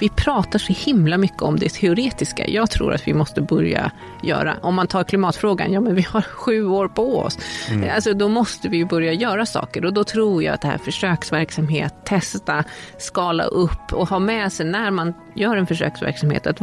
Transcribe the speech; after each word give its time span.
Vi 0.00 0.08
pratar 0.08 0.58
så 0.58 0.72
himla 0.72 1.18
mycket 1.18 1.42
om 1.42 1.58
det 1.58 1.68
teoretiska. 1.68 2.48
Jag 2.48 2.70
tror 2.70 2.94
att 2.94 3.08
vi 3.08 3.14
måste 3.14 3.40
börja 3.40 3.90
göra, 4.22 4.56
om 4.62 4.74
man 4.74 4.86
tar 4.86 5.04
klimatfrågan, 5.04 5.72
ja 5.72 5.80
men 5.80 5.94
vi 5.94 6.02
har 6.02 6.22
sju 6.34 6.66
år 6.66 6.88
på 6.88 7.18
oss. 7.18 7.38
Mm. 7.70 7.90
Alltså 7.94 8.14
då 8.14 8.28
måste 8.28 8.68
vi 8.68 8.84
börja 8.84 9.12
göra 9.12 9.46
saker 9.46 9.84
och 9.84 9.92
då 9.92 10.04
tror 10.04 10.42
jag 10.42 10.54
att 10.54 10.60
det 10.60 10.68
här 10.68 10.78
försöksverksamhet, 10.78 11.94
testa, 12.04 12.64
skala 12.98 13.44
upp 13.44 13.92
och 13.92 14.08
ha 14.08 14.18
med 14.18 14.52
sig 14.52 14.66
när 14.66 14.90
man 14.90 15.14
gör 15.34 15.56
en 15.56 15.66
försöksverksamhet, 15.66 16.46
att 16.46 16.58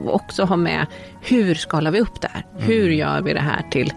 också 0.00 0.44
ha 0.44 0.56
med 0.56 0.86
hur 1.20 1.54
skalar 1.54 1.90
vi 1.90 2.00
upp 2.00 2.20
det 2.20 2.28
här? 2.32 2.46
Hur 2.58 2.84
mm. 2.84 2.98
gör 2.98 3.22
vi 3.22 3.32
det 3.32 3.40
här 3.40 3.62
till 3.70 3.92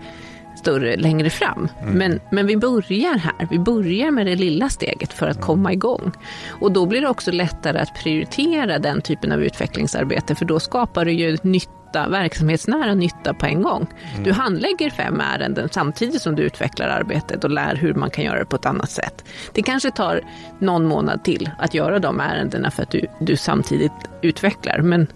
större 0.65 0.95
längre 0.95 1.29
fram. 1.29 1.67
Mm. 1.81 1.97
Men, 1.97 2.19
men 2.31 2.47
vi 2.47 2.57
börjar 2.57 3.17
här, 3.17 3.47
vi 3.49 3.59
börjar 3.59 4.11
med 4.11 4.25
det 4.25 4.35
lilla 4.35 4.69
steget 4.69 5.13
för 5.13 5.27
att 5.27 5.41
komma 5.41 5.73
igång. 5.73 6.11
Och 6.49 6.71
då 6.71 6.85
blir 6.85 7.01
det 7.01 7.09
också 7.09 7.31
lättare 7.31 7.79
att 7.79 8.03
prioritera 8.03 8.79
den 8.79 9.01
typen 9.01 9.31
av 9.31 9.43
utvecklingsarbete 9.43 10.35
för 10.35 10.45
då 10.45 10.59
skapar 10.59 11.05
du 11.05 11.11
ju 11.11 11.37
nytta, 11.41 12.09
verksamhetsnära 12.09 12.93
nytta 12.93 13.33
på 13.33 13.45
en 13.45 13.61
gång. 13.61 13.87
Mm. 14.11 14.23
Du 14.23 14.31
handlägger 14.31 14.89
fem 14.89 15.21
ärenden 15.21 15.69
samtidigt 15.71 16.21
som 16.21 16.35
du 16.35 16.43
utvecklar 16.43 16.87
arbetet 16.87 17.43
och 17.43 17.51
lär 17.51 17.75
hur 17.75 17.93
man 17.93 18.09
kan 18.09 18.23
göra 18.23 18.39
det 18.39 18.45
på 18.45 18.55
ett 18.55 18.65
annat 18.65 18.89
sätt. 18.89 19.25
Det 19.53 19.61
kanske 19.61 19.91
tar 19.91 20.21
någon 20.59 20.85
månad 20.85 21.23
till 21.23 21.49
att 21.59 21.73
göra 21.73 21.99
de 21.99 22.19
ärendena 22.19 22.71
för 22.71 22.83
att 22.83 22.91
du, 22.91 23.05
du 23.19 23.37
samtidigt 23.37 24.09
utvecklar. 24.21 24.79
Men 24.79 25.07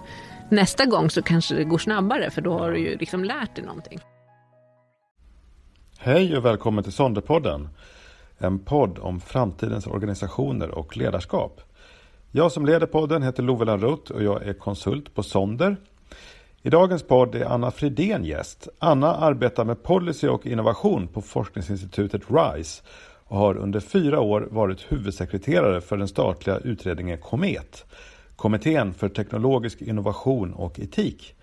nästa 0.49 0.85
gång 0.85 1.09
så 1.09 1.21
kanske 1.21 1.55
det 1.55 1.63
går 1.63 1.77
snabbare 1.77 2.29
för 2.29 2.41
då 2.41 2.59
har 2.59 2.71
du 2.71 2.79
ju 2.79 2.97
liksom 2.97 3.23
lärt 3.23 3.55
dig 3.55 3.65
någonting. 3.65 3.99
Hej 6.01 6.37
och 6.37 6.45
välkommen 6.45 6.83
till 6.83 6.93
Sonderpodden. 6.93 7.69
En 8.37 8.59
podd 8.59 8.99
om 8.99 9.19
framtidens 9.19 9.87
organisationer 9.87 10.69
och 10.71 10.97
ledarskap. 10.97 11.61
Jag 12.31 12.51
som 12.51 12.65
leder 12.65 12.87
podden 12.87 13.23
heter 13.23 13.43
Love 13.43 13.77
Rutt 13.77 14.09
och 14.09 14.23
jag 14.23 14.43
är 14.43 14.53
konsult 14.53 15.15
på 15.15 15.23
Sonder. 15.23 15.77
I 16.61 16.69
dagens 16.69 17.03
podd 17.03 17.35
är 17.35 17.45
Anna 17.45 17.71
Fridén 17.71 18.23
gäst. 18.23 18.67
Anna 18.79 19.15
arbetar 19.15 19.65
med 19.65 19.83
policy 19.83 20.27
och 20.27 20.45
innovation 20.45 21.07
på 21.07 21.21
forskningsinstitutet 21.21 22.21
RISE 22.27 22.83
och 23.23 23.37
har 23.37 23.57
under 23.57 23.79
fyra 23.79 24.19
år 24.19 24.47
varit 24.51 24.91
huvudsekreterare 24.91 25.81
för 25.81 25.97
den 25.97 26.07
statliga 26.07 26.57
utredningen 26.57 27.17
Komet, 27.17 27.85
Kommittén 28.35 28.93
för 28.93 29.09
teknologisk 29.09 29.81
innovation 29.81 30.53
och 30.53 30.79
etik. 30.79 31.35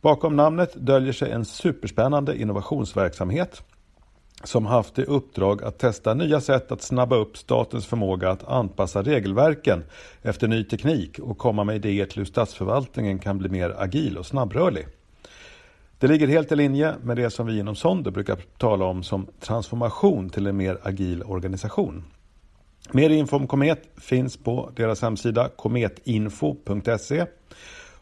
Bakom 0.00 0.36
namnet 0.36 0.74
döljer 0.74 1.12
sig 1.12 1.30
en 1.30 1.44
superspännande 1.44 2.40
innovationsverksamhet 2.40 3.62
som 4.44 4.66
haft 4.66 4.98
i 4.98 5.02
uppdrag 5.02 5.62
att 5.64 5.78
testa 5.78 6.14
nya 6.14 6.40
sätt 6.40 6.72
att 6.72 6.82
snabba 6.82 7.16
upp 7.16 7.36
statens 7.36 7.86
förmåga 7.86 8.30
att 8.30 8.48
anpassa 8.48 9.02
regelverken 9.02 9.84
efter 10.22 10.48
ny 10.48 10.64
teknik 10.64 11.18
och 11.18 11.38
komma 11.38 11.64
med 11.64 11.76
idéer 11.76 12.06
till 12.06 12.18
hur 12.18 12.24
statsförvaltningen 12.24 13.18
kan 13.18 13.38
bli 13.38 13.48
mer 13.48 13.74
agil 13.78 14.18
och 14.18 14.26
snabbrörlig. 14.26 14.86
Det 15.98 16.06
ligger 16.08 16.28
helt 16.28 16.52
i 16.52 16.56
linje 16.56 16.94
med 17.02 17.16
det 17.16 17.30
som 17.30 17.46
vi 17.46 17.58
inom 17.58 17.76
Sonder 17.76 18.10
brukar 18.10 18.36
tala 18.58 18.84
om 18.84 19.02
som 19.02 19.26
transformation 19.40 20.30
till 20.30 20.46
en 20.46 20.56
mer 20.56 20.78
agil 20.82 21.22
organisation. 21.22 22.04
Mer 22.90 23.10
info 23.10 23.36
om 23.36 23.46
Komet 23.46 23.82
finns 23.96 24.36
på 24.36 24.70
deras 24.76 25.02
hemsida 25.02 25.48
kometinfo.se 25.48 27.26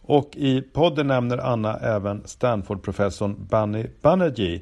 och 0.02 0.37
i 0.37 0.62
podden 0.62 1.06
nämner 1.06 1.38
Anna 1.38 1.76
även 1.76 2.22
Stanford-professorn 2.25 3.37
Bunny 3.50 3.87
Banerjee 4.03 4.60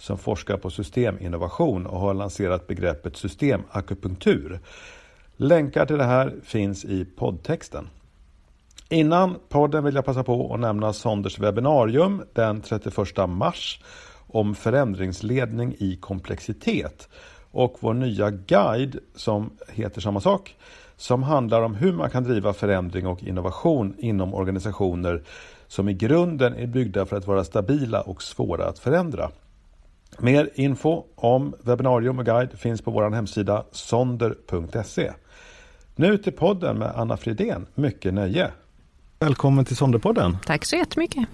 som 0.00 0.18
forskar 0.18 0.56
på 0.56 0.70
systeminnovation 0.70 1.86
och 1.86 2.00
har 2.00 2.14
lanserat 2.14 2.66
begreppet 2.66 3.16
systemakupunktur. 3.16 4.60
Länkar 5.36 5.86
till 5.86 5.98
det 5.98 6.04
här 6.04 6.34
finns 6.44 6.84
i 6.84 7.04
poddtexten. 7.04 7.88
Innan 8.88 9.36
podden 9.48 9.84
vill 9.84 9.94
jag 9.94 10.04
passa 10.04 10.24
på 10.24 10.54
att 10.54 10.60
nämna 10.60 10.92
Sonders 10.92 11.38
webbinarium 11.38 12.22
den 12.32 12.60
31 12.60 12.96
mars 13.28 13.80
om 14.26 14.54
förändringsledning 14.54 15.74
i 15.78 15.96
komplexitet 15.96 17.08
och 17.50 17.76
vår 17.80 17.94
nya 17.94 18.30
guide 18.30 18.98
som 19.14 19.50
heter 19.68 20.00
samma 20.00 20.20
sak 20.20 20.56
som 20.96 21.22
handlar 21.22 21.62
om 21.62 21.74
hur 21.74 21.92
man 21.92 22.10
kan 22.10 22.24
driva 22.24 22.52
förändring 22.52 23.06
och 23.06 23.22
innovation 23.22 23.94
inom 23.98 24.34
organisationer 24.34 25.22
som 25.66 25.88
i 25.88 25.94
grunden 25.94 26.54
är 26.54 26.66
byggda 26.66 27.06
för 27.06 27.16
att 27.16 27.26
vara 27.26 27.44
stabila 27.44 28.00
och 28.00 28.22
svåra 28.22 28.66
att 28.66 28.78
förändra. 28.78 29.30
Mer 30.18 30.50
info 30.54 31.04
om 31.14 31.54
webbinarium 31.64 32.18
och 32.18 32.24
guide 32.24 32.58
finns 32.58 32.82
på 32.82 32.90
vår 32.90 33.10
hemsida 33.10 33.64
sonder.se. 33.72 35.12
Nu 35.96 36.18
till 36.18 36.32
podden 36.32 36.78
med 36.78 36.92
Anna 36.96 37.16
Fridén. 37.16 37.66
Mycket 37.74 38.14
nöje! 38.14 38.50
Välkommen 39.18 39.64
till 39.64 39.76
Sonderpodden! 39.76 40.36
Tack 40.46 40.64
så 40.64 40.76
jättemycket! 40.76 41.28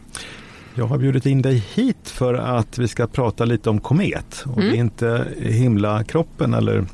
Jag 0.74 0.86
har 0.86 0.98
bjudit 0.98 1.26
in 1.26 1.42
dig 1.42 1.64
hit 1.74 2.08
för 2.08 2.34
att 2.34 2.78
vi 2.78 2.88
ska 2.88 3.06
prata 3.06 3.44
lite 3.44 3.70
om 3.70 3.80
komet. 3.80 4.44
Och 4.46 4.58
mm. 4.58 4.70
Det 4.70 4.76
är 4.76 4.80
inte 4.80 5.26
himlakroppen 5.38 6.54
eller 6.54 6.84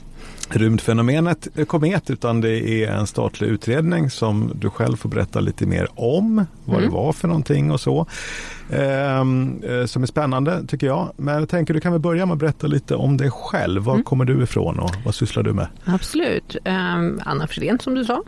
rymdfenomenet 0.56 1.48
komet 1.66 2.10
utan 2.10 2.40
det 2.40 2.84
är 2.84 2.90
en 2.90 3.06
statlig 3.06 3.48
utredning 3.48 4.10
som 4.10 4.52
du 4.54 4.70
själv 4.70 4.96
får 4.96 5.08
berätta 5.08 5.40
lite 5.40 5.66
mer 5.66 5.88
om 5.94 6.46
vad 6.64 6.76
mm. 6.76 6.90
det 6.90 6.96
var 6.96 7.12
för 7.12 7.28
någonting 7.28 7.70
och 7.70 7.80
så. 7.80 8.06
Ehm, 8.72 9.62
eh, 9.62 9.86
som 9.86 10.02
är 10.02 10.06
spännande 10.06 10.66
tycker 10.66 10.86
jag. 10.86 11.12
Men 11.16 11.34
jag 11.34 11.48
tänker 11.48 11.74
du 11.74 11.80
kan 11.80 11.92
väl 11.92 12.00
börja 12.00 12.26
med 12.26 12.32
att 12.32 12.38
berätta 12.40 12.66
lite 12.66 12.94
om 12.96 13.16
dig 13.16 13.30
själv. 13.30 13.82
Var 13.82 13.94
mm. 13.94 14.04
kommer 14.04 14.24
du 14.24 14.42
ifrån 14.42 14.78
och 14.78 14.90
vad 15.04 15.14
sysslar 15.14 15.42
du 15.42 15.52
med? 15.52 15.66
Absolut. 15.84 16.56
Um, 16.64 17.20
Anna 17.24 17.46
Fridén 17.46 17.78
som 17.78 17.94
du 17.94 18.04
sa. 18.04 18.22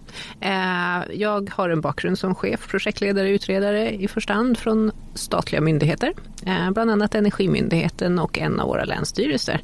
Uh, 0.45 1.15
jag 1.15 1.51
har 1.51 1.69
en 1.69 1.81
bakgrund 1.81 2.19
som 2.19 2.35
chef, 2.35 2.69
projektledare, 2.69 3.31
utredare 3.31 3.95
i 3.95 4.09
första 4.09 4.33
hand 4.33 4.59
från 4.59 4.91
statliga 5.15 5.61
myndigheter. 5.61 6.13
Uh, 6.47 6.71
bland 6.71 6.91
annat 6.91 7.15
Energimyndigheten 7.15 8.19
och 8.19 8.39
en 8.39 8.61
av 8.61 8.69
våra 8.69 8.85
länsstyrelser. 8.85 9.61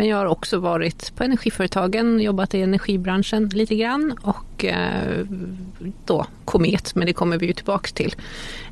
Men 0.00 0.08
jag 0.08 0.16
har 0.16 0.26
också 0.26 0.58
varit 0.58 1.16
på 1.16 1.24
energiföretagen, 1.24 2.20
jobbat 2.20 2.54
i 2.54 2.62
energibranschen 2.62 3.48
lite 3.48 3.74
grann 3.74 4.14
och 4.22 4.64
eh, 4.64 5.26
då 6.04 6.26
Komet, 6.44 6.94
men 6.94 7.06
det 7.06 7.12
kommer 7.12 7.38
vi 7.38 7.46
ju 7.46 7.52
tillbaks 7.52 7.92
till. 7.92 8.14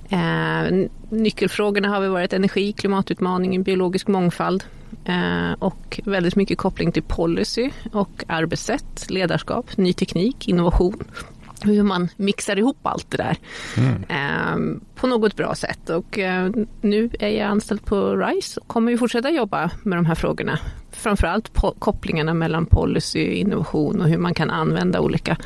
Eh, 0.09 0.87
nyckelfrågorna 1.11 1.89
har 1.89 2.01
vi 2.01 2.09
varit 2.09 2.33
energi, 2.33 2.73
klimatutmaningen, 2.73 3.63
biologisk 3.63 4.09
mångfald 4.09 4.65
eh, 5.05 5.53
och 5.59 6.01
väldigt 6.05 6.37
mycket 6.37 6.59
koppling 6.59 6.93
till 6.93 7.03
policy 7.03 7.71
och 7.93 8.25
arbetssätt, 8.29 9.11
ledarskap, 9.11 9.77
ny 9.77 9.93
teknik, 9.93 10.49
innovation 10.49 11.05
hur 11.63 11.83
man 11.83 12.09
mixar 12.17 12.59
ihop 12.59 12.79
allt 12.83 13.11
det 13.11 13.17
där 13.17 13.37
mm. 13.77 14.05
eh, 14.09 14.81
på 14.95 15.07
något 15.07 15.37
bra 15.37 15.55
sätt. 15.55 15.91
Och 15.91 16.19
eh, 16.19 16.51
nu 16.81 17.11
är 17.21 17.29
jag 17.29 17.49
anställd 17.49 17.85
på 17.85 18.17
RISE 18.17 18.61
och 18.61 18.69
kommer 18.69 18.93
ju 18.93 18.99
fortsätta 18.99 19.31
jobba 19.31 19.71
med 19.83 19.99
de 19.99 20.07
här 20.07 20.15
frågorna. 20.15 20.59
Framförallt 20.99 21.51
kopplingarna 21.79 22.35
mellan 22.35 22.67
policy, 22.67 23.25
innovation 23.25 24.01
och 24.01 24.09
hur 24.09 24.19
man 24.19 24.35
kan 24.35 24.51
använda 24.51 25.01
olika 25.01 25.37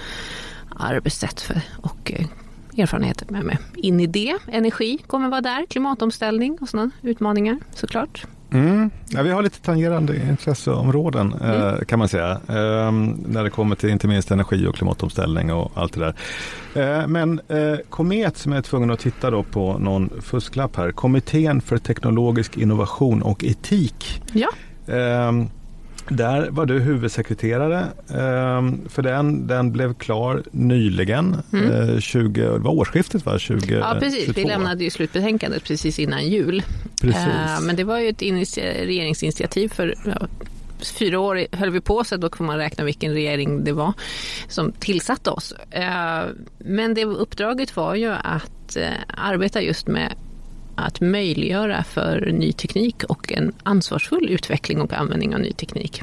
arbetssätt 0.76 1.40
för, 1.40 1.60
och 1.76 2.12
eh, 2.12 2.26
erfarenheter 2.82 3.26
med 3.30 3.44
mig 3.44 3.58
in 3.74 4.00
i 4.00 4.06
det. 4.06 4.38
Energi 4.48 4.98
kommer 5.06 5.28
vara 5.28 5.40
där, 5.40 5.66
klimatomställning 5.66 6.58
och 6.60 6.68
sådana 6.68 6.90
utmaningar 7.02 7.58
såklart. 7.74 8.26
Mm. 8.52 8.90
Ja, 9.08 9.22
vi 9.22 9.30
har 9.30 9.42
lite 9.42 9.60
tangerande 9.60 10.16
intresseområden 10.16 11.34
eh, 11.40 11.62
mm. 11.62 11.84
kan 11.84 11.98
man 11.98 12.08
säga. 12.08 12.30
Eh, 12.30 12.92
när 13.26 13.44
det 13.44 13.50
kommer 13.50 13.76
till 13.76 13.88
inte 13.88 14.08
minst 14.08 14.30
energi 14.30 14.66
och 14.66 14.74
klimatomställning 14.74 15.52
och 15.52 15.72
allt 15.74 15.92
det 15.92 16.00
där. 16.00 16.14
Eh, 17.00 17.06
men 17.06 17.40
Komet 17.90 18.36
som 18.36 18.52
är 18.52 18.62
tvungen 18.62 18.90
att 18.90 19.00
titta 19.00 19.30
då 19.30 19.42
på 19.42 19.78
någon 19.78 20.10
fusklapp 20.20 20.76
här. 20.76 20.92
Kommittén 20.92 21.60
för 21.60 21.78
teknologisk 21.78 22.56
innovation 22.56 23.22
och 23.22 23.44
etik. 23.44 24.22
Ja. 24.32 24.48
Ehm, 24.86 25.48
där 26.08 26.50
var 26.50 26.66
du 26.66 26.80
huvudsekreterare 26.80 27.80
eh, 28.08 28.88
för 28.88 29.02
den. 29.02 29.46
Den 29.46 29.72
blev 29.72 29.94
klar 29.94 30.42
nyligen, 30.50 31.36
mm. 31.52 31.90
eh, 31.94 31.98
20, 31.98 32.42
det 32.42 32.58
var 32.58 32.70
årsskiftet 32.70 33.26
va? 33.26 33.38
20, 33.38 33.74
ja 33.74 33.96
precis, 34.00 34.24
22. 34.24 34.40
vi 34.40 34.46
lämnade 34.46 34.84
ju 34.84 34.90
slutbetänkandet 34.90 35.64
precis 35.64 35.98
innan 35.98 36.26
jul. 36.26 36.62
Eh, 37.02 37.60
men 37.62 37.76
det 37.76 37.84
var 37.84 37.98
ju 37.98 38.08
ett 38.08 38.22
regeringsinitiativ 38.22 39.68
för 39.68 39.94
ja, 40.06 40.26
fyra 40.98 41.20
år 41.20 41.46
höll 41.52 41.70
vi 41.70 41.80
på 41.80 42.04
så 42.04 42.16
då 42.16 42.30
får 42.36 42.44
man 42.44 42.58
räkna 42.58 42.84
vilken 42.84 43.12
regering 43.12 43.64
det 43.64 43.72
var 43.72 43.92
som 44.48 44.72
tillsatte 44.72 45.30
oss. 45.30 45.52
Eh, 45.70 46.22
men 46.58 46.94
det 46.94 47.04
uppdraget 47.04 47.76
var 47.76 47.94
ju 47.94 48.12
att 48.12 48.76
eh, 48.76 48.90
arbeta 49.08 49.62
just 49.62 49.86
med 49.86 50.14
att 50.82 51.00
möjliggöra 51.00 51.84
för 51.84 52.32
ny 52.32 52.52
teknik 52.52 53.04
och 53.04 53.32
en 53.32 53.52
ansvarsfull 53.62 54.28
utveckling 54.28 54.80
och 54.80 54.92
användning 54.92 55.34
av 55.34 55.40
ny 55.40 55.52
teknik. 55.52 56.02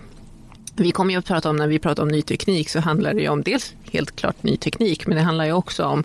vi 0.76 0.92
kommer 0.92 1.14
ju 1.14 1.20
att 1.20 1.26
prata 1.26 1.50
om, 1.50 1.56
när 1.56 1.68
vi 1.68 1.80
pratar 1.80 2.04
om 2.04 2.10
ny 2.10 2.22
teknik, 2.22 2.70
så 2.70 2.80
handlar 2.80 3.14
det 3.14 3.22
ju 3.22 3.30
om 3.30 3.44
dels 3.44 3.74
helt 3.92 4.16
klart 4.16 4.44
ny 4.44 4.58
teknik, 4.58 5.08
men 5.08 5.18
det 5.18 5.24
handlar 5.24 5.46
ju 5.46 5.52
också 5.52 5.86
om 5.86 6.04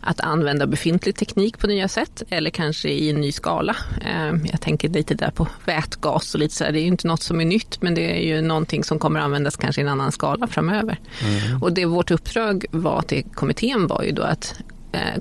att 0.00 0.20
använda 0.20 0.66
befintlig 0.66 1.16
teknik 1.16 1.58
på 1.58 1.66
nya 1.66 1.88
sätt, 1.88 2.22
eller 2.30 2.50
kanske 2.50 2.88
i 2.88 3.10
en 3.10 3.20
ny 3.20 3.32
skala. 3.32 3.76
Ehm, 4.04 4.46
jag 4.50 4.60
tänker 4.60 4.88
lite 4.88 5.14
där 5.14 5.30
på 5.30 5.48
vätgas 5.64 6.34
och 6.34 6.40
lite 6.40 6.54
så 6.54 6.64
här, 6.64 6.72
det 6.72 6.78
är 6.78 6.82
ju 6.82 6.86
inte 6.86 7.08
något 7.08 7.22
som 7.22 7.40
är 7.40 7.44
nytt, 7.44 7.82
men 7.82 7.94
det 7.94 8.18
är 8.18 8.36
ju 8.36 8.42
någonting 8.42 8.84
som 8.84 8.98
kommer 8.98 9.20
användas 9.20 9.56
kanske 9.56 9.80
i 9.80 9.84
en 9.84 9.90
annan 9.90 10.12
skala 10.12 10.46
framöver. 10.46 10.98
Mm. 11.22 11.62
Och 11.62 11.72
det 11.72 11.84
vårt 11.84 12.10
uppdrag 12.10 12.64
var 12.70 13.02
till 13.02 13.24
kommittén 13.34 13.86
var 13.86 14.02
ju 14.02 14.12
då 14.12 14.22
att 14.22 14.54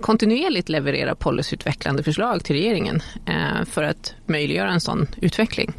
kontinuerligt 0.02 0.70
leverera 0.70 1.16
policyutvecklande 1.16 2.04
förslag 2.04 2.44
till 2.44 2.56
regeringen 2.56 3.02
eh, 3.26 3.66
för 3.66 3.84
att 3.84 4.14
möjliggöra 4.26 4.70
en 4.70 4.82
sån 4.82 5.08
utveckling. 5.22 5.74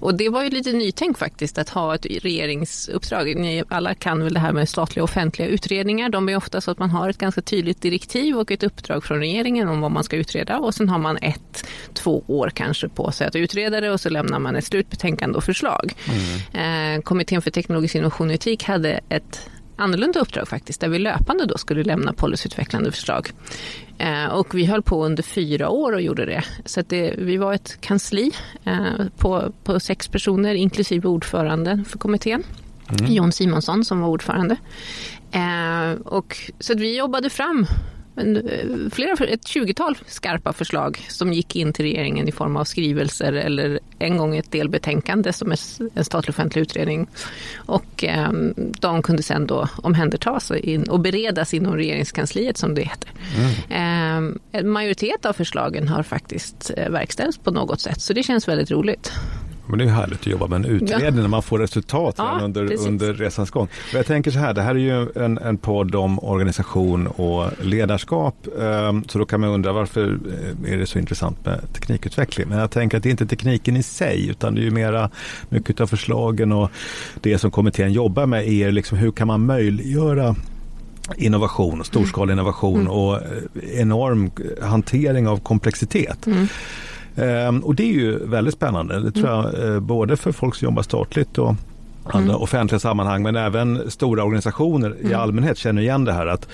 Och 0.00 0.14
det 0.14 0.28
var 0.28 0.42
ju 0.42 0.50
lite 0.50 0.72
nytänk 0.72 1.18
faktiskt 1.18 1.58
att 1.58 1.68
ha 1.68 1.94
ett 1.94 2.06
regeringsuppdrag. 2.22 3.36
Ni 3.36 3.64
alla 3.68 3.94
kan 3.94 4.24
väl 4.24 4.34
det 4.34 4.40
här 4.40 4.52
med 4.52 4.68
statliga 4.68 5.04
offentliga 5.04 5.48
utredningar. 5.48 6.08
De 6.08 6.28
är 6.28 6.36
ofta 6.36 6.60
så 6.60 6.70
att 6.70 6.78
man 6.78 6.90
har 6.90 7.10
ett 7.10 7.18
ganska 7.18 7.42
tydligt 7.42 7.82
direktiv 7.82 8.36
och 8.36 8.50
ett 8.50 8.62
uppdrag 8.62 9.04
från 9.04 9.18
regeringen 9.18 9.68
om 9.68 9.80
vad 9.80 9.90
man 9.90 10.04
ska 10.04 10.16
utreda 10.16 10.58
och 10.58 10.74
sen 10.74 10.88
har 10.88 10.98
man 10.98 11.16
ett, 11.16 11.66
två 11.94 12.24
år 12.26 12.50
kanske 12.54 12.88
på 12.88 13.10
sig 13.10 13.26
att 13.26 13.36
utreda 13.36 13.80
det 13.80 13.90
och 13.90 14.00
så 14.00 14.08
lämnar 14.08 14.38
man 14.38 14.56
ett 14.56 14.64
slutbetänkande 14.64 15.36
och 15.36 15.44
förslag. 15.44 15.92
Mm. 16.52 16.96
Eh, 16.96 17.02
Kommittén 17.02 17.42
för 17.42 17.50
teknologisk 17.50 17.94
innovation 17.94 18.28
och 18.28 18.34
etik 18.34 18.64
hade 18.64 19.00
ett 19.08 19.50
annorlunda 19.76 20.20
uppdrag 20.20 20.48
faktiskt, 20.48 20.80
där 20.80 20.88
vi 20.88 20.98
löpande 20.98 21.46
då 21.46 21.58
skulle 21.58 21.84
lämna 21.84 22.12
policyutvecklande 22.12 22.92
förslag. 22.92 23.30
Eh, 23.98 24.26
och 24.26 24.54
vi 24.54 24.64
höll 24.64 24.82
på 24.82 25.04
under 25.04 25.22
fyra 25.22 25.68
år 25.68 25.92
och 25.92 26.02
gjorde 26.02 26.26
det. 26.26 26.44
Så 26.64 26.82
det, 26.82 27.14
vi 27.18 27.36
var 27.36 27.54
ett 27.54 27.80
kansli 27.80 28.32
eh, 28.64 29.06
på, 29.18 29.52
på 29.64 29.80
sex 29.80 30.08
personer, 30.08 30.54
inklusive 30.54 31.08
ordförande 31.08 31.84
för 31.88 31.98
kommittén. 31.98 32.42
Mm. 32.88 33.12
Jon 33.12 33.32
Simonsson 33.32 33.84
som 33.84 34.00
var 34.00 34.08
ordförande. 34.08 34.56
Eh, 35.30 36.00
och, 36.04 36.36
så 36.60 36.74
vi 36.74 36.98
jobbade 36.98 37.30
fram 37.30 37.66
men, 38.16 38.36
eh, 38.36 38.90
flera, 38.92 39.24
ett 39.24 39.46
tjugotal 39.46 39.98
skarpa 40.06 40.52
förslag 40.52 41.06
som 41.08 41.32
gick 41.32 41.56
in 41.56 41.72
till 41.72 41.84
regeringen 41.84 42.28
i 42.28 42.32
form 42.32 42.56
av 42.56 42.64
skrivelser 42.64 43.32
eller 43.32 43.80
en 43.98 44.16
gång 44.16 44.36
ett 44.36 44.52
delbetänkande 44.52 45.32
som 45.32 45.52
är 45.52 45.58
en 45.94 46.04
statlig 46.04 46.30
offentlig 46.30 46.62
utredning. 46.62 47.06
Och 47.56 48.04
eh, 48.04 48.32
de 48.80 49.02
kunde 49.02 49.22
sen 49.22 49.46
då 49.46 49.68
omhändertas 49.82 50.52
och 50.88 51.00
beredas 51.00 51.54
inom 51.54 51.76
regeringskansliet 51.76 52.56
som 52.56 52.74
det 52.74 52.82
heter. 52.82 53.10
Mm. 53.36 54.30
Eh, 54.30 54.60
en 54.60 54.68
majoritet 54.68 55.26
av 55.26 55.32
förslagen 55.32 55.88
har 55.88 56.02
faktiskt 56.02 56.70
eh, 56.76 56.90
verkställts 56.90 57.38
på 57.38 57.50
något 57.50 57.80
sätt 57.80 58.00
så 58.00 58.12
det 58.12 58.22
känns 58.22 58.48
väldigt 58.48 58.70
roligt. 58.70 59.12
Men 59.66 59.78
det 59.78 59.84
är 59.84 59.88
härligt 59.88 60.20
att 60.20 60.26
jobba 60.26 60.46
med 60.46 60.56
en 60.56 60.64
utredning 60.64 61.16
ja. 61.16 61.22
när 61.22 61.28
man 61.28 61.42
får 61.42 61.58
resultat 61.58 62.14
ja, 62.18 62.40
under, 62.42 62.86
under 62.86 63.14
resans 63.14 63.50
gång. 63.50 63.68
jag 63.92 64.06
tänker 64.06 64.30
så 64.30 64.38
här, 64.38 64.54
det 64.54 64.62
här 64.62 64.74
är 64.74 64.78
ju 64.78 65.24
en, 65.24 65.38
en 65.38 65.56
podd 65.56 65.94
om 65.94 66.18
organisation 66.18 67.06
och 67.06 67.50
ledarskap. 67.62 68.46
Ehm, 68.60 69.04
så 69.08 69.18
då 69.18 69.24
kan 69.24 69.40
man 69.40 69.50
undra 69.50 69.72
varför 69.72 70.18
eh, 70.64 70.72
är 70.72 70.76
det 70.76 70.86
så 70.86 70.98
intressant 70.98 71.44
med 71.44 71.60
teknikutveckling? 71.72 72.48
Men 72.48 72.58
jag 72.58 72.70
tänker 72.70 72.96
att 72.96 73.02
det 73.02 73.08
är 73.08 73.10
inte 73.10 73.26
tekniken 73.26 73.76
i 73.76 73.82
sig 73.82 74.28
utan 74.28 74.54
det 74.54 74.60
är 74.60 74.64
ju 74.64 74.70
mera 74.70 75.10
mycket 75.48 75.80
av 75.80 75.86
förslagen 75.86 76.52
och 76.52 76.70
det 77.20 77.38
som 77.38 77.50
kommittén 77.50 77.92
jobbar 77.92 78.26
med 78.26 78.48
är 78.48 78.72
liksom 78.72 78.98
hur 78.98 79.12
kan 79.12 79.26
man 79.26 79.46
möjliggöra 79.46 80.36
innovation, 81.16 81.84
storskalig 81.84 82.32
innovation 82.32 82.80
mm. 82.80 82.92
och 82.92 83.14
eh, 83.14 83.80
enorm 83.80 84.30
hantering 84.62 85.28
av 85.28 85.40
komplexitet. 85.40 86.26
Mm. 86.26 86.46
Ehm, 87.16 87.58
och 87.58 87.74
det 87.74 87.82
är 87.82 87.92
ju 87.92 88.26
väldigt 88.26 88.54
spännande. 88.54 89.00
Det 89.00 89.10
tror 89.10 89.28
jag 89.28 89.54
mm. 89.54 89.74
eh, 89.74 89.80
både 89.80 90.16
för 90.16 90.32
folk 90.32 90.54
som 90.54 90.64
jobbar 90.64 90.82
statligt 90.82 91.38
och 91.38 91.54
andra 92.04 92.30
mm. 92.30 92.42
offentliga 92.42 92.78
sammanhang 92.78 93.22
men 93.22 93.36
även 93.36 93.90
stora 93.90 94.24
organisationer 94.24 94.90
mm. 94.90 95.10
i 95.10 95.14
allmänhet 95.14 95.58
känner 95.58 95.82
igen 95.82 96.04
det 96.04 96.12
här 96.12 96.26
att 96.26 96.48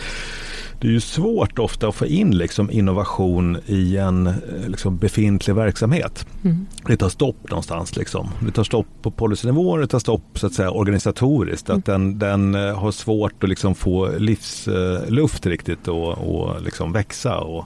det 0.83 0.89
är 0.89 0.93
ju 0.93 1.01
svårt 1.01 1.59
ofta 1.59 1.89
att 1.89 1.95
få 1.95 2.07
in 2.07 2.37
liksom 2.39 2.71
innovation 2.71 3.59
i 3.67 3.97
en 3.97 4.27
eh, 4.27 4.35
liksom 4.67 4.99
befintlig 4.99 5.55
verksamhet. 5.55 6.27
Mm. 6.45 6.67
Det 6.87 6.97
tar 6.97 7.09
stopp 7.09 7.51
någonstans. 7.51 7.97
Liksom. 7.97 8.29
Det 8.41 8.51
tar 8.51 8.65
stopp 8.65 8.87
på 9.03 9.11
policynivå 9.11 9.77
det 9.77 9.87
tar 9.87 9.99
stopp 9.99 10.39
så 10.39 10.47
att 10.47 10.53
säga, 10.53 10.71
organisatoriskt. 10.71 11.69
Mm. 11.69 11.79
Att 11.79 11.85
den, 11.85 12.19
den 12.19 12.55
eh, 12.55 12.79
har 12.79 12.91
svårt 12.91 13.45
att 13.45 13.49
liksom 13.49 13.75
få 13.75 14.09
livsluft 14.19 15.47
riktigt 15.47 15.89
och, 15.89 16.09
och 16.09 16.63
liksom 16.63 16.93
växa. 16.93 17.39
Och 17.39 17.65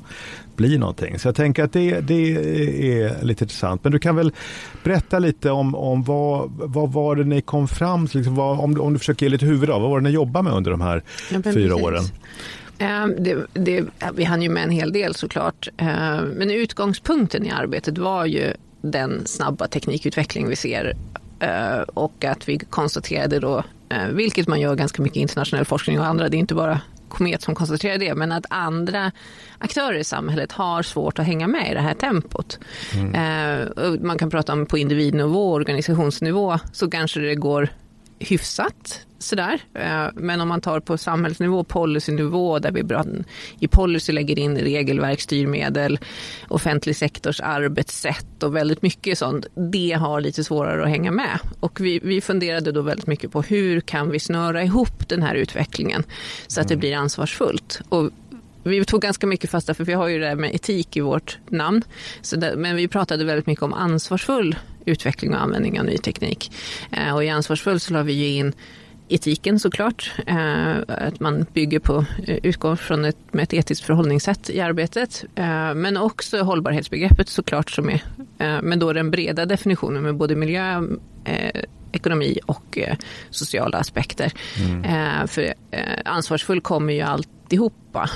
bli 0.56 0.78
någonting. 0.78 1.18
Så 1.18 1.28
jag 1.28 1.34
tänker 1.34 1.64
att 1.64 1.72
det, 1.72 2.00
det 2.00 2.32
är 3.02 3.24
lite 3.24 3.44
intressant. 3.44 3.84
Men 3.84 3.92
du 3.92 3.98
kan 3.98 4.16
väl 4.16 4.32
berätta 4.84 5.18
lite 5.18 5.50
om, 5.50 5.74
om 5.74 6.02
vad, 6.02 6.50
vad 6.50 6.92
var 6.92 7.16
det 7.16 7.24
ni 7.24 7.40
kom 7.40 7.68
fram 7.68 8.06
till? 8.06 8.18
Liksom 8.18 8.34
vad, 8.34 8.60
om, 8.60 8.80
om 8.80 8.92
du 8.92 8.98
försöker 8.98 9.26
ge 9.26 9.30
lite 9.30 9.46
huvud 9.46 9.70
av, 9.70 9.80
vad 9.82 9.90
var 9.90 10.00
det 10.00 10.04
ni 10.04 10.10
jobbade 10.10 10.42
med 10.42 10.52
under 10.52 10.70
de 10.70 10.80
här 10.80 11.02
ja, 11.30 11.42
fyra 11.42 11.52
precis. 11.52 11.72
åren? 11.72 12.04
Ehm, 12.78 13.14
det, 13.18 13.46
det, 13.52 13.84
vi 14.14 14.24
hann 14.24 14.42
ju 14.42 14.48
med 14.48 14.64
en 14.64 14.70
hel 14.70 14.92
del 14.92 15.14
såklart. 15.14 15.68
Ehm, 15.76 16.24
men 16.24 16.50
utgångspunkten 16.50 17.46
i 17.46 17.50
arbetet 17.50 17.98
var 17.98 18.24
ju 18.24 18.52
den 18.80 19.26
snabba 19.26 19.68
teknikutveckling 19.68 20.48
vi 20.48 20.56
ser 20.56 20.96
ehm, 21.40 21.84
och 21.94 22.24
att 22.24 22.48
vi 22.48 22.58
konstaterade 22.58 23.40
då, 23.40 23.64
vilket 24.12 24.48
man 24.48 24.60
gör 24.60 24.74
ganska 24.74 25.02
mycket 25.02 25.16
internationell 25.16 25.64
forskning 25.64 26.00
och 26.00 26.06
andra, 26.06 26.28
det 26.28 26.36
är 26.36 26.38
inte 26.38 26.54
bara 26.54 26.80
Komet 27.08 27.42
som 27.42 27.54
konstaterar 27.54 27.98
det, 27.98 28.14
men 28.14 28.32
att 28.32 28.46
andra 28.50 29.12
aktörer 29.58 29.98
i 29.98 30.04
samhället 30.04 30.52
har 30.52 30.82
svårt 30.82 31.18
att 31.18 31.26
hänga 31.26 31.46
med 31.46 31.70
i 31.70 31.74
det 31.74 31.80
här 31.80 31.94
tempot. 31.94 32.58
Mm. 32.94 34.06
man 34.06 34.18
kan 34.18 34.30
prata 34.30 34.52
om 34.52 34.66
på 34.66 34.78
individnivå 34.78 35.48
och 35.48 35.54
organisationsnivå 35.54 36.58
så 36.72 36.90
kanske 36.90 37.20
det 37.20 37.34
går 37.34 37.68
hyfsat 38.18 39.06
sådär. 39.18 39.60
Eh, 39.74 40.06
men 40.14 40.40
om 40.40 40.48
man 40.48 40.60
tar 40.60 40.80
på 40.80 40.98
samhällsnivå, 40.98 41.64
policynivå, 41.64 42.58
där 42.58 42.72
vi 42.72 42.84
i 43.60 43.68
policy 43.68 44.12
lägger 44.12 44.38
in 44.38 44.58
regelverk, 44.58 45.20
styrmedel, 45.20 45.98
offentlig 46.48 46.96
sektors 46.96 47.40
arbetssätt 47.40 48.42
och 48.42 48.56
väldigt 48.56 48.82
mycket 48.82 49.18
sånt. 49.18 49.46
Det 49.72 49.92
har 49.92 50.20
lite 50.20 50.44
svårare 50.44 50.82
att 50.82 50.88
hänga 50.88 51.10
med. 51.10 51.38
Och 51.60 51.80
vi, 51.80 52.00
vi 52.02 52.20
funderade 52.20 52.72
då 52.72 52.82
väldigt 52.82 53.06
mycket 53.06 53.32
på 53.32 53.42
hur 53.42 53.80
kan 53.80 54.10
vi 54.10 54.20
snöra 54.20 54.62
ihop 54.62 55.08
den 55.08 55.22
här 55.22 55.34
utvecklingen 55.34 56.04
så 56.46 56.60
att 56.60 56.68
det 56.68 56.74
mm. 56.74 56.80
blir 56.80 56.96
ansvarsfullt. 56.96 57.80
Och 57.88 58.10
vi 58.70 58.84
tog 58.84 59.02
ganska 59.02 59.26
mycket 59.26 59.50
fasta, 59.50 59.74
för 59.74 59.84
vi 59.84 59.92
har 59.92 60.08
ju 60.08 60.18
det 60.18 60.26
här 60.26 60.36
med 60.36 60.54
etik 60.54 60.96
i 60.96 61.00
vårt 61.00 61.38
namn. 61.48 61.82
Så 62.22 62.36
det, 62.36 62.56
men 62.56 62.76
vi 62.76 62.88
pratade 62.88 63.24
väldigt 63.24 63.46
mycket 63.46 63.62
om 63.62 63.72
ansvarsfull 63.72 64.56
utveckling 64.84 65.34
och 65.34 65.42
användning 65.42 65.80
av 65.80 65.86
ny 65.86 65.98
teknik. 65.98 66.52
Eh, 66.92 67.14
och 67.14 67.24
i 67.24 67.28
ansvarsfull 67.28 67.80
så 67.80 67.92
la 67.92 68.02
vi 68.02 68.12
ju 68.12 68.26
in 68.26 68.52
etiken 69.08 69.60
såklart. 69.60 70.12
Eh, 70.26 70.76
att 70.88 71.20
man 71.20 71.46
bygger 71.52 71.78
på, 71.78 72.04
eh, 72.26 72.36
utgår 72.42 72.76
från 72.76 73.04
ett, 73.04 73.16
med 73.30 73.42
ett 73.42 73.54
etiskt 73.54 73.84
förhållningssätt 73.84 74.50
i 74.50 74.60
arbetet. 74.60 75.24
Eh, 75.34 75.74
men 75.74 75.96
också 75.96 76.42
hållbarhetsbegreppet 76.42 77.28
såklart 77.28 77.70
som 77.70 77.90
är, 77.90 78.02
eh, 78.38 78.62
men 78.62 78.78
då 78.78 78.92
den 78.92 79.10
breda 79.10 79.46
definitionen 79.46 80.02
med 80.02 80.16
både 80.16 80.36
miljö, 80.36 80.82
eh, 81.24 81.62
ekonomi 81.92 82.38
och 82.46 82.78
eh, 82.78 82.96
sociala 83.30 83.78
aspekter. 83.78 84.32
Mm. 84.58 85.28
för 85.28 85.54
ansvarsfull 86.04 86.60
kommer 86.60 86.92
ju 86.92 87.00
alltihopa. 87.46 88.10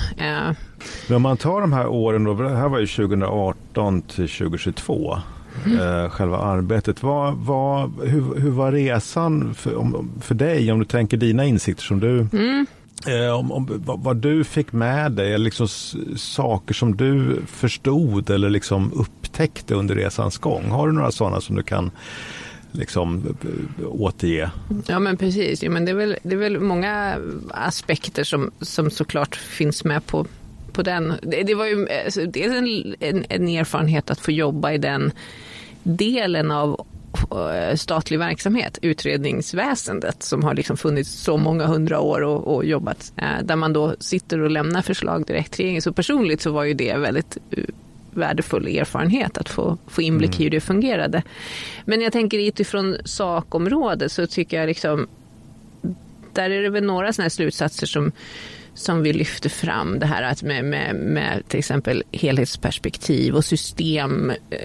Men 1.07 1.15
om 1.15 1.21
man 1.21 1.37
tar 1.37 1.61
de 1.61 1.73
här 1.73 1.87
åren, 1.87 2.23
då, 2.23 2.33
det 2.33 2.55
här 2.55 2.69
var 2.69 2.79
ju 2.79 2.87
2018 2.87 4.01
till 4.01 4.29
2022 4.29 5.17
mm. 5.65 6.09
själva 6.09 6.37
arbetet. 6.37 7.03
Vad, 7.03 7.37
vad, 7.37 7.91
hur, 8.03 8.39
hur 8.39 8.51
var 8.51 8.71
resan 8.71 9.53
för, 9.53 9.75
om, 9.75 10.11
för 10.21 10.35
dig, 10.35 10.71
om 10.71 10.79
du 10.79 10.85
tänker 10.85 11.17
dina 11.17 11.45
insikter 11.45 11.83
som 11.83 11.99
du 11.99 12.27
mm. 12.33 12.65
Eh, 13.07 13.39
om, 13.39 13.51
om, 13.51 13.67
vad, 13.85 14.03
vad, 14.03 14.17
du 14.17 14.43
fick 14.43 14.71
med 14.71 15.11
dig, 15.11 15.33
eller 15.33 15.45
liksom 15.45 15.67
saker 16.17 16.73
som 16.73 16.97
du 16.97 17.41
förstod 17.47 18.29
eller 18.29 18.49
liksom 18.49 18.91
upptäckte 18.93 19.75
under 19.75 19.95
resans 19.95 20.37
gång. 20.37 20.69
Har 20.69 20.87
du 20.87 20.93
några 20.93 21.11
sådana 21.11 21.41
som 21.41 21.55
du 21.55 21.63
kan 21.63 21.91
liksom 22.71 23.35
återge? 23.85 24.51
Ja 24.87 24.99
men 24.99 25.17
precis, 25.17 25.63
ja, 25.63 25.69
men 25.69 25.85
det, 25.85 25.91
är 25.91 25.95
väl, 25.95 26.17
det 26.23 26.35
är 26.35 26.39
väl 26.39 26.59
många 26.59 27.17
aspekter 27.49 28.23
som, 28.23 28.51
som 28.61 28.89
såklart 28.89 29.35
finns 29.35 29.83
med 29.83 30.05
på, 30.05 30.25
på 30.71 30.81
den. 30.81 31.13
Det, 31.21 31.43
det 31.43 31.55
var 31.55 31.65
ju 31.65 31.87
alltså, 32.05 32.25
dels 32.25 32.55
en, 32.55 32.95
en, 32.99 33.25
en 33.29 33.47
erfarenhet 33.47 34.11
att 34.11 34.19
få 34.19 34.31
jobba 34.31 34.71
i 34.71 34.77
den 34.77 35.11
delen 35.83 36.51
av 36.51 36.85
eh, 37.31 37.75
statlig 37.75 38.19
verksamhet, 38.19 38.79
utredningsväsendet 38.81 40.23
som 40.23 40.43
har 40.43 40.53
liksom 40.53 40.77
funnits 40.77 41.09
så 41.09 41.37
många 41.37 41.65
hundra 41.65 41.99
år 41.99 42.21
och, 42.21 42.55
och 42.55 42.65
jobbat, 42.65 43.13
eh, 43.15 43.43
där 43.43 43.55
man 43.55 43.73
då 43.73 43.95
sitter 43.99 44.39
och 44.39 44.51
lämnar 44.51 44.81
förslag 44.81 45.25
direkt 45.25 45.53
till 45.53 45.63
regeringen. 45.63 45.81
Så 45.81 45.93
personligt 45.93 46.41
så 46.41 46.51
var 46.51 46.63
ju 46.63 46.73
det 46.73 46.97
väldigt 46.97 47.37
eh, 47.51 47.63
värdefull 48.11 48.67
erfarenhet 48.67 49.37
att 49.37 49.49
få, 49.49 49.77
få 49.87 50.01
inblick 50.01 50.39
i 50.39 50.43
hur 50.43 50.49
det 50.49 50.61
fungerade. 50.61 51.23
Men 51.85 52.01
jag 52.01 52.13
tänker 52.13 52.47
utifrån 52.47 52.97
sakområdet 53.05 54.11
så 54.11 54.27
tycker 54.27 54.57
jag 54.59 54.67
liksom, 54.67 55.07
där 56.33 56.49
är 56.49 56.61
det 56.61 56.69
väl 56.69 56.83
några 56.83 57.13
sådana 57.13 57.25
här 57.25 57.29
slutsatser 57.29 57.87
som 57.87 58.11
som 58.73 59.01
vi 59.01 59.13
lyfter 59.13 59.49
fram. 59.49 59.99
Det 59.99 60.05
här 60.05 60.23
att 60.23 60.43
med, 60.43 60.65
med, 60.65 60.95
med 60.95 61.43
till 61.47 61.59
exempel 61.59 62.03
helhetsperspektiv 62.11 63.35
och 63.35 63.45
system, 63.45 64.29
eh, 64.29 64.57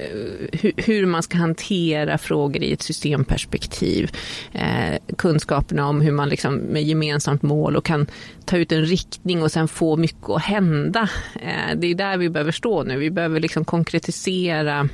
hur, 0.52 0.72
hur, 0.76 1.06
man 1.06 1.22
ska 1.22 1.38
hantera 1.38 2.18
frågor 2.18 2.62
i 2.62 2.72
ett 2.72 2.82
systemperspektiv. 2.82 4.10
Eh, 4.52 5.14
kunskaperna 5.18 5.88
om 5.88 6.00
hur 6.00 6.12
man 6.12 6.28
liksom 6.28 6.54
med 6.54 6.82
gemensamt 6.82 7.42
mål 7.42 7.76
och 7.76 7.84
kan 7.84 8.06
ta 8.44 8.56
ut 8.56 8.72
en 8.72 8.84
riktning 8.84 9.42
och 9.42 9.52
sen 9.52 9.68
få 9.68 9.96
mycket 9.96 10.30
att 10.30 10.42
hända. 10.42 11.08
Eh, 11.34 11.76
det 11.76 11.86
är 11.86 11.94
där 11.94 12.16
vi 12.16 12.30
behöver 12.30 12.52
stå 12.52 12.82
nu. 12.82 12.98
Vi 12.98 13.10
behöver 13.10 13.40
liksom 13.40 13.64
konkretisera 13.64 14.88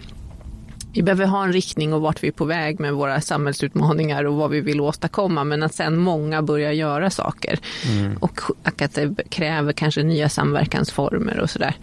vi 0.93 1.03
behöver 1.03 1.27
ha 1.27 1.45
en 1.45 1.53
riktning 1.53 1.93
och 1.93 2.01
vart 2.01 2.23
vi 2.23 2.29
är 2.29 2.33
på 2.33 2.45
väg 2.45 2.81
med 2.81 2.93
våra 2.93 3.21
samhällsutmaningar 3.21 4.25
och 4.25 4.35
vad 4.35 4.51
vi 4.51 4.61
vill 4.61 4.81
åstadkomma. 4.81 5.45
Men 5.45 5.63
att 5.63 5.75
sen 5.75 5.99
många 5.99 6.43
börjar 6.43 6.73
göra 6.73 7.11
saker. 7.11 7.59
Mm. 7.91 8.17
Och 8.17 8.41
att 8.63 8.95
det 8.95 9.15
kräver 9.29 9.73
kanske 9.73 10.03
nya 10.03 10.29
samverkansformer 10.29 11.41
och 11.41 11.51
sådär. 11.51 11.75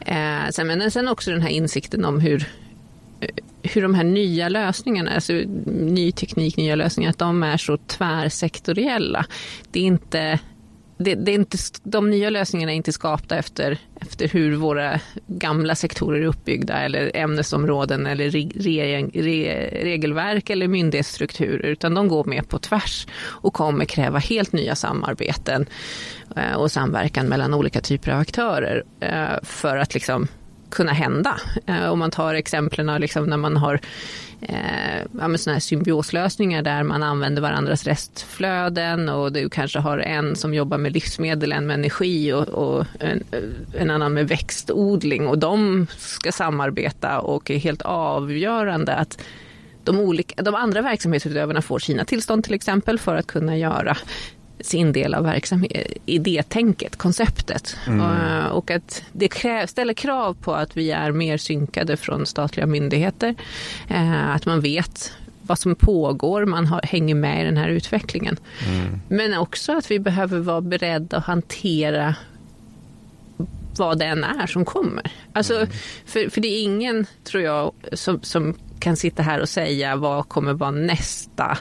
Eh, 0.00 0.50
sen, 0.50 0.66
men 0.66 0.90
sen 0.90 1.08
också 1.08 1.30
den 1.30 1.42
här 1.42 1.48
insikten 1.48 2.04
om 2.04 2.20
hur, 2.20 2.48
hur 3.62 3.82
de 3.82 3.94
här 3.94 4.04
nya 4.04 4.48
lösningarna, 4.48 5.10
alltså 5.10 5.32
ny 5.66 6.12
teknik, 6.12 6.56
nya 6.56 6.74
lösningar, 6.74 7.10
att 7.10 7.18
de 7.18 7.42
är 7.42 7.56
så 7.56 7.76
tvärsektoriella. 7.76 9.26
Det 9.70 9.80
är 9.80 9.84
inte 9.84 10.38
det, 11.04 11.14
det, 11.14 11.30
är 11.30 11.34
inte, 11.34 11.58
de 11.82 12.10
nya 12.10 12.30
lösningarna 12.30 12.72
är 12.72 12.76
inte 12.76 12.92
skapta 12.92 13.36
efter, 13.36 13.78
efter 14.00 14.28
hur 14.28 14.56
våra 14.56 15.00
gamla 15.26 15.74
sektorer 15.74 16.20
är 16.20 16.26
uppbyggda 16.26 16.74
eller 16.74 17.16
ämnesområden 17.16 18.06
eller 18.06 18.30
re, 18.30 18.50
re, 18.54 19.02
re, 19.14 19.68
regelverk 19.82 20.50
eller 20.50 20.68
myndighetsstrukturer 20.68 21.66
utan 21.66 21.94
de 21.94 22.08
går 22.08 22.24
med 22.24 22.48
på 22.48 22.58
tvärs 22.58 23.06
och 23.22 23.54
kommer 23.54 23.84
kräva 23.84 24.18
helt 24.18 24.52
nya 24.52 24.74
samarbeten 24.74 25.66
eh, 26.36 26.56
och 26.56 26.72
samverkan 26.72 27.26
mellan 27.26 27.54
olika 27.54 27.80
typer 27.80 28.12
av 28.12 28.20
aktörer 28.20 28.84
eh, 29.00 29.42
för 29.42 29.76
att 29.76 29.94
liksom 29.94 30.28
kunna 30.72 30.92
hända. 30.92 31.40
Eh, 31.66 31.88
om 31.88 31.98
man 31.98 32.10
tar 32.10 32.34
exemplen 32.34 33.00
liksom 33.00 33.24
när 33.26 33.36
man 33.36 33.56
har 33.56 33.80
eh, 34.40 35.02
ja, 35.20 35.38
såna 35.38 35.54
här 35.54 35.60
symbioslösningar 35.60 36.62
där 36.62 36.82
man 36.82 37.02
använder 37.02 37.42
varandras 37.42 37.84
restflöden 37.84 39.08
och 39.08 39.32
du 39.32 39.48
kanske 39.48 39.78
har 39.78 39.98
en 39.98 40.36
som 40.36 40.54
jobbar 40.54 40.78
med 40.78 40.92
livsmedel, 40.92 41.52
en 41.52 41.66
med 41.66 41.74
energi 41.74 42.32
och, 42.32 42.48
och 42.48 42.86
en, 43.00 43.22
en, 43.78 43.90
annan 43.90 44.14
med 44.14 44.28
växtodling 44.28 45.28
och 45.28 45.38
de 45.38 45.86
ska 45.98 46.32
samarbeta 46.32 47.20
och 47.20 47.50
är 47.50 47.58
helt 47.58 47.82
avgörande 47.82 48.94
att 48.94 49.22
de, 49.84 49.98
olika, 49.98 50.42
de 50.42 50.54
andra 50.54 50.82
verksamhetsutövarna 50.82 51.62
får 51.62 51.78
sina 51.78 52.04
tillstånd 52.04 52.44
till 52.44 52.54
exempel 52.54 52.98
för 52.98 53.16
att 53.16 53.26
kunna 53.26 53.56
göra 53.56 53.96
sin 54.62 54.92
del 54.92 55.14
av 55.14 55.24
verksamhet, 55.24 55.92
idétänket, 56.06 56.96
konceptet. 56.96 57.76
Mm. 57.86 58.00
Och, 58.00 58.58
och, 58.58 58.70
att 58.70 59.02
det 59.12 59.32
ställer 59.66 59.94
krav 59.94 60.34
på 60.34 60.54
att 60.54 60.76
vi 60.76 60.90
är 60.90 61.12
mer 61.12 61.36
synkade 61.36 61.96
från 61.96 62.26
statliga 62.26 62.66
myndigheter. 62.66 63.34
Eh, 63.88 64.30
att 64.34 64.46
man 64.46 64.60
vet 64.60 65.12
vad 65.42 65.58
som 65.58 65.74
pågår, 65.74 66.44
man 66.44 66.66
har, 66.66 66.80
hänger 66.82 67.14
med 67.14 67.42
i 67.42 67.44
den 67.44 67.56
här 67.56 67.68
utvecklingen. 67.68 68.36
Mm. 68.68 69.00
Men 69.08 69.38
också 69.38 69.72
att 69.72 69.90
vi 69.90 69.98
behöver 69.98 70.38
vara 70.38 70.60
beredda 70.60 71.16
att 71.16 71.24
hantera 71.24 72.14
vad 73.76 73.98
det 73.98 74.04
än 74.04 74.24
är 74.24 74.46
som 74.46 74.64
kommer. 74.64 75.12
Alltså, 75.32 75.56
mm. 75.56 75.68
för, 76.06 76.30
för 76.30 76.40
det 76.40 76.48
är 76.48 76.62
ingen, 76.62 77.06
tror 77.24 77.42
jag, 77.42 77.72
som, 77.92 78.22
som 78.22 78.54
kan 78.78 78.96
sitta 78.96 79.22
här 79.22 79.40
och 79.40 79.48
säga 79.48 79.96
vad 79.96 80.28
kommer 80.28 80.52
vara 80.52 80.70
nästa 80.70 81.58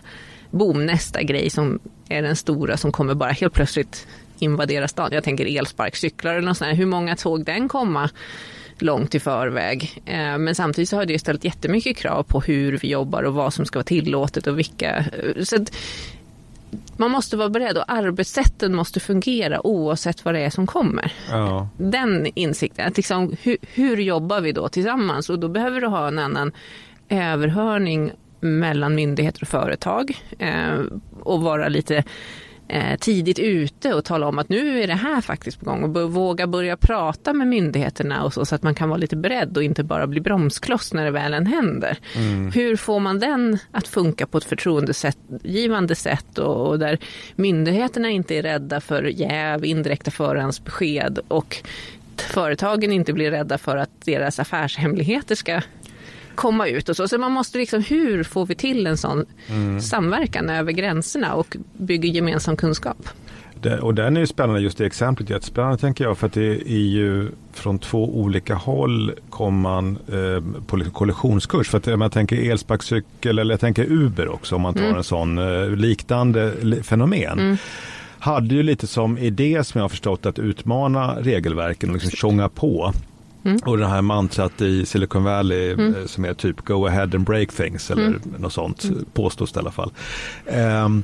boom, 0.52 0.86
nästa 0.86 1.24
grej 1.24 1.50
som 1.50 1.80
är 2.18 2.22
den 2.22 2.36
stora 2.36 2.78
som 2.78 2.92
kommer 2.92 3.14
bara 3.14 3.32
helt 3.32 3.54
plötsligt 3.54 4.08
invadera 4.40 4.88
stan. 4.88 5.10
Jag 5.12 5.24
tänker 5.24 5.58
elsparkcyklar 5.58 6.32
eller 6.32 6.48
något 6.48 6.58
sånt 6.58 6.70
här. 6.70 6.76
Hur 6.76 6.86
många 6.86 7.18
såg 7.18 7.46
den 7.46 7.68
komma 7.68 8.10
långt 8.80 9.16
i 9.16 9.20
förväg? 9.20 10.02
Eh, 10.06 10.38
men 10.38 10.56
samtidigt 10.56 10.90
så 10.90 10.98
har 10.98 11.06
det 11.06 11.20
ställt 11.20 11.44
jättemycket 11.44 11.98
krav 11.98 12.24
på 12.24 12.42
hur 12.42 12.78
vi 12.78 12.90
jobbar 12.90 13.24
och 13.24 13.34
vad 13.34 13.54
som 13.54 13.66
ska 13.66 13.80
vara 13.80 13.84
tillåtet 13.84 14.48
och 14.48 14.60
vilka. 14.60 15.06
Så 15.44 15.66
man 16.98 17.12
måste 17.12 17.38
vara 17.38 17.50
beredd 17.50 17.78
och 17.78 17.92
arbetssätten 17.92 18.76
måste 18.76 19.00
fungera 19.00 19.68
oavsett 19.68 20.26
vad 20.26 20.34
det 20.34 20.40
är 20.40 20.50
som 20.50 20.68
kommer. 20.68 21.14
Ja. 21.30 21.70
Den 21.78 22.28
insikten, 22.36 22.88
att 22.88 22.98
liksom, 22.98 23.36
hur, 23.42 23.58
hur 23.62 23.98
jobbar 23.98 24.42
vi 24.42 24.52
då 24.52 24.70
tillsammans? 24.70 25.30
Och 25.30 25.40
då 25.40 25.48
behöver 25.48 25.82
du 25.82 25.88
ha 25.88 26.08
en 26.08 26.20
annan 26.20 26.52
överhörning 27.10 28.12
mellan 28.42 28.96
myndigheter 28.96 29.42
och 29.42 29.48
företag 29.48 30.18
eh, 30.40 30.80
och 31.24 31.42
vara 31.42 31.70
lite 31.70 32.04
eh, 32.68 32.98
tidigt 33.00 33.40
ute 33.40 33.94
och 33.94 34.06
tala 34.06 34.28
om 34.28 34.40
att 34.40 34.50
nu 34.50 34.84
är 34.84 34.88
det 34.88 34.94
här 34.94 35.22
faktiskt 35.22 35.60
på 35.60 35.66
gång 35.66 35.84
och 35.84 36.14
våga 36.14 36.48
börja 36.48 36.78
prata 36.78 37.34
med 37.34 37.48
myndigheterna 37.48 38.24
och 38.24 38.34
så, 38.34 38.46
så 38.46 38.56
att 38.56 38.64
man 38.64 38.76
kan 38.76 38.90
vara 38.90 38.98
lite 38.98 39.16
beredd 39.16 39.58
och 39.58 39.64
inte 39.64 39.84
bara 39.84 40.08
bli 40.08 40.22
bromskloss 40.22 40.94
när 40.94 41.06
det 41.06 41.12
väl 41.12 41.34
än 41.34 41.46
händer. 41.46 41.98
Mm. 42.16 42.52
Hur 42.52 42.76
får 42.76 43.00
man 43.00 43.20
den 43.20 43.58
att 43.72 43.88
funka 43.88 44.28
på 44.28 44.38
ett 44.38 44.44
förtroendegivande 44.44 45.96
sätt 45.96 46.38
och, 46.38 46.68
och 46.68 46.80
där 46.80 47.00
myndigheterna 47.36 48.10
inte 48.10 48.36
är 48.36 48.42
rädda 48.42 48.82
för 48.82 49.04
jäv, 49.04 49.66
indirekta 49.66 50.12
förhandsbesked 50.12 51.20
och 51.28 51.64
företagen 52.22 52.92
inte 52.92 53.14
blir 53.14 53.32
rädda 53.32 53.58
för 53.58 53.78
att 53.78 54.06
deras 54.06 54.40
affärshemligheter 54.40 55.36
ska 55.36 55.62
komma 56.36 56.68
ut 56.68 56.90
och 56.90 56.96
så. 56.96 57.08
Så 57.08 57.18
man 57.18 57.32
måste 57.32 57.58
liksom, 57.58 57.84
hur 57.84 58.24
får 58.24 58.46
vi 58.46 58.56
till 58.56 58.88
en 58.88 58.98
sån 58.98 59.26
mm. 59.50 59.82
samverkan 59.82 60.50
över 60.50 60.72
gränserna 60.72 61.34
och 61.34 61.58
bygger 61.78 62.10
gemensam 62.10 62.58
kunskap? 62.58 63.10
Det, 63.62 63.80
och 63.80 63.96
den 63.96 64.18
är 64.18 64.22
ju 64.22 64.28
spännande, 64.28 64.62
just 64.62 64.78
det 64.78 64.86
exemplet 64.86 65.30
jättespännande 65.30 65.78
tänker 65.78 66.04
jag, 66.04 66.18
för 66.18 66.28
att 66.28 66.34
det 66.34 66.72
är 66.72 66.88
ju 66.88 67.30
från 67.54 67.80
två 67.80 68.20
olika 68.20 68.56
håll 68.56 69.12
kommer 69.30 69.62
man 69.62 69.98
eh, 70.08 70.64
på 70.68 70.92
kollisionskurs. 70.92 71.70
För 71.70 71.78
att 71.78 71.88
jag 71.88 72.12
tänker 72.12 72.52
elsparkcykel 72.52 73.40
eller 73.40 73.54
jag 73.54 73.60
tänker 73.60 73.86
Uber 73.92 74.28
också 74.28 74.56
om 74.56 74.62
man 74.62 74.74
tar 74.74 74.82
mm. 74.82 74.96
en 74.96 75.04
sån 75.04 75.38
eh, 75.38 75.70
liknande 75.70 76.54
fenomen. 76.84 77.40
Mm 77.40 77.58
hade 78.22 78.56
ju 78.56 78.64
lite 78.64 78.88
som 78.88 79.18
idé 79.18 79.64
som 79.64 79.80
jag 79.80 79.84
har 79.84 79.90
förstått 79.90 80.26
att 80.26 80.40
utmana 80.40 81.16
regelverken 81.20 81.90
och 81.90 81.96
liksom 81.96 82.12
tjonga 82.12 82.50
på. 82.50 82.94
Mm. 83.44 83.60
Och 83.66 83.78
det 83.78 83.88
här 83.88 84.02
mantrat 84.02 84.62
i 84.62 84.86
Silicon 84.86 85.24
Valley 85.24 85.72
mm. 85.74 85.96
Eh, 85.96 86.06
som 86.06 86.26
är 86.26 86.34
typ 86.34 86.62
go 86.62 86.86
ahead 86.86 87.04
and 87.04 87.24
break 87.24 87.52
things 87.52 87.92
eller 87.92 88.08
mm. 88.08 88.22
något 88.38 88.54
sånt 88.54 88.84
mm. 88.84 89.06
påstås 89.14 89.52
det 89.52 89.58
i 89.58 89.62
alla 89.62 89.72
fall. 89.72 89.92
Um, 90.86 91.04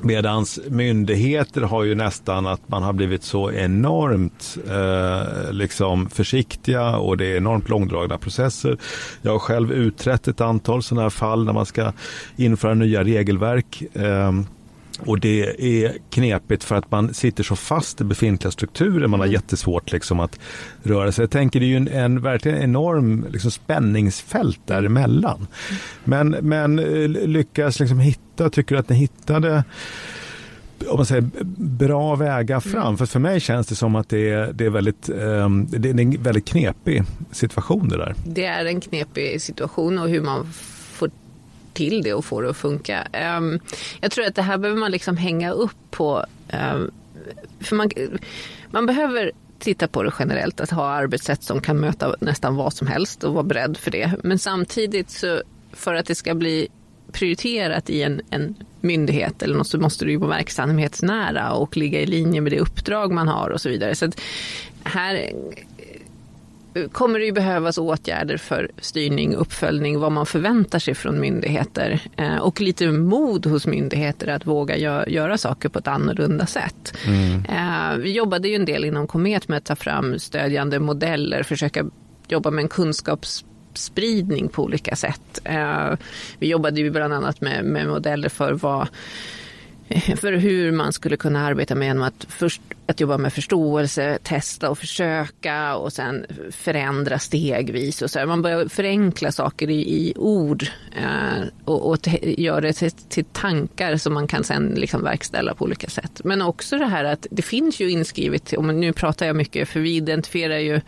Medans 0.00 0.60
myndigheter 0.68 1.60
har 1.60 1.84
ju 1.84 1.94
nästan 1.94 2.46
att 2.46 2.68
man 2.68 2.82
har 2.82 2.92
blivit 2.92 3.22
så 3.22 3.52
enormt 3.52 4.58
eh, 4.70 5.52
liksom 5.52 6.10
försiktiga 6.10 6.96
och 6.96 7.16
det 7.16 7.26
är 7.26 7.36
enormt 7.36 7.68
långdragna 7.68 8.18
processer. 8.18 8.78
Jag 9.22 9.32
har 9.32 9.38
själv 9.38 9.72
utrett 9.72 10.28
ett 10.28 10.40
antal 10.40 10.82
sådana 10.82 11.02
här 11.02 11.10
fall 11.10 11.44
när 11.44 11.52
man 11.52 11.66
ska 11.66 11.92
införa 12.36 12.74
nya 12.74 13.04
regelverk. 13.04 13.82
Eh, 13.92 14.32
och 14.98 15.20
det 15.20 15.40
är 15.58 15.96
knepigt 16.10 16.64
för 16.64 16.74
att 16.74 16.90
man 16.90 17.14
sitter 17.14 17.44
så 17.44 17.56
fast 17.56 18.00
i 18.00 18.04
befintliga 18.04 18.50
strukturer. 18.50 19.06
Man 19.06 19.20
har 19.20 19.26
mm. 19.26 19.34
jättesvårt 19.34 19.92
liksom 19.92 20.20
att 20.20 20.38
röra 20.82 21.12
sig. 21.12 21.22
Jag 21.22 21.30
tänker 21.30 21.60
det 21.60 21.66
är 21.66 21.68
ju 21.68 21.76
en, 21.76 21.88
en 21.88 22.22
verkligen 22.22 22.58
enorm 22.62 23.26
liksom 23.32 23.50
spänningsfält 23.50 24.60
däremellan. 24.66 25.46
Men, 26.04 26.30
men 26.30 26.78
eh, 26.78 27.08
lyckas 27.08 27.80
liksom 27.80 28.00
hitta, 28.00 28.50
tycker 28.50 28.74
du 28.74 28.78
att 28.78 28.88
ni 28.88 28.96
hittade 28.96 29.64
om 30.88 30.96
man 30.96 31.06
säger, 31.06 31.24
bra 31.56 32.14
vägar 32.14 32.60
fram. 32.60 32.86
Mm. 32.86 32.96
För 32.96 33.06
för 33.06 33.20
mig 33.20 33.40
känns 33.40 33.66
det 33.66 33.74
som 33.74 33.96
att 33.96 34.08
det 34.08 34.30
är, 34.30 34.52
det 34.52 34.64
är, 34.64 34.70
väldigt, 34.70 35.08
um, 35.08 35.66
det 35.70 35.88
är 35.88 36.00
en 36.00 36.22
väldigt 36.22 36.48
knepig 36.48 37.02
situation 37.32 37.88
det 37.88 37.96
där. 37.96 38.14
Det 38.26 38.44
är 38.44 38.64
en 38.64 38.80
knepig 38.80 39.42
situation 39.42 39.98
och 39.98 40.08
hur 40.08 40.20
man 40.20 40.46
till 41.76 42.02
det 42.02 42.14
och 42.14 42.24
få 42.24 42.40
det 42.40 42.50
att 42.50 42.56
funka. 42.56 43.08
Um, 43.38 43.60
jag 44.00 44.10
tror 44.10 44.26
att 44.26 44.34
det 44.34 44.42
här 44.42 44.58
behöver 44.58 44.80
man 44.80 44.90
liksom 44.90 45.16
hänga 45.16 45.50
upp 45.50 45.90
på. 45.90 46.24
Um, 46.52 46.90
för 47.60 47.76
man, 47.76 47.90
man 48.70 48.86
behöver 48.86 49.32
titta 49.58 49.88
på 49.88 50.02
det 50.02 50.12
generellt, 50.18 50.60
att 50.60 50.70
ha 50.70 50.88
arbetssätt 50.88 51.42
som 51.42 51.60
kan 51.60 51.80
möta 51.80 52.16
nästan 52.20 52.56
vad 52.56 52.72
som 52.72 52.86
helst 52.86 53.24
och 53.24 53.34
vara 53.34 53.44
beredd 53.44 53.76
för 53.76 53.90
det. 53.90 54.12
Men 54.22 54.38
samtidigt 54.38 55.10
så 55.10 55.42
för 55.72 55.94
att 55.94 56.06
det 56.06 56.14
ska 56.14 56.34
bli 56.34 56.68
prioriterat 57.12 57.90
i 57.90 58.02
en, 58.02 58.20
en 58.30 58.54
myndighet 58.80 59.42
eller 59.42 59.56
något 59.56 59.68
så 59.68 59.78
måste 59.78 60.04
det 60.04 60.10
ju 60.10 60.16
vara 60.16 60.30
verksamhetsnära 60.30 61.52
och 61.52 61.76
ligga 61.76 62.00
i 62.00 62.06
linje 62.06 62.40
med 62.40 62.52
det 62.52 62.60
uppdrag 62.60 63.12
man 63.12 63.28
har 63.28 63.50
och 63.50 63.60
så 63.60 63.68
vidare. 63.68 63.94
Så 63.94 64.10
här 64.84 65.32
kommer 66.92 67.18
det 67.18 67.24
ju 67.24 67.32
behövas 67.32 67.78
åtgärder 67.78 68.36
för 68.36 68.70
styrning, 68.78 69.34
uppföljning, 69.34 69.98
vad 69.98 70.12
man 70.12 70.26
förväntar 70.26 70.78
sig 70.78 70.94
från 70.94 71.20
myndigheter 71.20 72.00
eh, 72.16 72.36
och 72.36 72.60
lite 72.60 72.86
mod 72.86 73.46
hos 73.46 73.66
myndigheter 73.66 74.26
att 74.26 74.46
våga 74.46 74.76
göra 75.08 75.38
saker 75.38 75.68
på 75.68 75.78
ett 75.78 75.88
annorlunda 75.88 76.46
sätt. 76.46 76.96
Mm. 77.06 77.44
Eh, 77.44 77.96
vi 77.96 78.12
jobbade 78.12 78.48
ju 78.48 78.54
en 78.54 78.64
del 78.64 78.84
inom 78.84 79.06
Komet 79.06 79.48
med 79.48 79.58
att 79.58 79.64
ta 79.64 79.76
fram 79.76 80.18
stödjande 80.18 80.78
modeller, 80.78 81.42
försöka 81.42 81.84
jobba 82.28 82.50
med 82.50 82.62
en 82.62 82.68
kunskapsspridning 82.68 84.48
på 84.48 84.62
olika 84.62 84.96
sätt. 84.96 85.40
Eh, 85.44 85.92
vi 86.38 86.48
jobbade 86.48 86.80
ju 86.80 86.90
bland 86.90 87.14
annat 87.14 87.40
med, 87.40 87.64
med 87.64 87.88
modeller 87.88 88.28
för 88.28 88.52
vad 88.52 88.88
för 90.16 90.32
hur 90.32 90.72
man 90.72 90.92
skulle 90.92 91.16
kunna 91.16 91.46
arbeta 91.46 91.74
med 91.74 91.86
genom 91.86 92.02
att 92.02 92.26
först 92.28 92.62
att 92.86 93.00
jobba 93.00 93.18
med 93.18 93.32
förståelse, 93.32 94.18
testa 94.22 94.70
och 94.70 94.78
försöka 94.78 95.76
och 95.76 95.92
sen 95.92 96.26
förändra 96.50 97.18
stegvis. 97.18 98.02
Och 98.02 98.10
så 98.10 98.26
Man 98.26 98.42
börjar 98.42 98.68
förenkla 98.68 99.32
saker 99.32 99.70
i, 99.70 99.80
i 99.80 100.12
ord 100.16 100.66
eh, 100.96 101.44
och, 101.64 101.90
och 101.90 101.98
göra 102.22 102.60
det 102.60 102.72
till, 102.72 102.90
till, 102.90 103.24
tankar 103.24 103.96
som 103.96 104.14
man 104.14 104.26
kan 104.26 104.44
sen 104.44 104.74
liksom 104.76 105.02
verkställa 105.02 105.54
på 105.54 105.64
olika 105.64 105.88
sätt. 105.88 106.20
Men 106.24 106.42
också 106.42 106.78
det 106.78 106.86
här 106.86 107.04
att 107.04 107.26
det 107.30 107.42
finns 107.42 107.80
ju 107.80 107.90
inskrivet, 107.90 108.52
och 108.52 108.64
nu 108.64 108.92
pratar 108.92 109.26
jag 109.26 109.36
mycket 109.36 109.68
för 109.68 109.80
vi 109.80 109.96
identifierar 109.96 110.58
ju 110.58 110.80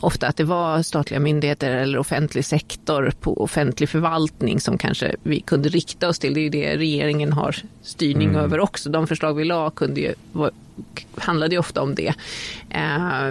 ofta 0.00 0.26
att 0.26 0.36
det 0.36 0.44
var 0.44 0.82
statliga 0.82 1.20
myndigheter 1.20 1.70
eller 1.70 1.98
offentlig 1.98 2.44
sektor 2.44 3.12
på 3.20 3.42
offentlig 3.42 3.88
förvaltning 3.88 4.60
som 4.60 4.78
kanske 4.78 5.14
vi 5.22 5.40
kunde 5.40 5.68
rikta 5.68 6.08
oss 6.08 6.18
till. 6.18 6.34
Det 6.34 6.40
är 6.40 6.42
ju 6.42 6.48
det 6.48 6.76
regeringen 6.76 7.32
har 7.32 7.56
styrning 7.82 8.28
mm. 8.28 8.40
över 8.40 8.60
också. 8.60 8.90
De 8.90 9.06
förslag 9.06 9.34
vi 9.34 9.44
la 9.44 9.70
kunde 9.70 10.00
ju, 10.00 10.14
handlade 11.14 11.54
ju 11.54 11.58
ofta 11.58 11.82
om 11.82 11.94
det. 11.94 12.14
Eh, 12.70 13.30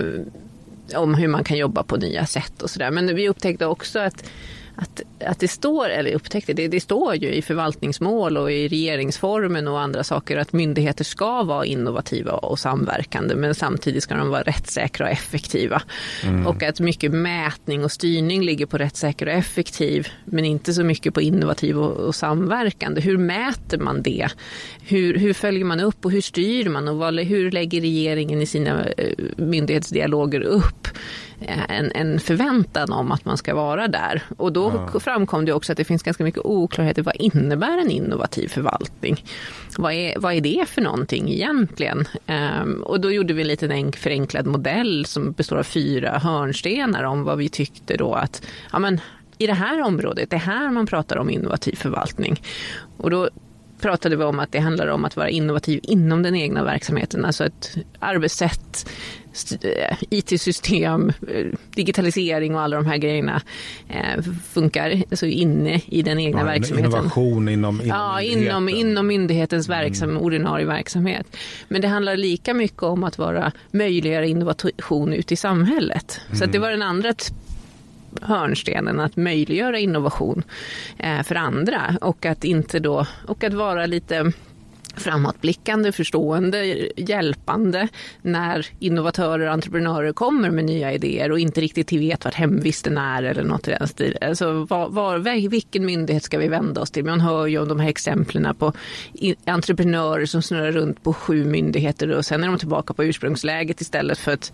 om 0.95 1.15
hur 1.15 1.27
man 1.27 1.43
kan 1.43 1.57
jobba 1.57 1.83
på 1.83 1.97
nya 1.97 2.25
sätt 2.25 2.61
och 2.61 2.69
sådär. 2.69 2.91
Men 2.91 3.15
vi 3.15 3.29
upptäckte 3.29 3.65
också 3.65 3.99
att 3.99 4.23
att, 4.81 5.01
att 5.25 5.39
det 5.39 5.47
står, 5.47 5.89
eller 5.89 6.13
upptäckte, 6.13 6.53
det, 6.53 6.67
det 6.67 6.79
står 6.79 7.15
ju 7.15 7.33
i 7.33 7.41
förvaltningsmål 7.41 8.37
och 8.37 8.51
i 8.51 8.67
regeringsformen 8.67 9.67
och 9.67 9.79
andra 9.79 10.03
saker 10.03 10.37
att 10.37 10.53
myndigheter 10.53 11.03
ska 11.03 11.43
vara 11.43 11.65
innovativa 11.65 12.31
och 12.31 12.59
samverkande 12.59 13.35
men 13.35 13.55
samtidigt 13.55 14.03
ska 14.03 14.15
de 14.15 14.29
vara 14.29 14.41
rättssäkra 14.41 15.05
och 15.05 15.11
effektiva. 15.11 15.81
Mm. 16.23 16.47
Och 16.47 16.63
att 16.63 16.79
mycket 16.79 17.11
mätning 17.11 17.83
och 17.83 17.91
styrning 17.91 18.43
ligger 18.43 18.65
på 18.65 18.77
rättssäker 18.77 19.25
och 19.25 19.33
effektiv 19.33 20.07
men 20.25 20.45
inte 20.45 20.73
så 20.73 20.83
mycket 20.83 21.13
på 21.13 21.21
innovativ 21.21 21.79
och, 21.79 22.07
och 22.07 22.15
samverkande. 22.15 23.01
Hur 23.01 23.17
mäter 23.17 23.77
man 23.77 24.01
det? 24.01 24.27
Hur, 24.81 25.17
hur 25.17 25.33
följer 25.33 25.65
man 25.65 25.79
upp 25.79 26.05
och 26.05 26.11
hur 26.11 26.21
styr 26.21 26.69
man 26.69 26.87
och 26.87 26.97
vad, 26.97 27.19
hur 27.19 27.51
lägger 27.51 27.81
regeringen 27.81 28.41
i 28.41 28.45
sina 28.45 28.85
eh, 28.85 29.13
myndighetsdialoger 29.37 30.41
upp? 30.41 30.87
En, 31.41 31.91
en 31.95 32.19
förväntan 32.19 32.91
om 32.91 33.11
att 33.11 33.25
man 33.25 33.37
ska 33.37 33.55
vara 33.55 33.87
där. 33.87 34.23
Och 34.37 34.53
då 34.53 34.87
ja. 34.93 34.99
framkom 34.99 35.45
det 35.45 35.53
också 35.53 35.71
att 35.71 35.77
det 35.77 35.83
finns 35.83 36.03
ganska 36.03 36.23
mycket 36.23 36.45
oklarheter. 36.45 37.01
Vad 37.01 37.15
innebär 37.15 37.77
en 37.77 37.91
innovativ 37.91 38.47
förvaltning? 38.47 39.23
Vad 39.77 39.93
är, 39.93 40.19
vad 40.19 40.33
är 40.33 40.41
det 40.41 40.65
för 40.69 40.81
någonting 40.81 41.29
egentligen? 41.29 42.07
Um, 42.61 42.83
och 42.83 43.01
då 43.01 43.11
gjorde 43.11 43.33
vi 43.33 43.41
en 43.41 43.47
liten 43.47 43.91
förenklad 43.91 44.45
modell 44.45 45.05
som 45.05 45.31
består 45.31 45.57
av 45.57 45.63
fyra 45.63 46.17
hörnstenar 46.17 47.03
om 47.03 47.23
vad 47.23 47.37
vi 47.37 47.49
tyckte 47.49 47.97
då 47.97 48.13
att 48.13 48.45
ja, 48.71 48.79
men, 48.79 49.01
i 49.37 49.47
det 49.47 49.53
här 49.53 49.81
området, 49.81 50.29
det 50.29 50.35
är 50.35 50.39
här 50.39 50.71
man 50.71 50.85
pratar 50.85 51.17
om 51.17 51.29
innovativ 51.29 51.75
förvaltning. 51.75 52.41
Och 52.97 53.09
då 53.09 53.29
pratade 53.81 54.15
vi 54.15 54.23
om 54.23 54.39
att 54.39 54.51
det 54.51 54.59
handlar 54.59 54.87
om 54.87 55.05
att 55.05 55.15
vara 55.15 55.29
innovativ 55.29 55.79
inom 55.83 56.23
den 56.23 56.35
egna 56.35 56.63
verksamheten, 56.63 57.25
alltså 57.25 57.45
ett 57.45 57.77
arbetssätt, 57.99 58.89
Eh, 59.61 59.97
IT-system, 60.09 61.09
eh, 61.09 61.45
digitalisering 61.75 62.55
och 62.55 62.61
alla 62.61 62.75
de 62.75 62.85
här 62.85 62.97
grejerna 62.97 63.41
eh, 63.87 64.21
funkar 64.53 65.03
alltså 65.11 65.25
inne 65.25 65.81
i 65.85 66.01
den 66.01 66.19
egna 66.19 66.39
ja, 66.39 66.45
verksamheten. 66.45 66.91
Innovation 66.91 67.49
inom, 67.49 67.81
inom 67.81 67.87
ja, 67.87 68.21
inom, 68.21 68.69
inom 68.69 69.07
myndighetens 69.07 69.69
verksam, 69.69 70.09
mm. 70.09 70.21
ordinarie 70.21 70.65
verksamhet. 70.65 71.37
Men 71.67 71.81
det 71.81 71.87
handlar 71.87 72.17
lika 72.17 72.53
mycket 72.53 72.83
om 72.83 73.03
att 73.03 73.17
vara 73.17 73.51
möjliggöra 73.71 74.25
innovation 74.25 75.13
ute 75.13 75.33
i 75.33 75.37
samhället. 75.37 76.21
Mm. 76.27 76.39
Så 76.39 76.45
det 76.45 76.59
var 76.59 76.71
den 76.71 76.81
andra 76.81 77.13
hörnstenen 78.21 78.99
att 78.99 79.15
möjliggöra 79.15 79.79
innovation 79.79 80.43
eh, 80.97 81.23
för 81.23 81.35
andra 81.35 81.97
och 82.01 82.25
att 82.25 82.43
inte 82.43 82.79
då 82.79 83.05
och 83.27 83.43
att 83.43 83.53
vara 83.53 83.85
lite 83.85 84.31
framåtblickande, 84.99 85.91
förstående, 85.91 86.65
hjälpande 86.97 87.87
när 88.21 88.67
innovatörer 88.79 89.47
och 89.47 89.53
entreprenörer 89.53 90.13
kommer 90.13 90.49
med 90.49 90.65
nya 90.65 90.93
idéer 90.93 91.31
och 91.31 91.39
inte 91.39 91.61
riktigt 91.61 91.93
vet 91.93 92.25
vart 92.25 92.33
hemvisten 92.33 92.97
är 92.97 93.23
eller 93.23 93.43
något 93.43 93.67
i 93.67 93.71
den 93.71 93.87
stilen. 93.87 94.17
Alltså, 94.29 94.65
var, 94.69 94.89
var, 94.89 95.47
vilken 95.49 95.85
myndighet 95.85 96.23
ska 96.23 96.37
vi 96.37 96.47
vända 96.47 96.81
oss 96.81 96.91
till? 96.91 97.05
Man 97.05 97.21
hör 97.21 97.47
ju 97.47 97.59
om 97.59 97.67
de 97.67 97.79
här 97.79 97.89
exemplen 97.89 98.55
på 98.55 98.73
entreprenörer 99.45 100.25
som 100.25 100.41
snurrar 100.41 100.71
runt 100.71 101.03
på 101.03 101.13
sju 101.13 101.45
myndigheter 101.45 102.11
och 102.11 102.25
sen 102.25 102.43
är 102.43 102.47
de 102.47 102.57
tillbaka 102.57 102.93
på 102.93 103.03
ursprungsläget 103.03 103.81
istället 103.81 104.17
för 104.17 104.31
att 104.31 104.51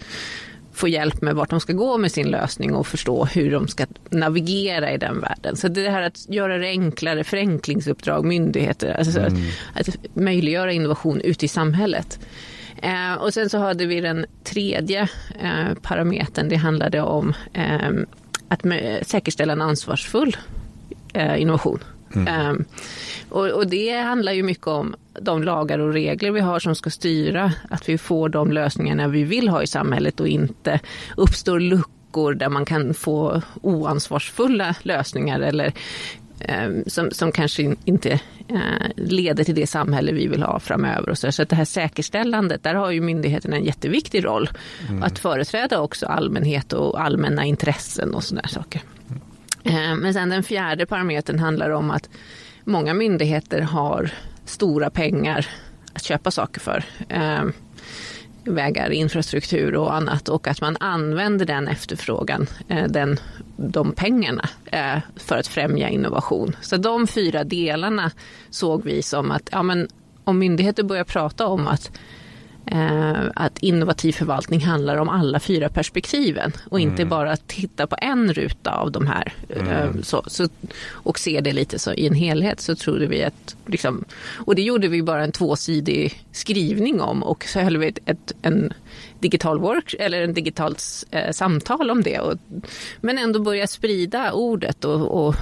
få 0.76 0.88
hjälp 0.88 1.22
med 1.22 1.36
vart 1.36 1.50
de 1.50 1.60
ska 1.60 1.74
gå 1.74 1.98
med 1.98 2.12
sin 2.12 2.30
lösning 2.32 2.76
och 2.76 2.88
förstå 2.88 3.26
hur 3.26 3.52
de 3.52 3.68
ska 3.68 3.86
navigera 4.10 4.92
i 4.92 4.98
den 4.98 5.20
världen. 5.20 5.56
Så 5.56 5.68
det 5.68 5.90
här 5.90 6.02
att 6.02 6.30
göra 6.30 6.58
det 6.58 6.68
enklare, 6.68 7.24
förenklingsuppdrag, 7.24 8.26
myndigheter, 8.26 8.94
alltså 8.94 9.20
mm. 9.20 9.42
att, 9.74 9.90
att 9.90 10.16
möjliggöra 10.16 10.72
innovation 10.72 11.22
ute 11.22 11.46
i 11.46 11.48
samhället. 11.48 12.20
Eh, 12.82 13.14
och 13.14 13.34
sen 13.34 13.50
så 13.50 13.58
hade 13.58 13.86
vi 13.86 14.02
den 14.02 14.26
tredje 14.44 15.02
eh, 15.40 15.74
parametern, 15.82 16.50
det 16.50 16.56
handlade 16.56 17.02
om 17.02 17.34
eh, 17.54 17.90
att 18.48 18.62
säkerställa 19.08 19.54
en 19.54 19.62
ansvarsfull 19.62 20.38
eh, 21.14 21.42
innovation. 21.42 21.80
Mm. 22.16 22.50
Um, 22.50 22.66
och, 23.30 23.48
och, 23.48 23.68
det 23.68 23.98
handlar 23.98 24.32
ju 24.32 24.44
mycket 24.44 24.68
om 24.68 24.96
de 25.22 25.44
lagar 25.44 25.80
och 25.80 25.94
regler 25.94 26.32
vi 26.32 26.40
har 26.40 26.60
som 26.60 26.76
ska 26.76 26.90
styra 26.90 27.52
att 27.70 27.90
vi 27.90 27.98
får 27.98 28.30
de 28.30 28.52
lösningarna 28.52 29.08
vi 29.08 29.24
vill 29.24 29.50
ha 29.50 29.64
i 29.64 29.68
samhället 29.68 30.20
och 30.20 30.28
inte 30.28 30.80
uppstår 31.18 31.60
luckor 31.60 32.34
där 32.34 32.50
man 32.50 32.66
kan 32.66 32.94
få 32.94 33.42
oansvarsfulla 33.62 34.76
lösningar 34.82 35.40
eller 35.40 35.74
um, 36.66 36.84
som, 36.88 37.12
som 37.12 37.32
kanske 37.32 37.76
inte 37.86 38.20
uh, 38.52 38.88
leder 38.96 39.44
till 39.44 39.56
det 39.56 39.68
samhälle 39.68 40.12
vi 40.12 40.28
vill 40.28 40.44
ha 40.44 40.60
framöver. 40.60 41.10
Och 41.10 41.18
så. 41.18 41.32
så 41.32 41.44
det 41.44 41.56
här 41.56 41.66
säkerställandet, 41.66 42.64
där 42.64 42.76
har 42.76 42.92
ju 42.92 43.02
myndigheterna 43.02 43.56
en 43.56 43.66
jätteviktig 43.66 44.26
roll. 44.26 44.50
Mm. 44.90 45.04
Att 45.04 45.20
företräda 45.20 45.80
också 45.80 46.06
allmänhet 46.06 46.74
och 46.74 47.02
allmänna 47.02 47.46
intressen 47.46 48.14
och 48.14 48.24
sådana 48.24 48.48
saker. 48.48 48.82
Eh, 49.66 49.96
men 49.96 50.14
sen 50.14 50.30
den 50.30 50.44
fjärde 50.44 50.86
parametern 50.86 51.40
handlar 51.40 51.70
om 51.70 51.92
att 51.92 52.10
många 52.64 52.94
myndigheter 52.94 53.62
har 53.62 54.12
stora 54.46 54.90
pengar 54.90 55.48
att 55.94 56.04
köpa 56.04 56.32
saker 56.32 56.60
för. 56.60 56.84
Ehm, 57.10 57.54
vägar, 58.44 58.90
infrastruktur 58.90 59.76
och 59.76 59.96
annat 59.96 60.30
och 60.30 60.48
att 60.48 60.62
man 60.62 60.78
använder 60.80 61.46
den 61.46 61.68
efterfrågan, 61.68 62.48
eh, 62.68 62.88
den, 62.88 63.18
de 63.58 63.92
pengarna 63.92 64.50
eh, 64.66 64.98
för 65.16 65.38
att 65.38 65.48
främja 65.48 65.90
innovation. 65.90 66.56
Så 66.62 66.78
de 66.78 67.08
fyra 67.08 67.44
delarna 67.44 68.12
såg 68.50 68.84
vi 68.84 69.02
som 69.02 69.32
att 69.32 69.50
ja, 69.52 69.64
men 69.64 69.88
om 70.24 70.40
myndigheter 70.40 70.84
börjar 70.84 71.04
prata 71.04 71.48
om 71.48 71.68
att 71.68 71.92
att 73.36 73.58
innovativ 73.58 74.12
förvaltning 74.12 74.62
handlar 74.62 74.98
om 74.98 75.10
alla 75.10 75.40
fyra 75.40 75.70
perspektiven 75.70 76.52
och 76.70 76.80
inte 76.80 77.02
mm. 77.02 77.10
bara 77.10 77.38
titta 77.38 77.88
på 77.88 77.96
en 78.02 78.34
ruta 78.34 78.72
av 78.72 78.92
de 78.92 79.08
här 79.08 79.34
mm. 79.50 79.68
Eh, 79.68 80.02
så, 80.02 80.24
så, 80.28 80.48
och 80.90 81.20
se 81.20 81.42
det 81.42 81.54
lite 81.54 81.80
så 81.80 81.94
i 81.94 82.08
en 82.08 82.14
helhet 82.14 82.60
så 82.60 82.76
trodde 82.76 83.08
vi 83.08 83.24
att, 83.24 83.56
liksom, 83.66 84.06
och 84.34 84.56
det 84.56 84.62
gjorde 84.62 84.88
vi 84.88 85.04
bara 85.04 85.24
en 85.24 85.32
tvåsidig 85.32 86.24
skrivning 86.32 87.02
om 87.02 87.24
och 87.24 87.44
så 87.44 87.60
höll 87.60 87.78
vi 87.78 87.88
ett, 87.88 88.00
ett 88.06 88.32
en 88.42 88.74
digital 89.20 89.60
work 89.60 89.96
eller 90.00 90.22
en 90.22 90.34
digitalt 90.34 90.84
eh, 91.12 91.32
samtal 91.32 91.92
om 91.92 92.04
det. 92.04 92.20
Och, 92.20 92.38
men 93.02 93.18
ändå 93.18 93.40
börja 93.40 93.68
sprida 93.68 94.32
ordet 94.32 94.86
och, 94.86 95.28
och 95.28 95.36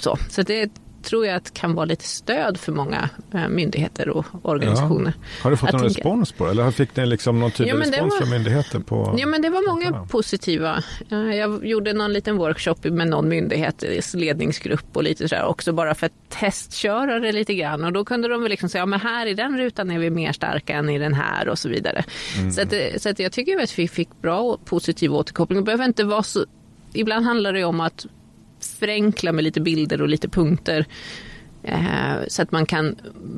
så. 0.00 0.18
Så 0.30 0.42
det 0.42 0.70
tror 1.06 1.26
jag 1.26 1.36
att 1.36 1.54
kan 1.54 1.74
vara 1.74 1.84
lite 1.84 2.04
stöd 2.04 2.60
för 2.60 2.72
många 2.72 3.08
eh, 3.34 3.48
myndigheter 3.48 4.08
och 4.08 4.26
organisationer. 4.42 5.12
Ja. 5.16 5.42
Har 5.42 5.50
du 5.50 5.56
fått 5.56 5.72
någon 5.72 5.80
tänka... 5.80 5.98
respons 5.98 6.32
på 6.32 6.44
det? 6.44 6.50
Eller 6.50 6.70
fick 6.70 6.96
ni 6.96 7.06
liksom 7.06 7.40
någon 7.40 7.50
tydlig 7.50 7.74
ja, 7.74 7.80
respons 7.80 8.12
var... 8.12 8.20
från 8.20 8.30
myndigheter? 8.30 8.78
På... 8.78 9.14
Ja, 9.18 9.26
men 9.26 9.42
det 9.42 9.50
var 9.50 9.68
många 9.68 9.84
ja. 9.84 10.06
positiva. 10.10 10.82
Jag 11.08 11.66
gjorde 11.66 11.92
någon 11.92 12.12
liten 12.12 12.36
workshop 12.36 12.76
med 12.82 13.08
någon 13.08 13.28
myndighets 13.28 14.14
ledningsgrupp 14.14 14.96
och 14.96 15.02
lite 15.02 15.28
sådär 15.28 15.44
också 15.44 15.72
bara 15.72 15.94
för 15.94 16.06
att 16.06 16.12
testköra 16.28 17.18
det 17.20 17.32
lite 17.32 17.54
grann. 17.54 17.84
Och 17.84 17.92
då 17.92 18.04
kunde 18.04 18.28
de 18.28 18.42
väl 18.42 18.50
liksom 18.50 18.68
säga, 18.68 18.82
ja 18.82 18.86
men 18.86 19.00
här 19.00 19.26
i 19.26 19.34
den 19.34 19.58
rutan 19.58 19.90
är 19.90 19.98
vi 19.98 20.10
mer 20.10 20.32
starka 20.32 20.74
än 20.74 20.90
i 20.90 20.98
den 20.98 21.14
här 21.14 21.48
och 21.48 21.58
så 21.58 21.68
vidare. 21.68 22.04
Mm. 22.38 22.52
Så, 22.52 22.62
att, 22.62 23.02
så 23.02 23.08
att 23.08 23.18
jag 23.18 23.32
tycker 23.32 23.62
att 23.62 23.78
vi 23.78 23.88
fick 23.88 24.08
bra 24.22 24.40
och 24.40 24.64
positiv 24.64 25.14
återkoppling. 25.14 25.58
Det 25.58 25.64
behöver 25.64 25.84
inte 25.84 26.04
vara 26.04 26.22
så 26.22 26.44
Ibland 26.92 27.26
handlar 27.26 27.52
det 27.52 27.64
om 27.64 27.80
att 27.80 28.06
förenkla 28.76 29.32
med 29.32 29.44
lite 29.44 29.60
bilder 29.60 30.02
och 30.02 30.08
lite 30.08 30.28
punkter 30.28 30.86
eh, 31.62 32.16
så 32.28 32.42
att 32.42 32.52
man 32.52 32.66
kan 32.66 32.96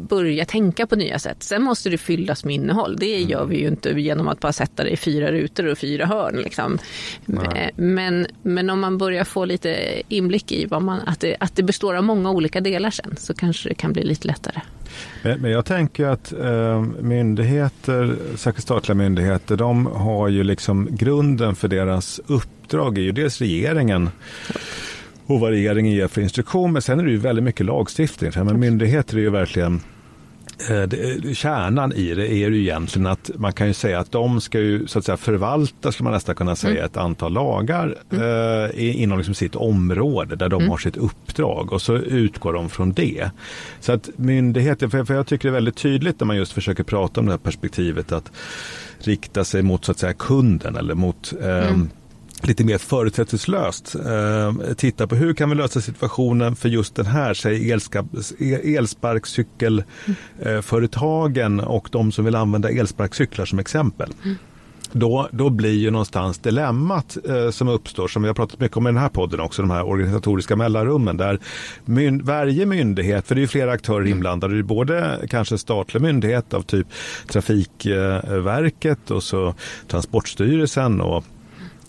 börja 0.09 0.45
tänka 0.45 0.87
på 0.87 0.97
nya 0.97 1.19
sätt. 1.19 1.43
Sen 1.43 1.63
måste 1.63 1.91
det 1.91 1.99
fyllas 1.99 2.45
med 2.45 2.55
innehåll. 2.55 2.97
Det 2.97 3.17
mm. 3.17 3.29
gör 3.29 3.45
vi 3.45 3.61
ju 3.61 3.69
inte 3.69 3.91
genom 3.91 4.29
att 4.29 4.41
bara 4.41 4.53
sätta 4.53 4.85
det 4.85 4.91
i 4.91 4.97
fyra 4.97 5.33
rutor 5.33 5.67
och 5.67 5.79
fyra 5.79 6.07
hörn. 6.07 6.37
Liksom. 6.37 6.79
Eh, 7.29 7.71
men, 7.77 8.27
men 8.43 8.71
om 8.71 8.81
man 8.81 8.99
börjar 8.99 9.25
få 9.25 9.45
lite 9.45 10.03
inblick 10.09 10.53
i 10.53 10.67
vad 10.67 10.83
man, 10.83 11.01
att, 11.07 11.21
det, 11.21 11.37
att 11.41 11.57
det 11.57 11.63
består 11.63 11.95
av 11.95 12.05
många 12.05 12.31
olika 12.31 12.61
delar 12.61 12.91
sen 12.91 13.15
så 13.17 13.35
kanske 13.35 13.69
det 13.69 13.75
kan 13.75 13.93
bli 13.93 14.05
lite 14.05 14.29
lättare. 14.29 14.61
Men, 15.23 15.41
men 15.41 15.51
jag 15.51 15.65
tänker 15.65 16.07
att 16.07 16.33
eh, 16.33 16.83
myndigheter, 17.01 18.17
särskilt 18.37 18.65
statliga 18.65 18.95
myndigheter, 18.95 19.57
de 19.57 19.87
har 19.87 20.29
ju 20.29 20.45
liksom 20.45 20.89
grunden 20.91 21.55
för 21.55 21.69
deras 21.69 22.21
uppdrag 22.27 22.99
är 22.99 23.03
ju 23.03 23.13
dels 23.13 23.41
regeringen 23.41 24.11
och 25.29 25.41
vad 25.41 25.51
regeringen 25.51 25.93
ger 25.93 26.09
för 26.09 26.21
instruktion. 26.21 26.73
Men 26.73 26.83
sen 26.83 27.01
är 27.01 27.05
det 27.05 27.11
ju 27.11 27.19
väldigt 27.19 27.45
mycket 27.45 27.67
lagstiftning. 27.67 28.33
Men 28.37 28.61
myndigheter 28.61 29.17
är 29.17 29.21
ju 29.21 29.31
verkligen 29.31 29.81
det, 30.67 31.37
kärnan 31.37 31.93
i 31.93 32.15
det 32.15 32.33
är 32.33 32.51
ju 32.51 32.61
egentligen 32.61 33.07
att 33.07 33.31
man 33.35 33.53
kan 33.53 33.67
ju 33.67 33.73
säga 33.73 33.99
att 33.99 34.13
de 34.13 34.41
ska 34.41 34.61
ju 34.61 34.87
så 34.87 34.99
att 34.99 35.05
säga 35.05 35.17
förvalta, 35.17 35.93
ska 35.93 36.05
man 36.05 36.13
nästan 36.13 36.35
kunna 36.35 36.57
säga, 36.57 36.73
mm. 36.73 36.85
ett 36.85 36.97
antal 36.97 37.33
lagar 37.33 37.95
mm. 38.11 38.65
eh, 38.65 39.03
inom 39.03 39.19
liksom 39.19 39.35
sitt 39.35 39.57
område 39.57 40.37
där 40.37 40.49
de 40.49 40.61
mm. 40.61 40.71
har 40.71 40.79
sitt 40.79 40.97
uppdrag 40.97 41.73
och 41.73 41.83
så 41.83 41.97
utgår 41.97 42.53
de 42.53 42.69
från 42.69 42.93
det. 42.93 43.31
Så 43.81 43.93
att 43.93 44.11
myndigheter, 44.17 44.89
för, 44.89 45.05
för 45.05 45.15
jag 45.15 45.27
tycker 45.27 45.49
det 45.49 45.51
är 45.51 45.55
väldigt 45.55 45.77
tydligt 45.77 46.21
när 46.21 46.27
man 46.27 46.37
just 46.37 46.53
försöker 46.53 46.85
prata 46.85 47.21
om 47.21 47.27
det 47.27 47.33
här 47.33 47.39
perspektivet 47.39 48.13
att 48.13 48.33
rikta 48.99 49.45
sig 49.45 49.63
mot 49.63 49.85
så 49.85 49.93
att 49.93 49.99
säga 49.99 50.13
kunden 50.13 50.77
eller 50.77 50.95
mot 50.95 51.33
eh, 51.43 51.77
lite 52.43 52.65
mer 52.65 52.79
förutsättningslöst 52.79 53.95
eh, 53.95 54.53
titta 54.77 55.07
på 55.07 55.15
hur 55.15 55.35
kan 55.35 55.51
vi 55.51 55.57
lösa 55.57 55.81
situationen 55.81 56.57
för 56.57 56.69
just 56.69 56.95
den 56.95 57.07
här, 57.07 57.35
säg 57.35 57.73
elsparkcykelföretagen 58.77 61.61
och 61.61 61.89
de 61.93 62.13
som 62.13 62.25
vill 62.25 62.35
använda 62.35 62.71
elsparkcyklar 62.71 63.45
som 63.45 63.59
exempel. 63.59 64.13
Mm. 64.25 64.37
Då, 64.93 65.29
då 65.33 65.51
blir 65.51 65.75
ju 65.75 65.91
någonstans 65.91 66.39
dilemmat 66.39 67.17
eh, 67.29 67.51
som 67.51 67.69
uppstår, 67.69 68.09
som 68.09 68.23
vi 68.23 68.29
har 68.29 68.35
pratat 68.35 68.61
mycket 68.61 68.77
om 68.77 68.87
i 68.87 68.91
den 68.91 68.97
här 68.97 69.09
podden 69.09 69.41
också, 69.41 69.63
de 69.63 69.71
här 69.71 69.87
organisatoriska 69.87 70.57
mellanrummen 70.57 71.17
där 71.17 71.39
myn, 71.85 72.25
varje 72.25 72.67
myndighet, 72.67 73.27
för 73.27 73.35
det 73.35 73.39
är 73.39 73.43
ju 73.43 73.49
flera 73.49 73.73
aktörer 73.73 74.01
mm. 74.01 74.13
inblandade, 74.13 74.55
det 74.55 74.61
är 74.61 74.63
både 74.63 75.27
kanske 75.31 75.59
statlig 75.59 76.03
myndighet 76.03 76.55
av 76.55 76.63
typ 76.63 76.87
Trafikverket 77.29 79.11
och 79.11 79.23
så 79.23 79.55
Transportstyrelsen 79.89 81.01
och 81.01 81.25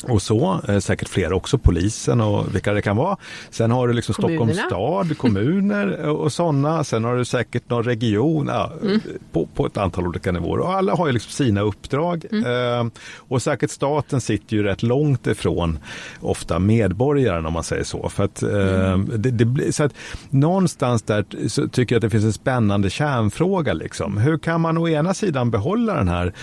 och 0.03 0.21
så, 0.21 0.61
eh, 0.67 0.79
säkert 0.79 1.09
fler 1.09 1.33
också, 1.33 1.57
polisen 1.57 2.21
och 2.21 2.55
vilka 2.55 2.73
det 2.73 2.81
kan 2.81 2.97
vara. 2.97 3.17
Sen 3.49 3.71
har 3.71 3.87
du 3.87 3.93
liksom 3.93 4.13
Stockholms 4.13 4.59
stad, 4.59 5.17
kommuner 5.17 6.09
och 6.09 6.33
sådana. 6.33 6.83
Sen 6.83 7.03
har 7.03 7.15
du 7.15 7.25
säkert 7.25 7.69
någon 7.69 7.83
region 7.83 8.47
ja, 8.47 8.71
mm. 8.81 8.99
på, 9.31 9.45
på, 9.45 9.65
ett 9.65 9.77
antal 9.77 10.07
olika 10.07 10.31
nivåer. 10.31 10.59
Och 10.59 10.73
alla 10.73 10.95
har 10.95 11.07
ju 11.07 11.13
liksom 11.13 11.31
sina 11.31 11.61
uppdrag. 11.61 12.25
Mm. 12.31 12.45
Eh, 12.45 12.91
och 13.15 13.41
säkert 13.41 13.71
staten 13.71 14.21
sitter 14.21 14.55
ju 14.55 14.63
rätt 14.63 14.83
långt 14.83 15.27
ifrån 15.27 15.79
ofta 16.19 16.59
medborgaren 16.59 17.45
om 17.45 17.53
man 17.53 17.63
säger 17.63 17.83
så. 17.83 18.09
För 18.09 18.23
att, 18.23 18.43
eh, 18.43 18.91
mm. 18.91 19.11
det, 19.15 19.31
det, 19.31 19.75
så 19.75 19.83
att 19.83 19.93
någonstans 20.29 21.01
där 21.01 21.25
så 21.47 21.67
tycker 21.67 21.95
jag 21.95 21.97
att 21.97 22.01
det 22.01 22.09
finns 22.09 22.25
en 22.25 22.33
spännande 22.33 22.89
kärnfråga. 22.89 23.73
Liksom. 23.73 24.17
Hur 24.17 24.37
kan 24.37 24.61
man 24.61 24.77
å 24.77 24.87
ena 24.87 25.13
sidan 25.13 25.51
behålla 25.51 25.93
den 25.93 26.07
här 26.07 26.33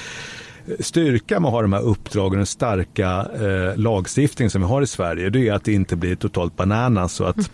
styrka 0.80 1.40
med 1.40 1.48
att 1.48 1.54
ha 1.54 1.62
de 1.62 1.72
här 1.72 1.82
uppdragen, 1.82 2.36
den 2.36 2.46
starka 2.46 3.28
eh, 3.34 3.76
lagstiftning 3.76 4.50
som 4.50 4.60
vi 4.60 4.68
har 4.68 4.82
i 4.82 4.86
Sverige, 4.86 5.30
det 5.30 5.48
är 5.48 5.52
att 5.52 5.64
det 5.64 5.72
inte 5.72 5.96
blir 5.96 6.16
totalt 6.16 6.56
bananas 6.56 7.12
så 7.12 7.24
att 7.24 7.36
mm 7.36 7.48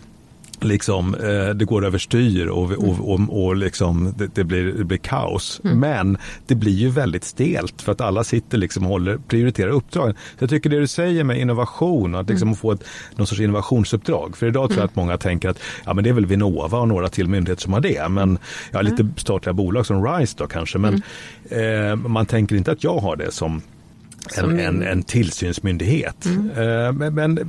liksom, 0.63 1.15
eh, 1.15 1.49
det 1.49 1.65
går 1.65 1.85
överstyr 1.85 2.47
och, 2.47 2.71
och, 2.71 3.13
och, 3.13 3.45
och 3.45 3.55
liksom, 3.55 4.13
det, 4.17 4.35
det, 4.35 4.43
blir, 4.43 4.63
det 4.63 4.83
blir 4.83 4.97
kaos. 4.97 5.61
Mm. 5.63 5.79
Men 5.79 6.17
det 6.47 6.55
blir 6.55 6.73
ju 6.73 6.89
väldigt 6.89 7.23
stelt 7.23 7.81
för 7.81 7.91
att 7.91 8.01
alla 8.01 8.23
sitter 8.23 8.57
liksom 8.57 8.83
och 8.83 8.89
håller, 8.89 9.17
prioriterar 9.17 9.69
uppdragen. 9.69 10.15
Så 10.15 10.43
jag 10.43 10.49
tycker 10.49 10.69
det 10.69 10.79
du 10.79 10.87
säger 10.87 11.23
med 11.23 11.39
innovation, 11.39 12.15
att 12.15 12.29
liksom 12.29 12.47
mm. 12.47 12.55
få 12.55 12.71
ett, 12.71 12.83
någon 13.15 13.27
sorts 13.27 13.41
innovationsuppdrag. 13.41 14.37
För 14.37 14.47
idag 14.47 14.69
tror 14.69 14.77
jag 14.77 14.77
mm. 14.77 14.89
att 14.89 14.95
många 14.95 15.17
tänker 15.17 15.49
att 15.49 15.59
ja, 15.85 15.93
men 15.93 16.03
det 16.03 16.09
är 16.09 16.13
väl 16.13 16.25
Vinnova 16.25 16.79
och 16.79 16.87
några 16.87 17.09
till 17.09 17.27
myndigheter 17.27 17.61
som 17.61 17.73
har 17.73 17.81
det. 17.81 18.09
Men 18.09 18.37
ja, 18.71 18.81
lite 18.81 19.01
mm. 19.01 19.13
statliga 19.17 19.53
bolag 19.53 19.85
som 19.85 20.05
RISE 20.05 20.35
då 20.37 20.47
kanske. 20.47 20.77
Men 20.77 21.03
mm. 21.49 21.89
eh, 21.89 21.95
man 21.95 22.25
tänker 22.25 22.55
inte 22.55 22.71
att 22.71 22.83
jag 22.83 22.97
har 22.97 23.15
det 23.15 23.31
som 23.31 23.61
en, 24.37 24.59
en, 24.59 24.83
en, 24.83 25.03
tillsynsmyndighet. 25.03 26.25
Mm. 26.25 26.49
Eh, 26.49 26.91
men, 26.91 27.13
men 27.13 27.39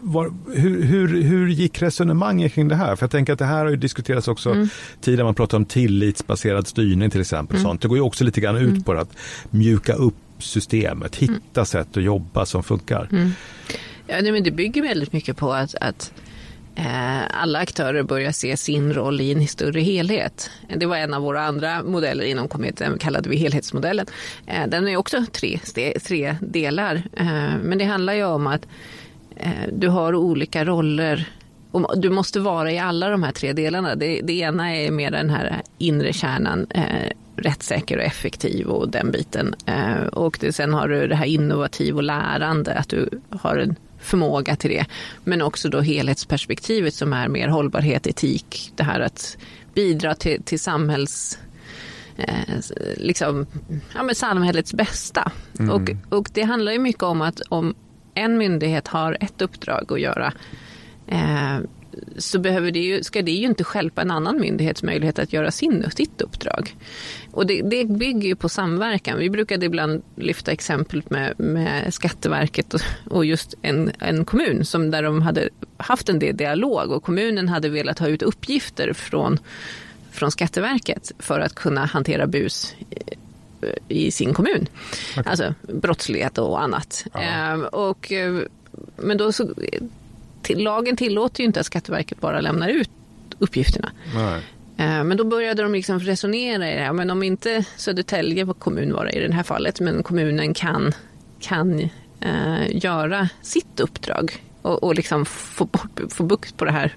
var, 0.00 0.32
hur, 0.54 0.82
hur, 0.82 1.22
hur 1.22 1.48
gick 1.48 1.82
resonemanget 1.82 2.52
kring 2.52 2.68
det 2.68 2.74
här? 2.74 2.96
För 2.96 3.04
jag 3.04 3.10
tänker 3.10 3.32
att 3.32 3.38
det 3.38 3.44
här 3.44 3.64
har 3.64 3.70
ju 3.70 3.76
diskuterats 3.76 4.28
också 4.28 4.50
mm. 4.50 4.68
tidigare, 5.00 5.24
man 5.24 5.34
pratar 5.34 5.56
om 5.56 5.64
tillitsbaserad 5.64 6.66
styrning 6.66 7.10
till 7.10 7.20
exempel. 7.20 7.56
Mm. 7.56 7.64
Sånt. 7.64 7.82
Det 7.82 7.88
går 7.88 7.96
ju 7.96 8.02
också 8.02 8.24
lite 8.24 8.40
grann 8.40 8.56
ut 8.56 8.68
mm. 8.68 8.82
på 8.82 8.92
att 8.92 9.16
mjuka 9.50 9.94
upp 9.94 10.14
systemet, 10.38 11.16
hitta 11.16 11.34
mm. 11.54 11.66
sätt 11.66 11.96
att 11.96 12.02
jobba 12.02 12.46
som 12.46 12.62
funkar. 12.62 13.08
Mm. 13.12 13.32
Ja, 14.06 14.22
men 14.22 14.42
det 14.42 14.50
bygger 14.50 14.82
väldigt 14.82 15.12
mycket 15.12 15.36
på 15.36 15.52
att, 15.52 15.74
att 15.80 16.12
Eh, 16.12 16.29
Eh, 16.80 17.22
alla 17.30 17.58
aktörer 17.58 18.02
börjar 18.02 18.32
se 18.32 18.56
sin 18.56 18.92
roll 18.92 19.20
i 19.20 19.32
en 19.32 19.48
större 19.48 19.80
helhet. 19.80 20.50
Det 20.76 20.86
var 20.86 20.96
en 20.96 21.14
av 21.14 21.22
våra 21.22 21.42
andra 21.42 21.82
modeller 21.82 22.24
inom 22.24 22.48
Comet, 22.48 22.82
kallade 23.00 23.30
vi 23.30 23.36
helhetsmodellen. 23.36 24.06
Eh, 24.46 24.66
den 24.68 24.88
är 24.88 24.96
också 24.96 25.24
tre, 25.32 25.58
tre 26.04 26.36
delar, 26.40 27.02
eh, 27.16 27.56
men 27.62 27.78
det 27.78 27.84
handlar 27.84 28.12
ju 28.12 28.24
om 28.24 28.46
att 28.46 28.66
du 29.72 29.88
har 29.88 30.14
olika 30.14 30.64
roller 30.64 31.28
och 31.70 32.00
du 32.00 32.10
måste 32.10 32.40
vara 32.40 32.72
i 32.72 32.78
alla 32.78 33.08
de 33.08 33.22
här 33.22 33.32
tre 33.32 33.52
delarna. 33.52 33.94
Det, 33.94 34.20
det 34.20 34.32
ena 34.32 34.76
är 34.76 34.90
mer 34.90 35.10
den 35.10 35.30
här 35.30 35.62
inre 35.78 36.12
kärnan, 36.12 36.66
rättssäker 37.36 37.96
och 37.96 38.02
effektiv 38.02 38.66
och 38.66 38.88
den 38.88 39.10
biten. 39.10 39.54
och 40.12 40.38
det, 40.40 40.52
sen 40.52 40.74
har 40.74 40.88
du 40.88 41.06
det 41.06 41.14
här 41.14 41.26
innovativ 41.26 41.96
och 41.96 42.02
lärande, 42.02 42.74
att 42.74 42.88
du 42.88 43.20
har 43.30 43.56
en 43.56 43.76
förmåga 44.00 44.56
till 44.56 44.70
det. 44.70 44.86
Men 45.24 45.42
också 45.42 45.68
då 45.68 45.80
helhetsperspektivet 45.80 46.94
som 46.94 47.12
är 47.12 47.28
mer 47.28 47.48
hållbarhet, 47.48 48.06
etik, 48.06 48.72
det 48.76 48.82
här 48.82 49.00
att 49.00 49.36
bidra 49.74 50.14
till, 50.14 50.42
till 50.42 50.60
samhälls 50.60 51.38
eh, 52.16 52.54
liksom, 52.96 53.46
ja, 53.94 54.02
men 54.02 54.14
samhällets 54.14 54.74
bästa. 54.74 55.32
Mm. 55.58 55.70
Och, 55.70 56.16
och 56.18 56.30
det 56.32 56.42
handlar 56.42 56.72
ju 56.72 56.78
mycket 56.78 57.02
om 57.02 57.22
att 57.22 57.40
om 57.48 57.74
en 58.14 58.38
myndighet 58.38 58.88
har 58.88 59.16
ett 59.20 59.42
uppdrag 59.42 59.92
att 59.92 60.00
göra 60.00 60.32
eh, 61.06 61.58
så 62.16 62.38
behöver 62.38 62.70
det 62.70 62.78
ju, 62.78 63.02
ska 63.02 63.22
det 63.22 63.30
ju 63.30 63.46
inte 63.46 63.64
skälpa 63.64 64.02
en 64.02 64.10
annan 64.10 64.40
myndighets 64.40 64.82
möjlighet 64.82 65.18
att 65.18 65.32
göra 65.32 65.50
sin, 65.50 65.90
sitt 65.90 66.20
uppdrag. 66.20 66.76
Och 67.30 67.46
det, 67.46 67.62
det 67.62 67.84
bygger 67.84 68.28
ju 68.28 68.36
på 68.36 68.48
samverkan. 68.48 69.18
Vi 69.18 69.30
brukade 69.30 69.66
ibland 69.66 70.02
lyfta 70.16 70.52
exempel 70.52 71.02
med, 71.08 71.40
med 71.40 71.94
Skatteverket 71.94 72.74
och, 72.74 72.80
och 73.10 73.24
just 73.24 73.54
en, 73.62 73.92
en 73.98 74.24
kommun 74.24 74.64
som 74.64 74.90
där 74.90 75.02
de 75.02 75.22
hade 75.22 75.48
haft 75.76 76.08
en 76.08 76.18
del 76.18 76.36
dialog 76.36 76.92
och 76.92 77.02
kommunen 77.02 77.48
hade 77.48 77.68
velat 77.68 77.98
ha 77.98 78.08
ut 78.08 78.22
uppgifter 78.22 78.92
från, 78.92 79.38
från 80.10 80.30
Skatteverket 80.30 81.12
för 81.18 81.40
att 81.40 81.54
kunna 81.54 81.84
hantera 81.84 82.26
bus 82.26 82.74
i 83.88 84.10
sin 84.10 84.34
kommun. 84.34 84.66
Okay. 85.18 85.30
Alltså 85.30 85.54
brottslighet 85.62 86.38
och 86.38 86.62
annat. 86.62 87.06
Ehm, 87.14 87.64
och, 87.64 88.12
eh, 88.12 88.42
men 88.96 89.16
då 89.16 89.32
så, 89.32 89.48
till, 90.42 90.58
lagen 90.58 90.96
tillåter 90.96 91.40
ju 91.40 91.46
inte 91.46 91.60
att 91.60 91.66
Skatteverket 91.66 92.20
bara 92.20 92.40
lämnar 92.40 92.68
ut 92.68 92.90
uppgifterna. 93.38 93.92
Nej. 94.14 94.42
Eh, 94.76 95.04
men 95.04 95.16
då 95.16 95.24
började 95.24 95.62
de 95.62 95.72
liksom 95.72 96.00
resonera 96.00 96.70
i 96.70 96.74
det 96.74 96.80
här, 96.80 96.92
men 96.92 97.10
om 97.10 97.22
inte 97.22 97.64
Södertälje 97.76 98.46
kommun 98.58 98.92
var 98.92 99.04
det 99.04 99.12
i 99.12 99.26
det 99.28 99.34
här 99.34 99.42
fallet, 99.42 99.80
men 99.80 100.02
kommunen 100.02 100.54
kan, 100.54 100.92
kan 101.40 101.80
eh, 102.20 102.76
göra 102.84 103.28
sitt 103.42 103.80
uppdrag 103.80 104.42
och, 104.62 104.82
och 104.82 104.94
liksom 104.94 105.24
få, 105.26 105.64
bort, 105.64 106.00
få 106.10 106.24
bukt 106.24 106.56
på 106.56 106.64
det 106.64 106.72
här 106.72 106.96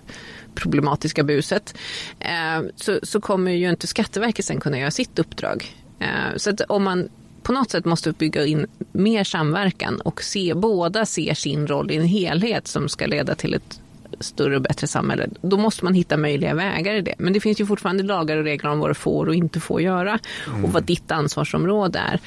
problematiska 0.55 1.23
buset, 1.23 1.77
eh, 2.19 2.61
så, 2.75 2.99
så 3.03 3.21
kommer 3.21 3.51
ju 3.51 3.69
inte 3.69 3.87
Skatteverket 3.87 4.45
sen 4.45 4.59
kunna 4.59 4.79
göra 4.79 4.91
sitt 4.91 5.19
uppdrag. 5.19 5.75
Eh, 5.99 6.37
så 6.37 6.49
att 6.49 6.61
om 6.61 6.83
man 6.83 7.09
på 7.43 7.51
något 7.51 7.71
sätt 7.71 7.85
måste 7.85 8.11
bygga 8.11 8.45
in 8.45 8.67
mer 8.91 9.23
samverkan 9.23 10.01
och 10.01 10.23
se, 10.23 10.53
båda 10.53 11.05
ser 11.05 11.33
sin 11.33 11.67
roll 11.67 11.91
i 11.91 11.95
en 11.95 12.07
helhet 12.07 12.67
som 12.67 12.89
ska 12.89 13.05
leda 13.05 13.35
till 13.35 13.53
ett 13.53 13.79
större 14.19 14.55
och 14.55 14.61
bättre 14.61 14.87
samhälle. 14.87 15.29
Då 15.41 15.57
måste 15.57 15.85
man 15.85 15.93
hitta 15.93 16.17
möjliga 16.17 16.53
vägar 16.53 16.93
i 16.93 17.01
det. 17.01 17.15
Men 17.17 17.33
det 17.33 17.39
finns 17.39 17.61
ju 17.61 17.65
fortfarande 17.65 18.03
lagar 18.03 18.37
och 18.37 18.43
regler 18.43 18.69
om 18.71 18.79
vad 18.79 18.89
du 18.89 18.93
får 18.93 19.27
och 19.27 19.35
inte 19.35 19.59
får 19.59 19.81
göra 19.81 20.19
mm. 20.47 20.65
och 20.65 20.71
vad 20.71 20.83
ditt 20.83 21.11
ansvarsområde 21.11 21.99
är. 21.99 22.19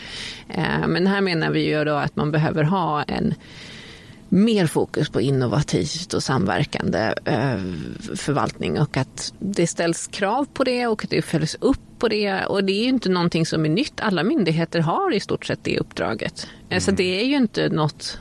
Eh, 0.48 0.88
men 0.88 1.06
här 1.06 1.20
menar 1.20 1.50
vi 1.50 1.66
ju 1.68 1.84
då 1.84 1.94
att 1.94 2.16
man 2.16 2.30
behöver 2.30 2.64
ha 2.64 3.02
en 3.02 3.34
mer 4.36 4.66
fokus 4.66 5.08
på 5.08 5.20
innovativt 5.20 6.14
och 6.14 6.22
samverkande 6.22 7.14
eh, 7.24 7.60
förvaltning 8.16 8.80
och 8.80 8.96
att 8.96 9.34
det 9.38 9.66
ställs 9.66 10.06
krav 10.06 10.44
på 10.52 10.64
det 10.64 10.86
och 10.86 11.06
det 11.10 11.22
följs 11.22 11.56
upp 11.60 11.80
på 11.98 12.08
det. 12.08 12.44
Och 12.44 12.64
det 12.64 12.72
är 12.72 12.82
ju 12.82 12.88
inte 12.88 13.08
någonting 13.08 13.46
som 13.46 13.64
är 13.64 13.68
nytt. 13.68 14.00
Alla 14.00 14.22
myndigheter 14.22 14.80
har 14.80 15.14
i 15.14 15.20
stort 15.20 15.46
sett 15.46 15.64
det 15.64 15.78
uppdraget. 15.78 16.48
Mm. 16.68 16.80
Så 16.80 16.90
det 16.90 17.20
är 17.20 17.24
ju 17.24 17.36
inte 17.36 17.68
något 17.68 18.18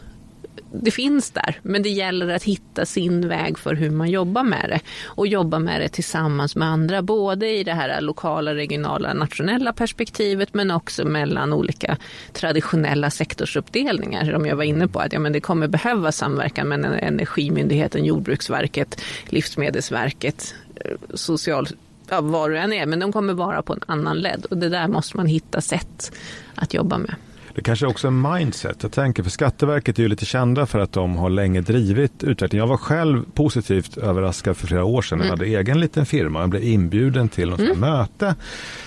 det 0.82 0.92
finns 0.92 1.32
där, 1.32 1.60
men 1.62 1.84
det 1.84 1.90
gäller 1.90 2.28
att 2.28 2.44
hitta 2.44 2.86
sin 2.86 3.28
väg 3.28 3.60
för 3.60 3.76
hur 3.76 3.90
man 3.90 4.10
jobbar 4.10 4.44
med 4.44 4.70
det. 4.70 4.80
Och 5.06 5.28
jobba 5.28 5.60
med 5.60 5.82
det 5.82 5.90
tillsammans 5.90 6.56
med 6.56 6.68
andra, 6.68 7.02
både 7.02 7.50
i 7.50 7.64
det 7.64 7.74
här 7.74 8.02
lokala, 8.02 8.56
regionala, 8.56 9.14
nationella 9.14 9.74
perspektivet 9.74 10.54
men 10.54 10.72
också 10.72 11.06
mellan 11.06 11.54
olika 11.54 11.98
traditionella 12.34 13.10
sektorsuppdelningar. 13.10 14.26
Som 14.34 14.46
jag 14.46 14.56
var 14.56 14.64
inne 14.64 14.88
på 14.88 15.00
att 15.00 15.14
ja, 15.14 15.20
men 15.20 15.34
det 15.34 15.40
kommer 15.40 15.68
behöva 15.68 16.12
samverkan 16.12 16.68
mellan 16.68 16.94
Energimyndigheten, 16.94 18.06
Jordbruksverket, 18.06 19.02
Livsmedelsverket, 19.30 20.56
eh, 20.76 20.92
social 21.14 21.68
ja, 22.10 22.22
vad 22.22 22.52
det 22.52 22.60
än 22.60 22.74
är, 22.74 22.86
men 22.86 23.00
de 23.00 23.12
kommer 23.12 23.34
vara 23.34 23.62
på 23.62 23.74
en 23.74 23.82
annan 23.86 24.20
led 24.20 24.46
och 24.46 24.58
det 24.58 24.70
där 24.70 24.88
måste 24.88 25.18
man 25.18 25.26
hitta 25.26 25.62
sätt 25.62 26.16
att 26.56 26.74
jobba 26.74 26.98
med. 26.98 27.16
Det 27.56 27.62
kanske 27.62 27.88
också 27.88 28.08
är 28.08 28.38
mindset. 28.38 28.84
Jag 28.84 28.92
tänker, 28.92 29.24
för 29.24 29.30
Skatteverket 29.30 30.00
är 30.00 30.04
ju 30.04 30.10
lite 30.10 30.26
kända 30.26 30.66
för 30.66 30.80
att 30.80 30.92
de 30.92 31.16
har 31.16 31.30
länge 31.30 31.62
drivit 31.62 32.24
utveckling. 32.24 32.60
Jag 32.60 32.68
var 32.68 32.78
själv 32.78 33.24
positivt 33.34 33.98
överraskad 33.98 34.58
för 34.58 34.68
flera 34.68 34.84
år 34.84 35.02
sedan. 35.02 35.18
Jag 35.18 35.28
mm. 35.28 35.40
hade 35.40 35.52
egen 35.60 35.80
liten 35.80 36.06
firma. 36.06 36.40
Jag 36.40 36.50
blev 36.50 36.64
inbjuden 36.64 37.30
till 37.30 37.50
något 37.50 37.60
mm. 37.60 37.80
möte 37.80 38.36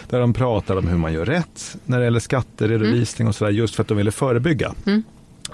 där 0.09 0.21
de 0.21 0.33
pratade 0.33 0.79
om 0.79 0.89
hur 0.89 0.97
man 0.97 1.13
gör 1.13 1.25
rätt 1.25 1.77
när 1.85 1.99
det 1.99 2.05
gäller 2.05 2.21
skatteredovisning 2.21 3.25
mm. 3.25 3.29
och 3.29 3.35
sådär 3.35 3.53
just 3.53 3.75
för 3.75 3.83
att 3.83 3.89
de 3.89 3.97
ville 3.97 4.11
förebygga. 4.11 4.75
Mm. 4.87 5.03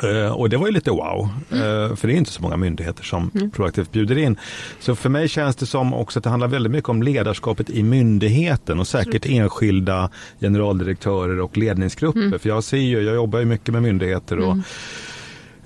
Uh, 0.02 0.32
och 0.32 0.50
det 0.50 0.56
var 0.56 0.66
ju 0.66 0.72
lite 0.72 0.90
wow, 0.90 1.28
uh, 1.52 1.96
för 1.96 2.06
det 2.08 2.14
är 2.14 2.16
inte 2.16 2.30
så 2.30 2.42
många 2.42 2.56
myndigheter 2.56 3.04
som 3.04 3.30
mm. 3.34 3.50
proaktivt 3.50 3.92
bjuder 3.92 4.18
in. 4.18 4.36
Så 4.80 4.94
för 4.94 5.08
mig 5.08 5.28
känns 5.28 5.56
det 5.56 5.66
som 5.66 5.94
också 5.94 6.18
att 6.18 6.22
det 6.22 6.30
handlar 6.30 6.48
väldigt 6.48 6.72
mycket 6.72 6.88
om 6.88 7.02
ledarskapet 7.02 7.70
i 7.70 7.82
myndigheten 7.82 8.80
och 8.80 8.86
säkert 8.86 9.26
mm. 9.26 9.42
enskilda 9.42 10.10
generaldirektörer 10.40 11.40
och 11.40 11.56
ledningsgrupper. 11.56 12.20
Mm. 12.20 12.38
För 12.38 12.48
jag 12.48 12.64
ser 12.64 12.76
ju, 12.76 13.00
jag 13.00 13.14
jobbar 13.14 13.38
ju 13.38 13.44
mycket 13.44 13.72
med 13.72 13.82
myndigheter 13.82 14.38
och 14.38 14.56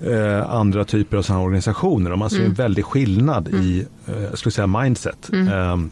uh, 0.07 0.51
andra 0.51 0.85
typer 0.85 1.17
av 1.17 1.21
sådana 1.21 1.43
organisationer 1.43 2.11
och 2.11 2.17
man 2.17 2.29
ser 2.29 2.37
en 2.37 2.43
mm. 2.43 2.53
väldig 2.53 2.85
skillnad 2.85 3.47
i, 3.47 3.85
jag 4.29 4.37
skulle 4.37 4.51
säga 4.51 4.67
mindset. 4.67 5.29
Um, 5.31 5.91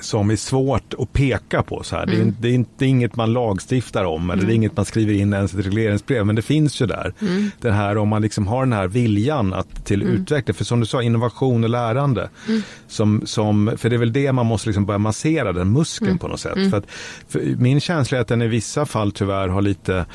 som 0.00 0.30
är 0.30 0.36
svårt 0.36 0.94
att 0.98 1.12
peka 1.12 1.62
på. 1.62 1.82
Så 1.82 1.96
här. 1.96 2.02
Mm. 2.02 2.14
Det, 2.14 2.20
är, 2.20 2.22
mm. 2.22 2.36
det, 2.40 2.48
är, 2.48 2.52
inte 2.52 2.86
inget 2.86 3.16
man 3.16 3.32
lagstiftar 3.32 4.04
om 4.04 4.30
eller 4.30 4.34
mm. 4.34 4.46
det 4.46 4.52
är 4.52 4.54
inget 4.54 4.76
man 4.76 4.84
skriver 4.84 5.14
in 5.14 5.32
ens 5.32 5.54
i 5.54 5.58
ett 5.58 5.66
regleringsbrev 5.66 6.26
men 6.26 6.36
det 6.36 6.42
finns 6.42 6.82
ju 6.82 6.86
där. 6.86 7.14
Mm. 7.20 7.50
Det 7.60 7.72
här 7.72 7.98
om 7.98 8.08
man 8.08 8.22
liksom 8.22 8.46
har 8.46 8.60
den 8.60 8.72
här 8.72 8.88
viljan 8.88 9.52
att, 9.52 9.84
till 9.84 10.02
mm. 10.02 10.14
utveckling. 10.14 10.54
För 10.54 10.64
som 10.64 10.80
du 10.80 10.86
sa, 10.86 11.02
innovation 11.02 11.64
och 11.64 11.70
lärande. 11.70 12.30
Mm. 12.48 12.62
Som, 12.86 13.22
som, 13.24 13.72
för 13.76 13.90
det 13.90 13.96
är 13.96 13.98
väl 14.00 14.12
det 14.12 14.32
man 14.32 14.46
måste 14.46 14.68
liksom 14.68 14.86
börja 14.86 14.98
massera, 14.98 15.52
den 15.52 15.72
muskeln 15.72 16.10
mm. 16.10 16.18
på 16.18 16.28
något 16.28 16.40
sätt. 16.40 16.70
För 16.70 16.76
att, 16.76 16.86
för 17.28 17.40
min 17.40 17.80
känsla 17.80 18.18
är 18.18 18.22
att 18.22 18.28
den 18.28 18.42
i 18.42 18.48
vissa 18.48 18.86
fall 18.86 19.12
tyvärr 19.12 19.48
har 19.48 19.62
lite 19.62 20.06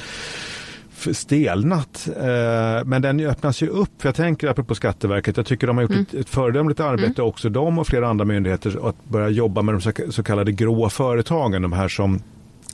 stelnat. 1.13 2.07
Eh, 2.17 2.85
men 2.85 3.01
den 3.01 3.19
öppnas 3.19 3.61
ju 3.61 3.67
upp. 3.67 4.03
Jag 4.03 4.15
tänker 4.15 4.47
apropå 4.47 4.75
Skatteverket, 4.75 5.37
jag 5.37 5.45
tycker 5.45 5.67
de 5.67 5.77
har 5.77 5.83
gjort 5.83 5.91
mm. 5.91 6.05
ett, 6.09 6.13
ett 6.13 6.29
föredömligt 6.29 6.79
arbete 6.79 7.21
mm. 7.21 7.29
också 7.29 7.49
de 7.49 7.79
och 7.79 7.87
flera 7.87 8.07
andra 8.07 8.25
myndigheter 8.25 8.89
att 8.89 9.05
börja 9.05 9.29
jobba 9.29 9.61
med 9.61 9.75
de 9.75 10.11
så 10.11 10.23
kallade 10.23 10.51
grå 10.51 10.89
företagen. 10.89 11.61
De 11.61 11.73
här 11.73 11.87
som 11.87 12.21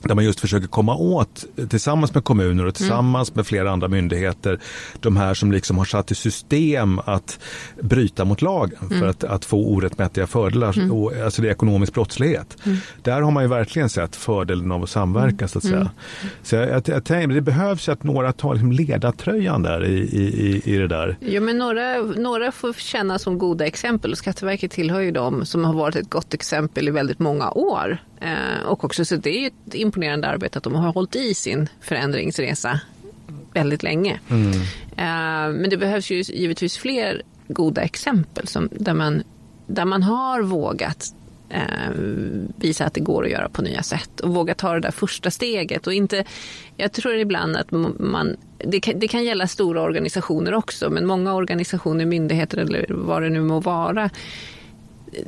där 0.08 0.14
man 0.14 0.24
just 0.24 0.40
försöker 0.40 0.66
komma 0.66 0.96
åt, 0.96 1.44
tillsammans 1.70 2.14
med 2.14 2.24
kommuner 2.24 2.66
och 2.66 2.74
tillsammans 2.74 3.28
mm. 3.30 3.36
med 3.36 3.46
flera 3.46 3.70
andra 3.70 3.88
myndigheter, 3.88 4.60
de 5.00 5.16
här 5.16 5.34
som 5.34 5.52
liksom 5.52 5.78
har 5.78 5.84
satt 5.84 6.10
i 6.10 6.14
system 6.14 7.00
att 7.04 7.38
bryta 7.80 8.24
mot 8.24 8.42
lagen 8.42 8.78
mm. 8.80 9.00
för 9.00 9.06
att, 9.06 9.24
att, 9.24 9.44
få 9.44 9.56
orättmätiga 9.56 10.26
fördelar, 10.26 10.78
mm. 10.78 10.92
och, 10.92 11.12
alltså 11.16 11.42
det 11.42 11.48
är 11.48 11.52
ekonomisk 11.52 11.94
brottslighet. 11.94 12.56
Mm. 12.64 12.78
Där 13.02 13.22
har 13.22 13.30
man 13.30 13.42
ju 13.42 13.48
verkligen 13.48 13.88
sett 13.88 14.16
fördelen 14.16 14.72
av 14.72 14.82
att 14.82 14.90
samverka 14.90 15.48
så 15.48 15.58
att 15.58 15.64
säga. 15.64 15.76
Mm. 15.76 15.88
Så 16.42 16.56
jag, 16.56 16.68
jag, 16.68 16.82
jag 16.88 17.04
tänker, 17.04 17.34
det 17.34 17.40
behövs 17.40 17.88
att 17.88 18.02
några 18.02 18.32
tar 18.32 18.54
liksom 18.54 18.72
ledartröjan 18.72 19.62
där 19.62 19.84
i, 19.84 19.98
i, 19.98 20.62
i 20.64 20.78
det 20.78 20.88
där. 20.88 21.16
Ja, 21.20 21.40
men 21.40 21.58
några, 21.58 22.02
några 22.02 22.52
får 22.52 22.72
känna 22.72 23.18
som 23.18 23.38
goda 23.38 23.66
exempel 23.66 24.10
och 24.10 24.18
Skatteverket 24.18 24.70
tillhör 24.70 25.00
ju 25.00 25.10
dem 25.10 25.46
som 25.46 25.64
har 25.64 25.74
varit 25.74 25.96
ett 25.96 26.10
gott 26.10 26.34
exempel 26.34 26.88
i 26.88 26.90
väldigt 26.90 27.18
många 27.18 27.50
år. 27.50 27.98
Eh, 28.22 28.62
och 28.66 28.84
också 28.84 29.04
så 29.04 29.16
det 29.16 29.44
är 29.44 29.46
ett 29.46 29.74
imponerande 29.74 30.28
arbete 30.28 30.58
att 30.58 30.64
de 30.64 30.74
har 30.74 30.92
hållit 30.92 31.16
i 31.16 31.34
sin 31.34 31.68
förändringsresa 31.80 32.80
väldigt 33.54 33.82
länge. 33.82 34.20
Mm. 34.30 34.52
Eh, 34.96 35.60
men 35.60 35.70
det 35.70 35.76
behövs 35.76 36.10
ju 36.10 36.20
givetvis 36.20 36.76
fler 36.78 37.22
goda 37.48 37.82
exempel 37.82 38.46
som, 38.46 38.68
där, 38.72 38.94
man, 38.94 39.22
där 39.66 39.84
man 39.84 40.02
har 40.02 40.42
vågat 40.42 41.14
eh, 41.48 41.90
visa 42.56 42.84
att 42.84 42.94
det 42.94 43.00
går 43.00 43.24
att 43.24 43.30
göra 43.30 43.48
på 43.48 43.62
nya 43.62 43.82
sätt 43.82 44.20
och 44.20 44.34
våga 44.34 44.54
ta 44.54 44.74
det 44.74 44.80
där 44.80 44.90
första 44.90 45.30
steget. 45.30 45.86
Och 45.86 45.92
inte, 45.92 46.24
jag 46.76 46.92
tror 46.92 47.14
ibland 47.14 47.56
att 47.56 47.70
man, 47.70 48.36
det 48.58 48.80
kan, 48.80 48.98
det 48.98 49.08
kan 49.08 49.24
gälla 49.24 49.46
stora 49.46 49.82
organisationer 49.82 50.54
också, 50.54 50.90
men 50.90 51.06
många 51.06 51.34
organisationer, 51.34 52.04
myndigheter 52.04 52.58
eller 52.58 52.86
vad 52.88 53.22
det 53.22 53.30
nu 53.30 53.40
må 53.40 53.60
vara, 53.60 54.10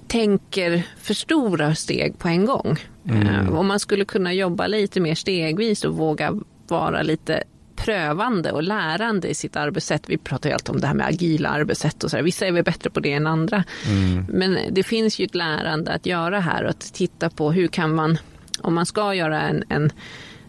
tänker 0.06 0.82
för 0.98 1.14
stora 1.14 1.74
steg 1.74 2.18
på 2.18 2.28
en 2.28 2.44
gång. 2.44 2.78
Mm. 3.08 3.26
Eh, 3.26 3.58
om 3.58 3.66
man 3.66 3.80
skulle 3.80 4.04
kunna 4.04 4.32
jobba 4.32 4.66
lite 4.66 5.00
mer 5.00 5.14
stegvis 5.14 5.84
och 5.84 5.94
våga 5.94 6.40
vara 6.68 7.02
lite 7.02 7.44
prövande 7.76 8.52
och 8.52 8.62
lärande 8.62 9.28
i 9.28 9.34
sitt 9.34 9.56
arbetssätt. 9.56 10.02
Vi 10.06 10.18
pratar 10.18 10.50
ju 10.50 10.54
alltid 10.54 10.70
om 10.70 10.80
det 10.80 10.86
här 10.86 10.94
med 10.94 11.06
agila 11.06 11.48
arbetssätt 11.48 12.04
och 12.04 12.10
så 12.10 12.16
där. 12.16 12.24
Vissa 12.24 12.46
är 12.46 12.52
väl 12.52 12.64
bättre 12.64 12.90
på 12.90 13.00
det 13.00 13.12
än 13.12 13.26
andra. 13.26 13.64
Mm. 13.88 14.26
Men 14.28 14.58
det 14.70 14.82
finns 14.82 15.18
ju 15.18 15.24
ett 15.24 15.34
lärande 15.34 15.92
att 15.92 16.06
göra 16.06 16.40
här 16.40 16.64
och 16.64 16.70
att 16.70 16.92
titta 16.94 17.30
på 17.30 17.52
hur 17.52 17.68
kan 17.68 17.94
man, 17.94 18.18
om 18.60 18.74
man 18.74 18.86
ska 18.86 19.14
göra 19.14 19.40
en, 19.42 19.64
en 19.68 19.92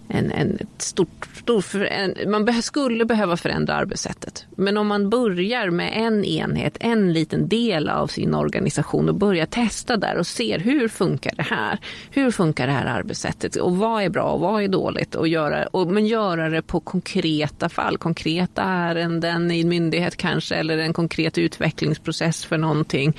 en, 0.07 0.31
en 0.31 0.57
stort, 0.77 1.27
stor 1.35 1.61
för, 1.61 1.85
en, 1.85 2.31
man 2.31 2.45
be, 2.45 2.61
skulle 2.61 3.05
behöva 3.05 3.37
förändra 3.37 3.73
arbetssättet. 3.73 4.45
Men 4.55 4.77
om 4.77 4.87
man 4.87 5.09
börjar 5.09 5.69
med 5.69 5.91
en 5.95 6.25
enhet, 6.25 6.77
en 6.79 7.13
liten 7.13 7.47
del 7.47 7.89
av 7.89 8.07
sin 8.07 8.33
organisation 8.33 9.09
och 9.09 9.15
börjar 9.15 9.45
testa 9.45 9.97
där 9.97 10.17
och 10.17 10.27
ser 10.27 10.59
hur 10.59 10.87
funkar 10.87 11.33
det 11.35 11.43
här? 11.43 11.79
Hur 12.09 12.31
funkar 12.31 12.67
det 12.67 12.73
här 12.73 12.85
arbetssättet? 12.85 13.55
Och 13.55 13.77
vad 13.77 14.03
är 14.03 14.09
bra 14.09 14.31
och 14.31 14.39
vad 14.39 14.63
är 14.63 14.67
dåligt? 14.67 15.15
Och 15.15 15.27
göra, 15.27 15.67
och, 15.67 15.87
men 15.87 16.05
göra 16.05 16.49
det 16.49 16.61
på 16.61 16.79
konkreta 16.79 17.69
fall, 17.69 17.97
konkreta 17.97 18.63
ärenden 18.63 19.51
i 19.51 19.61
en 19.61 19.69
myndighet 19.69 20.15
kanske 20.15 20.55
eller 20.55 20.77
en 20.77 20.93
konkret 20.93 21.37
utvecklingsprocess 21.37 22.45
för 22.45 22.57
någonting. 22.57 23.13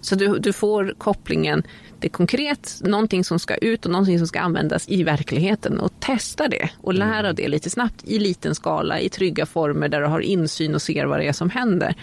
Så 0.00 0.14
du, 0.14 0.38
du 0.38 0.52
får 0.52 0.94
kopplingen 0.98 1.62
det 2.00 2.06
är 2.06 2.10
konkret, 2.10 2.80
någonting 2.84 3.24
som 3.24 3.38
ska 3.38 3.54
ut 3.56 3.86
och 3.86 3.92
någonting 3.92 4.18
som 4.18 4.26
ska 4.26 4.40
användas 4.40 4.88
i 4.88 5.02
verkligheten 5.02 5.80
och 5.80 6.00
testa 6.00 6.48
det 6.48 6.70
och 6.76 6.94
lära 6.94 7.18
mm. 7.18 7.34
det 7.34 7.48
lite 7.48 7.70
snabbt 7.70 8.04
i 8.04 8.18
liten 8.18 8.54
skala 8.54 9.00
i 9.00 9.08
trygga 9.08 9.46
former 9.46 9.88
där 9.88 10.00
du 10.00 10.06
har 10.06 10.20
insyn 10.20 10.74
och 10.74 10.82
ser 10.82 11.04
vad 11.04 11.20
det 11.20 11.26
är 11.26 11.32
som 11.32 11.50
händer. 11.50 11.94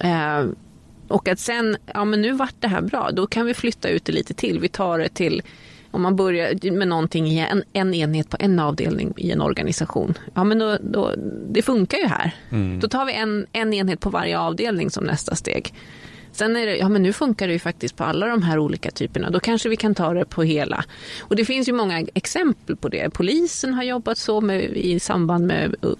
Eh, 0.00 0.44
och 1.08 1.28
att 1.28 1.38
sen, 1.38 1.76
ja 1.94 2.04
men 2.04 2.22
nu 2.22 2.32
vart 2.32 2.54
det 2.60 2.68
här 2.68 2.82
bra, 2.82 3.10
då 3.12 3.26
kan 3.26 3.46
vi 3.46 3.54
flytta 3.54 3.88
ut 3.88 4.04
det 4.04 4.12
lite 4.12 4.34
till. 4.34 4.60
Vi 4.60 4.68
tar 4.68 4.98
det 4.98 5.08
till 5.08 5.42
om 5.90 6.02
man 6.02 6.16
börjar 6.16 6.70
med 6.72 6.88
någonting 6.88 7.26
i 7.26 7.38
en, 7.38 7.62
en 7.72 7.94
enhet 7.94 8.30
på 8.30 8.36
en 8.40 8.58
avdelning 8.58 9.14
i 9.16 9.30
en 9.30 9.40
organisation, 9.40 10.14
ja 10.34 10.44
men 10.44 10.58
då, 10.58 10.78
då 10.80 11.12
det 11.50 11.62
funkar 11.62 11.98
ju 11.98 12.06
här. 12.06 12.30
Mm. 12.50 12.80
Då 12.80 12.88
tar 12.88 13.04
vi 13.04 13.12
en, 13.12 13.46
en 13.52 13.72
enhet 13.72 14.00
på 14.00 14.10
varje 14.10 14.38
avdelning 14.38 14.90
som 14.90 15.04
nästa 15.04 15.34
steg. 15.34 15.74
Sen 16.36 16.56
är 16.56 16.66
det, 16.66 16.76
ja 16.76 16.88
men 16.88 17.02
nu 17.02 17.12
funkar 17.12 17.46
det 17.46 17.52
ju 17.52 17.58
faktiskt 17.58 17.96
på 17.96 18.04
alla 18.04 18.26
de 18.26 18.42
här 18.42 18.58
olika 18.58 18.90
typerna. 18.90 19.30
Då 19.30 19.40
kanske 19.40 19.68
vi 19.68 19.76
kan 19.76 19.94
ta 19.94 20.14
det 20.14 20.24
på 20.24 20.42
hela. 20.42 20.84
Och 21.20 21.36
det 21.36 21.44
finns 21.44 21.68
ju 21.68 21.72
många 21.72 22.06
exempel 22.14 22.76
på 22.76 22.88
det. 22.88 23.10
Polisen 23.10 23.74
har 23.74 23.82
jobbat 23.82 24.18
så 24.18 24.40
med, 24.40 24.62
i 24.62 25.00
samband 25.00 25.46
med 25.46 25.74
uh, 25.84 25.92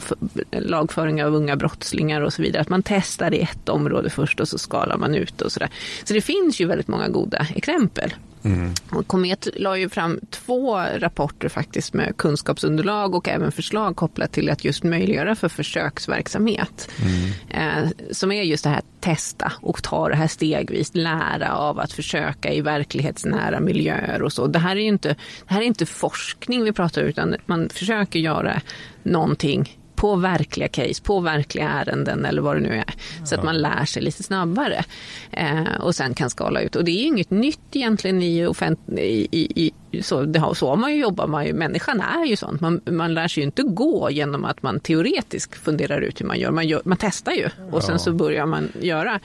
lagföring 0.50 1.24
av 1.24 1.34
unga 1.34 1.56
brottslingar 1.56 2.20
och 2.20 2.32
så 2.32 2.42
vidare. 2.42 2.62
Att 2.62 2.68
man 2.68 2.82
testar 2.82 3.34
i 3.34 3.40
ett 3.40 3.68
område 3.68 4.10
först 4.10 4.40
och 4.40 4.48
så 4.48 4.58
skalar 4.58 4.96
man 4.96 5.14
ut 5.14 5.42
och 5.42 5.52
sådär. 5.52 5.70
Så 6.04 6.14
det 6.14 6.20
finns 6.20 6.60
ju 6.60 6.66
väldigt 6.66 6.88
många 6.88 7.08
goda 7.08 7.46
exempel. 7.54 8.14
Mm. 8.46 8.74
Komet 9.06 9.48
la 9.56 9.76
ju 9.76 9.88
fram 9.88 10.20
två 10.30 10.76
rapporter 10.76 11.48
faktiskt 11.48 11.94
med 11.94 12.16
kunskapsunderlag 12.16 13.14
och 13.14 13.28
även 13.28 13.52
förslag 13.52 13.96
kopplat 13.96 14.32
till 14.32 14.50
att 14.50 14.64
just 14.64 14.84
möjliggöra 14.84 15.34
för 15.34 15.48
försöksverksamhet. 15.48 16.90
Mm. 17.02 17.84
Eh, 17.84 17.90
som 18.10 18.32
är 18.32 18.42
just 18.42 18.64
det 18.64 18.70
här 18.70 18.82
testa 19.00 19.52
och 19.60 19.82
ta 19.82 20.08
det 20.08 20.16
här 20.16 20.28
stegvis, 20.28 20.90
lära 20.94 21.56
av 21.56 21.78
att 21.78 21.92
försöka 21.92 22.52
i 22.52 22.60
verklighetsnära 22.60 23.60
miljöer 23.60 24.22
och 24.22 24.32
så. 24.32 24.46
Det 24.46 24.58
här 24.58 24.76
är 24.76 24.80
ju 24.80 24.88
inte, 24.88 25.08
det 25.48 25.54
här 25.54 25.60
är 25.60 25.66
inte 25.66 25.86
forskning 25.86 26.64
vi 26.64 26.72
pratar 26.72 27.02
utan 27.02 27.36
man 27.46 27.68
försöker 27.68 28.18
göra 28.18 28.60
någonting 29.02 29.78
på 29.96 30.16
verkliga 30.16 30.68
case, 30.68 31.02
på 31.02 31.20
verkliga 31.20 31.68
ärenden 31.68 32.24
eller 32.24 32.42
vad 32.42 32.56
det 32.56 32.60
nu 32.60 32.74
är. 32.74 32.94
Så 33.24 33.34
att 33.34 33.44
man 33.44 33.58
lär 33.58 33.84
sig 33.84 34.02
lite 34.02 34.22
snabbare 34.22 34.84
eh, 35.30 35.80
och 35.80 35.94
sen 35.94 36.14
kan 36.14 36.30
skala 36.30 36.60
ut. 36.60 36.76
Och 36.76 36.84
det 36.84 36.90
är 36.90 37.06
inget 37.06 37.30
nytt 37.30 37.60
egentligen 37.72 38.22
i 38.22 38.46
offentlig... 38.46 39.04
I, 39.04 39.28
i, 39.32 39.72
i, 39.90 40.02
så, 40.02 40.22
det 40.22 40.38
har, 40.38 40.54
så 40.54 40.68
har 40.68 40.76
man 40.76 40.92
ju 40.92 41.00
jobbat, 41.00 41.30
man 41.30 41.46
ju, 41.46 41.52
människan 41.52 42.00
är 42.00 42.24
ju 42.24 42.36
sånt. 42.36 42.60
Man, 42.60 42.80
man 42.90 43.14
lär 43.14 43.28
sig 43.28 43.40
ju 43.40 43.46
inte 43.46 43.62
gå 43.62 44.10
genom 44.10 44.44
att 44.44 44.62
man 44.62 44.80
teoretiskt 44.80 45.54
funderar 45.54 46.00
ut 46.00 46.20
hur 46.20 46.26
man 46.26 46.38
gör. 46.38 46.50
Man, 46.50 46.68
gör, 46.68 46.82
man 46.84 46.98
testar 47.00 47.32
ju 47.32 47.48
och 47.70 47.82
sen 47.82 47.98
så 47.98 48.12
börjar 48.12 48.46
man 48.46 48.72
göra. 48.80 49.20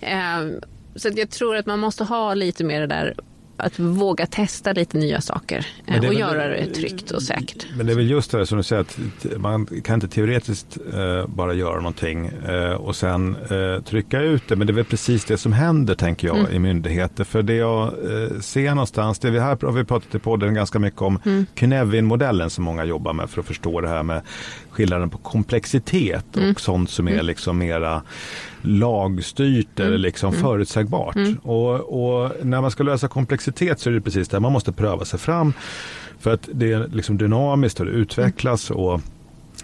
Eh, 0.00 0.46
så 0.96 1.08
jag 1.16 1.30
tror 1.30 1.56
att 1.56 1.66
man 1.66 1.78
måste 1.78 2.04
ha 2.04 2.34
lite 2.34 2.64
mer 2.64 2.80
det 2.80 2.86
där 2.86 3.14
att 3.58 3.78
våga 3.78 4.26
testa 4.26 4.72
lite 4.72 4.98
nya 4.98 5.20
saker 5.20 5.66
och 5.86 6.04
väl, 6.04 6.18
göra 6.18 6.48
det 6.48 6.66
tryggt 6.66 7.10
och 7.10 7.22
säkert. 7.22 7.66
Men 7.76 7.86
det 7.86 7.92
är 7.92 7.96
väl 7.96 8.10
just 8.10 8.30
det 8.30 8.46
som 8.46 8.58
du 8.58 8.64
säger 8.64 8.82
att 8.82 8.98
man 9.36 9.66
kan 9.84 9.94
inte 9.94 10.08
teoretiskt 10.08 10.78
eh, 10.94 11.26
bara 11.26 11.54
göra 11.54 11.76
någonting 11.76 12.26
eh, 12.26 12.72
och 12.72 12.96
sen 12.96 13.36
eh, 13.50 13.82
trycka 13.82 14.20
ut 14.20 14.42
det. 14.48 14.56
Men 14.56 14.66
det 14.66 14.70
är 14.70 14.74
väl 14.74 14.84
precis 14.84 15.24
det 15.24 15.38
som 15.38 15.52
händer 15.52 15.94
tänker 15.94 16.28
jag 16.28 16.38
mm. 16.38 16.52
i 16.52 16.58
myndigheter. 16.58 17.24
För 17.24 17.42
det 17.42 17.54
jag 17.54 17.86
eh, 17.86 18.40
ser 18.40 18.70
någonstans, 18.70 19.18
det 19.18 19.30
vi 19.30 19.40
här 19.40 19.58
har 19.62 19.72
vi 19.72 19.84
pratat 19.84 20.14
i 20.14 20.18
podden 20.18 20.54
ganska 20.54 20.78
mycket 20.78 21.02
om 21.02 21.18
mm. 21.24 21.46
Knevin-modellen 21.54 22.50
som 22.50 22.64
många 22.64 22.84
jobbar 22.84 23.12
med 23.12 23.30
för 23.30 23.40
att 23.40 23.46
förstå 23.46 23.80
det 23.80 23.88
här 23.88 24.02
med 24.02 24.22
skillnaden 24.70 25.10
på 25.10 25.18
komplexitet 25.18 26.36
mm. 26.36 26.50
och 26.50 26.60
sånt 26.60 26.90
som 26.90 27.08
är 27.08 27.12
mm. 27.12 27.26
liksom 27.26 27.58
mera 27.58 28.02
lagstyrt 28.62 29.80
mm. 29.80 29.88
eller 29.88 29.98
liksom 29.98 30.28
mm. 30.28 30.42
förutsägbart. 30.42 31.16
Mm. 31.16 31.38
Och, 31.42 31.74
och, 31.74 32.32
när 32.42 32.60
man 32.60 32.70
ska 32.70 32.82
lösa 32.82 33.08
komplexitet 33.08 33.47
så 33.80 33.90
är 33.90 33.94
det 33.94 34.00
precis 34.00 34.28
det, 34.28 34.40
man 34.40 34.52
måste 34.52 34.72
pröva 34.72 35.04
sig 35.04 35.18
fram. 35.18 35.52
För 36.18 36.34
att 36.34 36.48
det 36.52 36.72
är 36.72 36.88
liksom 36.88 37.18
dynamiskt 37.18 37.80
och 37.80 37.86
det 37.86 37.92
utvecklas 37.92 38.70
och 38.70 39.00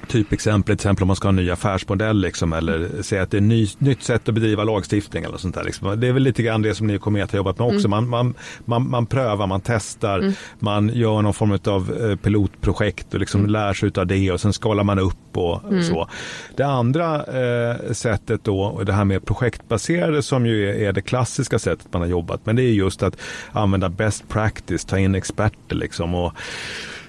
typexempel, 0.04 0.76
till 0.76 0.82
exempel 0.86 1.02
om 1.02 1.06
man 1.06 1.16
ska 1.16 1.28
ha 1.28 1.30
en 1.30 1.36
ny 1.36 1.50
affärsmodell 1.50 2.20
liksom, 2.20 2.52
eller 2.52 3.02
säga 3.02 3.22
att 3.22 3.30
det 3.30 3.36
är 3.36 3.40
ett 3.40 3.46
ny, 3.46 3.68
nytt 3.78 4.02
sätt 4.02 4.28
att 4.28 4.34
bedriva 4.34 4.64
lagstiftning 4.64 5.24
eller 5.24 5.36
sånt 5.36 5.54
där. 5.54 5.64
Liksom. 5.64 6.00
Det 6.00 6.08
är 6.08 6.12
väl 6.12 6.22
lite 6.22 6.42
grann 6.42 6.62
det 6.62 6.74
som 6.74 6.86
ni 6.86 6.98
kommer 6.98 7.22
att 7.22 7.30
ha 7.30 7.36
jobbat 7.36 7.58
med 7.58 7.66
också. 7.66 7.86
Mm. 7.86 7.90
Man, 7.90 8.08
man, 8.08 8.34
man, 8.64 8.90
man, 8.90 9.06
prövar, 9.06 9.46
man 9.46 9.60
testar, 9.60 10.18
mm. 10.18 10.32
man 10.58 10.88
gör 10.94 11.22
någon 11.22 11.34
form 11.34 11.58
av 11.66 12.10
eh, 12.10 12.16
pilotprojekt 12.16 13.14
och 13.14 13.20
liksom 13.20 13.40
mm. 13.40 13.50
lär 13.50 13.72
sig 13.74 13.90
av 13.96 14.06
det 14.06 14.32
och 14.32 14.40
sen 14.40 14.52
skalar 14.52 14.84
man 14.84 14.98
upp 14.98 15.36
och, 15.36 15.64
mm. 15.64 15.82
så. 15.82 16.08
Det 16.56 16.66
andra 16.66 17.24
eh, 17.24 17.92
sättet 17.92 18.44
då, 18.44 18.82
det 18.82 18.92
här 18.92 19.04
med 19.04 19.26
projektbaserade 19.26 20.22
som 20.22 20.46
ju 20.46 20.70
är, 20.70 20.88
är, 20.88 20.92
det 20.92 21.02
klassiska 21.02 21.58
sättet 21.58 21.92
man 21.92 22.02
har 22.02 22.08
jobbat, 22.08 22.46
men 22.46 22.56
det 22.56 22.62
är 22.62 22.72
just 22.72 23.02
att 23.02 23.16
använda 23.52 23.88
best 23.88 24.28
practice, 24.28 24.84
ta 24.84 24.98
in 24.98 25.14
experter 25.14 25.76
liksom 25.76 26.14
och 26.14 26.32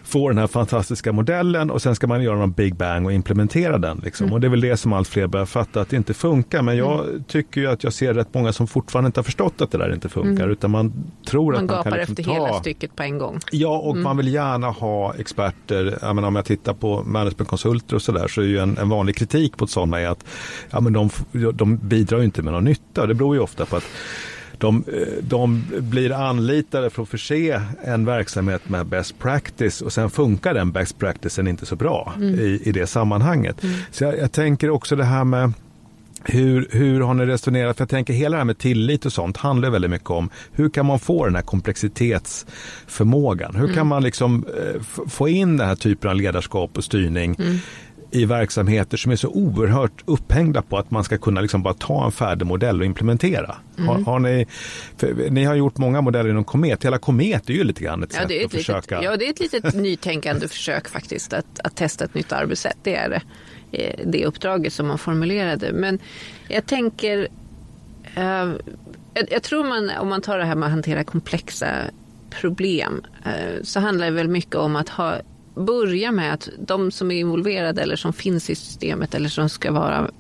få 0.05 0.29
den 0.29 0.37
här 0.37 0.47
fantastiska 0.47 1.11
modellen 1.11 1.71
och 1.71 1.81
sen 1.81 1.95
ska 1.95 2.07
man 2.07 2.23
göra 2.23 2.37
någon 2.37 2.51
big 2.51 2.75
bang 2.75 3.05
och 3.05 3.13
implementera 3.13 3.77
den. 3.77 4.01
Liksom. 4.03 4.23
Mm. 4.23 4.33
Och 4.33 4.41
det 4.41 4.47
är 4.47 4.49
väl 4.49 4.61
det 4.61 4.77
som 4.77 4.93
allt 4.93 5.07
fler 5.07 5.27
börjar 5.27 5.45
fatta 5.45 5.81
att 5.81 5.89
det 5.89 5.95
inte 5.95 6.13
funkar. 6.13 6.61
Men 6.61 6.77
jag 6.77 7.07
mm. 7.07 7.23
tycker 7.23 7.61
ju 7.61 7.67
att 7.67 7.83
jag 7.83 7.93
ser 7.93 8.13
rätt 8.13 8.33
många 8.33 8.53
som 8.53 8.67
fortfarande 8.67 9.07
inte 9.07 9.19
har 9.19 9.23
förstått 9.23 9.61
att 9.61 9.71
det 9.71 9.77
där 9.77 9.93
inte 9.93 10.09
funkar. 10.09 10.43
Mm. 10.43 10.51
Utan 10.51 10.71
man 10.71 10.93
tror 11.25 11.53
man 11.53 11.63
att 11.63 11.69
man 11.69 11.83
kan 11.83 11.89
Man 11.89 11.99
liksom 11.99 12.13
efter 12.13 12.23
ta... 12.23 12.33
hela 12.33 12.53
stycket 12.53 12.95
på 12.95 13.03
en 13.03 13.17
gång. 13.17 13.39
Ja, 13.51 13.77
och 13.77 13.91
mm. 13.91 14.03
man 14.03 14.17
vill 14.17 14.33
gärna 14.33 14.69
ha 14.69 15.13
experter. 15.15 15.97
Jag 16.01 16.15
menar, 16.15 16.27
om 16.27 16.35
jag 16.35 16.45
tittar 16.45 16.73
på 16.73 17.03
managementkonsulter 17.03 17.95
och 17.95 18.01
sådär 18.01 18.27
så 18.27 18.41
är 18.41 18.45
ju 18.45 18.59
en, 18.59 18.77
en 18.77 18.89
vanlig 18.89 19.15
kritik 19.15 19.59
mot 19.59 19.69
sådana 19.69 19.99
är 19.99 20.07
att 20.07 20.25
ja, 20.69 20.79
men 20.79 20.93
de, 20.93 21.09
de 21.53 21.77
bidrar 21.77 22.23
inte 22.23 22.41
med 22.41 22.53
någon 22.53 22.63
nytta. 22.63 23.05
Det 23.05 23.13
beror 23.13 23.35
ju 23.35 23.41
ofta 23.41 23.65
på 23.65 23.75
att 23.75 23.85
de, 24.59 24.83
de 25.21 25.63
blir 25.79 26.11
anlitade 26.11 26.89
för 26.89 27.03
att 27.03 27.09
förse 27.09 27.61
en 27.83 28.05
verksamhet 28.05 28.69
med 28.69 28.85
best 28.85 29.19
practice 29.19 29.81
och 29.81 29.93
sen 29.93 30.09
funkar 30.09 30.53
den 30.53 30.71
best 30.71 30.99
practicen 30.99 31.47
inte 31.47 31.65
så 31.65 31.75
bra 31.75 32.13
mm. 32.15 32.39
i, 32.39 32.61
i 32.63 32.71
det 32.71 32.87
sammanhanget. 32.87 33.63
Mm. 33.63 33.75
Så 33.91 34.03
jag, 34.03 34.17
jag 34.17 34.31
tänker 34.31 34.69
också 34.69 34.95
det 34.95 35.03
här 35.03 35.23
med 35.23 35.53
hur, 36.27 36.67
hur 36.71 37.01
har 37.01 37.13
ni 37.13 37.25
resonerat? 37.25 37.77
För 37.77 37.81
jag 37.81 37.89
tänker 37.89 38.13
hela 38.13 38.31
det 38.31 38.37
här 38.37 38.45
med 38.45 38.57
tillit 38.57 39.05
och 39.05 39.13
sånt 39.13 39.37
handlar 39.37 39.69
väldigt 39.69 39.91
mycket 39.91 40.09
om 40.09 40.29
hur 40.51 40.69
kan 40.69 40.85
man 40.85 40.99
få 40.99 41.25
den 41.25 41.35
här 41.35 41.41
komplexitetsförmågan? 41.41 43.55
Hur 43.55 43.67
kan 43.67 43.75
mm. 43.75 43.87
man 43.87 44.03
liksom 44.03 44.45
eh, 44.47 44.81
få 45.07 45.29
in 45.29 45.57
den 45.57 45.67
här 45.67 45.75
typen 45.75 46.09
av 46.09 46.15
ledarskap 46.15 46.77
och 46.77 46.83
styrning 46.83 47.35
mm 47.39 47.59
i 48.15 48.25
verksamheter 48.25 48.97
som 48.97 49.11
är 49.11 49.15
så 49.15 49.27
oerhört 49.27 50.03
upphängda 50.05 50.61
på 50.61 50.77
att 50.77 50.91
man 50.91 51.03
ska 51.03 51.17
kunna 51.17 51.41
liksom 51.41 51.63
bara 51.63 51.73
ta 51.73 52.05
en 52.05 52.11
färdig 52.11 52.45
modell 52.45 52.79
och 52.79 52.85
implementera. 52.85 53.55
Mm. 53.77 53.89
Har, 53.89 53.99
har, 53.99 54.19
ni, 54.19 54.47
ni 55.29 55.43
har 55.43 55.55
gjort 55.55 55.77
många 55.77 56.01
modeller 56.01 56.29
inom 56.29 56.43
Komet. 56.43 56.85
Hela 56.85 56.97
Komet 56.97 57.49
är 57.49 57.53
ju 57.53 57.63
lite 57.63 57.83
grann 57.83 58.03
ett 58.03 58.09
ja, 58.13 58.19
sätt 58.19 58.31
ett 58.31 58.35
att 58.35 58.41
litet, 58.41 58.51
försöka. 58.51 59.03
Ja, 59.03 59.17
det 59.17 59.25
är 59.25 59.29
ett 59.29 59.39
litet 59.39 59.73
nytänkande 59.75 60.47
försök 60.47 60.89
faktiskt 60.89 61.33
att, 61.33 61.59
att 61.63 61.75
testa 61.75 62.05
ett 62.05 62.13
nytt 62.13 62.31
arbetssätt. 62.31 62.77
Det 62.83 62.95
är 62.95 63.09
det, 63.09 63.21
eh, 63.71 63.99
det 64.05 64.25
uppdraget 64.25 64.73
som 64.73 64.87
man 64.87 64.97
formulerade. 64.97 65.73
Men 65.73 65.99
jag 66.47 66.65
tänker, 66.65 67.27
uh, 68.17 68.53
jag, 69.31 69.43
tror 69.43 69.63
man, 69.63 69.91
om 69.99 70.09
man 70.09 70.21
tar 70.21 70.37
det 70.37 70.45
här 70.45 70.55
med 70.55 70.67
att 70.67 70.71
hantera 70.71 71.03
komplexa 71.03 71.67
problem, 72.29 73.05
uh, 73.25 73.63
så 73.63 73.79
handlar 73.79 74.05
det 74.05 74.11
väl 74.11 74.27
mycket 74.27 74.55
om 74.55 74.75
att 74.75 74.89
ha 74.89 75.19
börja 75.55 76.11
med 76.11 76.33
att 76.33 76.49
de 76.59 76.91
som 76.91 77.11
är 77.11 77.15
involverade 77.15 77.81
eller 77.81 77.95
som 77.95 78.13
finns 78.13 78.49
i 78.49 78.55
systemet 78.55 79.15
eller 79.15 79.29
som 79.29 79.49
ska 79.49 79.71
vara 79.71 80.11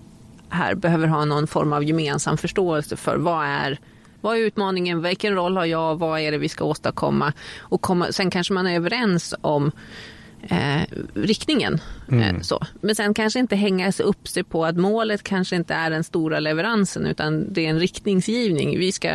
här 0.49 0.75
behöver 0.75 1.07
ha 1.07 1.25
någon 1.25 1.47
form 1.47 1.73
av 1.73 1.83
gemensam 1.83 2.37
förståelse 2.37 2.95
för 2.95 3.17
vad 3.17 3.45
är 3.45 3.79
vad 4.21 4.37
är 4.37 4.41
utmaningen, 4.41 5.01
vilken 5.01 5.33
roll 5.33 5.57
har 5.57 5.65
jag, 5.65 5.95
vad 5.95 6.19
är 6.19 6.31
det 6.31 6.37
vi 6.37 6.49
ska 6.49 6.65
åstadkomma 6.65 7.33
och 7.59 7.81
komma, 7.81 8.11
sen 8.11 8.29
kanske 8.29 8.53
man 8.53 8.67
är 8.67 8.75
överens 8.75 9.35
om 9.41 9.71
eh, 10.41 10.81
riktningen. 11.13 11.81
Mm. 12.11 12.35
Eh, 12.35 12.41
så. 12.41 12.65
Men 12.81 12.95
sen 12.95 13.13
kanske 13.13 13.39
inte 13.39 13.55
hänga 13.55 13.91
upp 13.99 14.27
sig 14.27 14.43
på 14.43 14.65
att 14.65 14.77
målet 14.77 15.23
kanske 15.23 15.55
inte 15.55 15.73
är 15.73 15.89
den 15.89 16.03
stora 16.03 16.39
leveransen 16.39 17.05
utan 17.05 17.53
det 17.53 17.65
är 17.65 17.69
en 17.69 17.79
riktningsgivning. 17.79 18.79
Vi 18.79 18.91
ska 18.91 19.09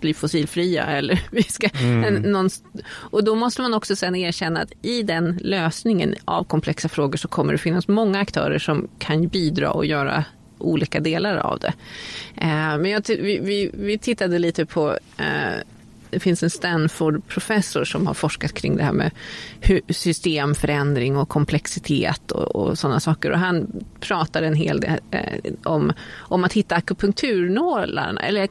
bli 0.00 0.14
fossilfria. 0.14 0.86
Eller 0.86 1.22
vi 1.30 1.42
ska, 1.42 1.68
mm. 1.68 2.04
en, 2.04 2.32
någon, 2.32 2.50
och 2.86 3.24
då 3.24 3.34
måste 3.34 3.62
man 3.62 3.74
också 3.74 3.96
sen 3.96 4.16
erkänna 4.16 4.60
att 4.60 4.72
i 4.82 5.02
den 5.02 5.38
lösningen 5.42 6.14
av 6.24 6.44
komplexa 6.44 6.88
frågor 6.88 7.16
så 7.16 7.28
kommer 7.28 7.52
det 7.52 7.58
finnas 7.58 7.88
många 7.88 8.20
aktörer 8.20 8.58
som 8.58 8.88
kan 8.98 9.28
bidra 9.28 9.70
och 9.70 9.86
göra 9.86 10.24
olika 10.58 11.00
delar 11.00 11.36
av 11.36 11.58
det. 11.58 11.72
Eh, 12.36 12.78
men 12.78 12.86
jag, 12.86 13.02
vi, 13.08 13.38
vi, 13.38 13.70
vi, 13.74 13.98
tittade 13.98 14.38
lite 14.38 14.66
på 14.66 14.98
eh, 15.16 15.60
det 16.10 16.20
finns 16.20 16.42
en 16.42 16.50
Stanford-professor 16.50 17.84
som 17.84 18.06
har 18.06 18.14
forskat 18.14 18.52
kring 18.52 18.76
det 18.76 18.82
här 18.82 18.92
med 18.92 19.10
systemförändring 19.88 21.16
och 21.16 21.28
komplexitet 21.28 22.32
och, 22.32 22.56
och 22.56 22.78
sådana 22.78 23.00
saker. 23.00 23.30
Och 23.30 23.38
han 23.38 23.84
pratar 24.00 24.42
en 24.42 24.54
hel 24.54 24.80
del 24.80 25.00
eh, 25.10 25.52
om, 25.64 25.92
om 26.18 26.44
att 26.44 26.52
hitta 26.52 26.74
akupunkturnålarna, 26.74 28.20
eller 28.20 28.48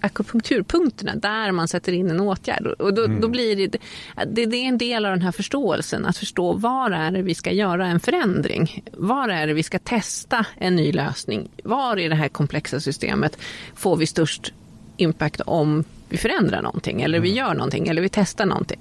akupunkturpunkterna 0.00 1.14
där 1.14 1.52
man 1.52 1.68
sätter 1.68 1.92
in 1.92 2.10
en 2.10 2.20
åtgärd. 2.20 2.66
Och 2.66 2.94
då, 2.94 3.04
mm. 3.04 3.20
då 3.20 3.28
blir 3.28 3.56
det, 3.56 3.78
det, 4.26 4.46
det 4.46 4.56
är 4.56 4.68
en 4.68 4.78
del 4.78 5.04
av 5.04 5.10
den 5.10 5.22
här 5.22 5.32
förståelsen, 5.32 6.06
att 6.06 6.16
förstå 6.16 6.52
var 6.52 6.90
är 6.90 7.10
det 7.10 7.22
vi 7.22 7.34
ska 7.34 7.52
göra 7.52 7.86
en 7.86 8.00
förändring? 8.00 8.84
Var 8.92 9.28
är 9.28 9.46
det 9.46 9.54
vi 9.54 9.62
ska 9.62 9.78
testa 9.78 10.46
en 10.58 10.76
ny 10.76 10.92
lösning? 10.92 11.48
Var 11.64 11.98
i 11.98 12.08
det 12.08 12.14
här 12.14 12.28
komplexa 12.28 12.80
systemet 12.80 13.38
får 13.74 13.96
vi 13.96 14.06
störst 14.06 14.52
impact 14.96 15.40
om 15.40 15.84
vi 16.12 16.18
förändrar 16.18 16.62
någonting 16.62 17.02
eller 17.02 17.20
vi 17.20 17.28
mm. 17.28 17.38
gör 17.38 17.54
någonting 17.54 17.88
eller 17.88 18.02
vi 18.02 18.08
testar 18.08 18.46
någonting. 18.46 18.80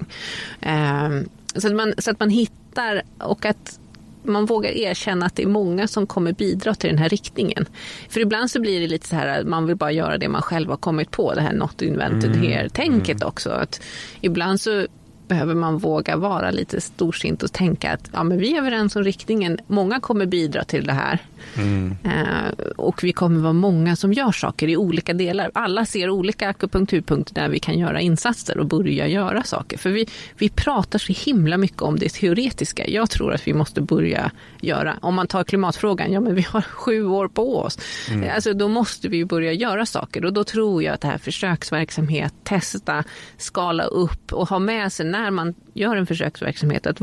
Um, 0.65 1.29
så, 1.55 1.67
att 1.67 1.73
man, 1.73 1.93
så 1.97 2.11
att 2.11 2.19
man 2.19 2.29
hittar 2.29 3.01
och 3.17 3.45
att 3.45 3.79
man 4.23 4.45
vågar 4.45 4.69
erkänna 4.69 5.25
att 5.25 5.35
det 5.35 5.43
är 5.43 5.47
många 5.47 5.87
som 5.87 6.07
kommer 6.07 6.33
bidra 6.33 6.75
till 6.75 6.89
den 6.89 6.99
här 6.99 7.09
riktningen. 7.09 7.65
För 8.09 8.19
ibland 8.19 8.51
så 8.51 8.61
blir 8.61 8.79
det 8.79 8.87
lite 8.87 9.07
så 9.07 9.15
här 9.15 9.39
att 9.39 9.47
man 9.47 9.67
vill 9.67 9.75
bara 9.75 9.91
göra 9.91 10.17
det 10.17 10.29
man 10.29 10.41
själv 10.41 10.69
har 10.69 10.77
kommit 10.77 11.11
på, 11.11 11.33
det 11.33 11.41
här 11.41 11.53
not 11.53 11.81
invented 11.81 12.35
mm. 12.35 12.43
here-tänket 12.43 13.17
mm. 13.17 13.27
också. 13.27 13.49
Att 13.49 13.81
ibland 14.21 14.61
så 14.61 14.87
behöver 15.27 15.55
man 15.55 15.77
våga 15.77 16.15
vara 16.15 16.51
lite 16.51 16.81
storsint 16.81 17.43
och 17.43 17.51
tänka 17.51 17.91
att 17.91 18.09
ja, 18.13 18.23
men 18.23 18.37
vi 18.37 18.53
är 18.53 18.57
överens 18.57 18.95
om 18.95 19.03
riktningen. 19.03 19.59
Många 19.67 19.99
kommer 19.99 20.25
bidra 20.25 20.63
till 20.63 20.85
det 20.85 20.93
här. 20.93 21.19
Mm. 21.57 21.95
Eh, 22.03 22.51
och 22.77 23.03
vi 23.03 23.13
kommer 23.13 23.39
vara 23.39 23.53
många 23.53 23.95
som 23.95 24.13
gör 24.13 24.31
saker 24.31 24.67
i 24.67 24.77
olika 24.77 25.13
delar. 25.13 25.51
Alla 25.53 25.85
ser 25.85 26.09
olika 26.09 26.49
akupunkturpunkter 26.49 27.33
där 27.35 27.49
vi 27.49 27.59
kan 27.59 27.79
göra 27.79 28.01
insatser 28.01 28.57
och 28.57 28.65
börja 28.65 29.07
göra 29.07 29.43
saker. 29.43 29.77
För 29.77 29.89
vi, 29.89 30.07
vi 30.37 30.49
pratar 30.49 30.99
så 30.99 31.13
himla 31.13 31.57
mycket 31.57 31.81
om 31.81 31.99
det 31.99 32.09
teoretiska. 32.09 32.87
Jag 32.87 33.09
tror 33.09 33.33
att 33.33 33.47
vi 33.47 33.53
måste 33.53 33.81
börja 33.81 34.31
göra, 34.61 34.97
om 35.01 35.15
man 35.15 35.27
tar 35.27 35.43
klimatfrågan, 35.43 36.11
ja 36.11 36.19
men 36.19 36.35
vi 36.35 36.41
har 36.41 36.61
sju 36.71 37.05
år 37.05 37.27
på 37.27 37.57
oss. 37.57 37.77
Mm. 38.11 38.29
Alltså, 38.35 38.53
då 38.53 38.67
måste 38.67 39.07
vi 39.07 39.25
börja 39.25 39.53
göra 39.53 39.85
saker 39.85 40.25
och 40.25 40.33
då 40.33 40.43
tror 40.43 40.83
jag 40.83 40.93
att 40.93 41.01
det 41.01 41.07
här 41.07 41.17
försöksverksamhet, 41.17 42.33
testa, 42.43 43.03
skala 43.37 43.83
upp 43.83 44.33
och 44.33 44.49
ha 44.49 44.59
med 44.59 44.93
sig 44.93 45.05
när 45.05 45.31
man 45.31 45.53
gör 45.73 45.95
en 45.95 46.05
försöksverksamhet 46.05 46.87
att 46.87 47.01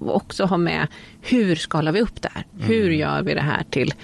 också 0.00 0.44
ha 0.44 0.56
med 0.56 0.86
hur 1.22 1.56
skalar 1.56 1.92
vi 1.92 2.00
upp 2.00 2.22
det 2.22 2.30
här? 2.34 2.44
Mm. 2.54 2.66
Hur 2.66 2.90
gör 2.90 3.22
vi 3.22 3.34
det 3.34 3.40
här 3.40 3.64
till 3.70 3.94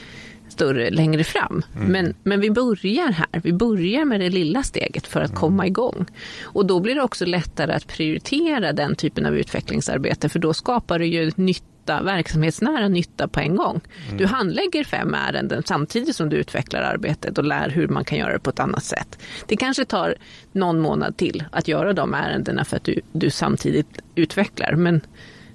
större 0.52 0.90
längre 0.90 1.24
fram. 1.24 1.62
Mm. 1.76 1.92
Men, 1.92 2.14
men 2.22 2.40
vi 2.40 2.50
börjar 2.50 3.12
här, 3.12 3.40
vi 3.42 3.52
börjar 3.52 4.04
med 4.04 4.20
det 4.20 4.28
lilla 4.28 4.62
steget 4.62 5.06
för 5.06 5.20
att 5.20 5.30
mm. 5.30 5.40
komma 5.40 5.66
igång. 5.66 6.06
Och 6.42 6.66
då 6.66 6.80
blir 6.80 6.94
det 6.94 7.02
också 7.02 7.24
lättare 7.24 7.72
att 7.72 7.86
prioritera 7.86 8.72
den 8.72 8.96
typen 8.96 9.26
av 9.26 9.36
utvecklingsarbete 9.36 10.28
för 10.28 10.38
då 10.38 10.54
skapar 10.54 10.98
det 10.98 11.06
ju 11.06 11.30
nytta, 11.82 12.02
verksamhetsnära 12.02 12.88
nytta 12.88 13.28
på 13.28 13.40
en 13.40 13.56
gång. 13.56 13.80
Mm. 14.06 14.16
Du 14.16 14.26
handlägger 14.26 14.84
fem 14.84 15.14
ärenden 15.14 15.62
samtidigt 15.66 16.16
som 16.16 16.28
du 16.28 16.36
utvecklar 16.36 16.82
arbetet 16.82 17.38
och 17.38 17.44
lär 17.44 17.68
hur 17.70 17.88
man 17.88 18.04
kan 18.04 18.18
göra 18.18 18.32
det 18.32 18.38
på 18.38 18.50
ett 18.50 18.60
annat 18.60 18.84
sätt. 18.84 19.18
Det 19.46 19.56
kanske 19.56 19.84
tar 19.84 20.14
någon 20.52 20.80
månad 20.80 21.16
till 21.16 21.44
att 21.52 21.68
göra 21.68 21.92
de 21.92 22.14
ärendena 22.14 22.64
för 22.64 22.76
att 22.76 22.84
du, 22.84 23.00
du 23.12 23.30
samtidigt 23.30 23.98
utvecklar. 24.14 24.74
Men 24.74 25.00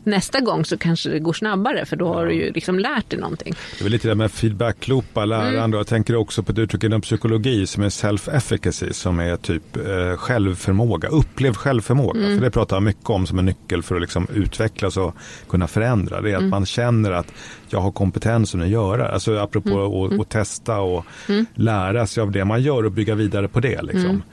nästa 0.08 0.40
gång 0.40 0.66
så 0.66 0.78
kanske 0.78 1.10
det 1.10 1.20
går 1.20 1.34
snabbare 1.34 1.86
för 1.86 1.96
då 1.96 2.14
har 2.14 2.26
du 2.26 2.34
ju 2.34 2.52
liksom 2.52 2.80
lärt 2.80 3.10
dig 3.10 3.20
någonting. 3.20 3.56
Det 3.80 3.86
är 3.86 3.90
lite 3.90 4.08
det 4.08 4.16
med 4.16 4.32
feedback-loopa, 4.32 5.26
lärande 5.26 5.60
mm. 5.60 5.74
jag 5.74 5.88
tänker 5.88 6.16
också 6.16 6.44
på 6.44 6.52
ett 6.52 6.58
uttryck 6.58 6.84
inom 6.84 7.02
psykologi 7.02 7.68
som 7.68 7.84
är 7.84 7.90
self-efficacy 7.90 8.94
som 8.94 9.20
är 9.20 9.38
typ 9.38 9.78
eh, 9.78 10.18
självförmåga, 10.18 11.08
upplevd 11.08 11.58
självförmåga. 11.58 12.20
Mm. 12.20 12.38
För 12.38 12.46
det 12.46 12.52
pratar 12.52 12.76
jag 12.76 12.84
mycket 12.84 13.10
om 13.10 13.28
som 13.28 13.40
en 13.40 13.46
nyckel 13.46 13.84
för 13.84 13.96
att 13.96 14.02
liksom 14.02 14.28
utvecklas 14.34 14.98
och 14.98 15.16
kunna 15.50 15.68
förändra. 15.68 16.22
Det 16.22 16.32
är 16.32 16.36
att 16.36 16.40
mm. 16.40 16.50
man 16.50 16.66
känner 16.66 17.12
att 17.12 17.34
jag 17.70 17.80
har 17.80 17.92
kompetensen 17.92 18.62
att 18.62 18.68
göra, 18.68 19.08
alltså 19.08 19.38
apropå 19.38 19.70
mm. 19.70 20.06
att 20.06 20.12
mm. 20.12 20.26
testa 20.26 20.80
och 20.80 21.06
mm. 21.30 21.46
lära 21.56 22.08
sig 22.08 22.22
av 22.22 22.32
det 22.32 22.46
man 22.46 22.62
gör 22.62 22.86
och 22.86 22.92
bygga 22.92 23.16
vidare 23.16 23.48
på 23.48 23.60
det. 23.60 23.82
Liksom. 23.82 24.24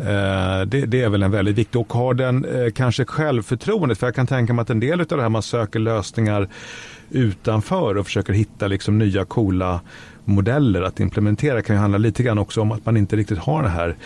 Eh, 0.00 0.60
det, 0.66 0.86
det, 0.86 1.02
är 1.02 1.08
väl 1.08 1.22
en 1.22 1.30
väldigt 1.30 1.56
viktig 1.56 1.80
och 1.80 1.92
har 1.92 2.14
den 2.14 2.44
eh, 2.44 2.70
kanske 2.70 3.04
självförtroendet 3.04 3.98
för 3.98 4.06
jag 4.06 4.14
kan 4.14 4.26
tänka 4.26 4.52
mig 4.52 4.62
att 4.62 4.70
en 4.70 4.80
del 4.80 5.00
av 5.00 5.06
det 5.06 5.22
här 5.22 5.28
man 5.28 5.42
söker 5.42 5.78
lösningar 5.78 6.48
utanför 7.10 7.96
och 7.96 8.06
försöker 8.06 8.32
hitta 8.32 8.66
liksom 8.66 8.98
nya 8.98 9.24
coola 9.24 9.80
modeller 10.24 10.82
att 10.82 11.00
implementera 11.00 11.62
kan 11.62 11.76
ju 11.76 11.80
handla 11.80 11.98
lite 11.98 12.22
grann 12.22 12.38
också 12.38 12.60
om 12.60 12.72
att 12.72 12.86
man 12.86 12.96
inte 12.96 13.16
riktigt 13.16 13.38
har 13.38 13.62
det 13.62 13.68
här 13.68 13.96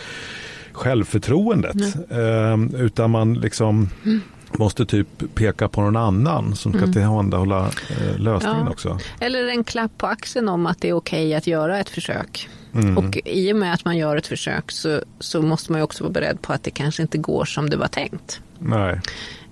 självförtroendet. 0.71 1.95
Mm. 2.09 2.75
utan 2.75 3.11
man 3.11 3.33
liksom 3.33 3.89
mm. 4.05 4.21
måste 4.51 4.85
typ 4.85 5.35
peka 5.35 5.67
på 5.67 5.81
någon 5.81 5.95
annan 5.95 6.55
som 6.55 6.71
ska 6.71 6.81
mm. 6.81 6.93
tillhandahålla 6.93 7.65
eh, 7.67 8.19
lösningen 8.19 8.65
ja. 8.65 8.71
också. 8.71 8.99
Eller 9.19 9.47
en 9.47 9.63
klapp 9.63 9.91
på 9.97 10.07
axeln 10.07 10.49
om 10.49 10.65
att 10.65 10.81
det 10.81 10.89
är 10.89 10.93
okej 10.93 11.27
okay 11.27 11.33
att 11.33 11.47
göra 11.47 11.79
ett 11.79 11.89
försök. 11.89 12.49
Mm. 12.73 12.97
Och 12.97 13.17
i 13.25 13.53
och 13.53 13.55
med 13.55 13.73
att 13.73 13.85
man 13.85 13.97
gör 13.97 14.17
ett 14.17 14.27
försök 14.27 14.71
så, 14.71 15.01
så 15.19 15.41
måste 15.41 15.71
man 15.71 15.81
ju 15.81 15.83
också 15.83 16.03
vara 16.03 16.13
beredd 16.13 16.41
på 16.41 16.53
att 16.53 16.63
det 16.63 16.71
kanske 16.71 17.01
inte 17.01 17.17
går 17.17 17.45
som 17.45 17.69
det 17.69 17.77
var 17.77 17.87
tänkt. 17.87 18.41
Nej. 18.59 19.01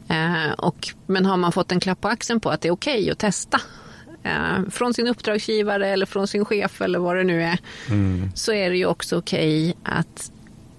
Eh, 0.10 0.52
och, 0.58 0.94
men 1.06 1.26
har 1.26 1.38
man 1.38 1.52
fått 1.52 1.72
en 1.72 1.80
klapp 1.80 2.02
på 2.02 2.08
axeln 2.08 2.40
på 2.40 2.50
att 2.50 2.62
det 2.62 2.68
är 2.68 2.72
okej 2.72 3.00
okay 3.00 3.12
att 3.12 3.20
testa 3.20 3.62
eh, 4.24 4.70
från 4.70 4.94
sin 4.94 5.08
uppdragsgivare 5.08 5.88
eller 5.88 6.06
från 6.06 6.28
sin 6.28 6.46
chef 6.46 6.82
eller 6.82 7.00
vad 7.00 7.16
det 7.16 7.24
nu 7.24 7.44
är 7.44 7.60
mm. 7.90 8.32
så 8.36 8.54
är 8.54 8.70
det 8.70 8.78
ju 8.78 8.86
också 8.86 9.18
okej 9.18 9.70
okay 9.70 9.82
att, 9.84 10.32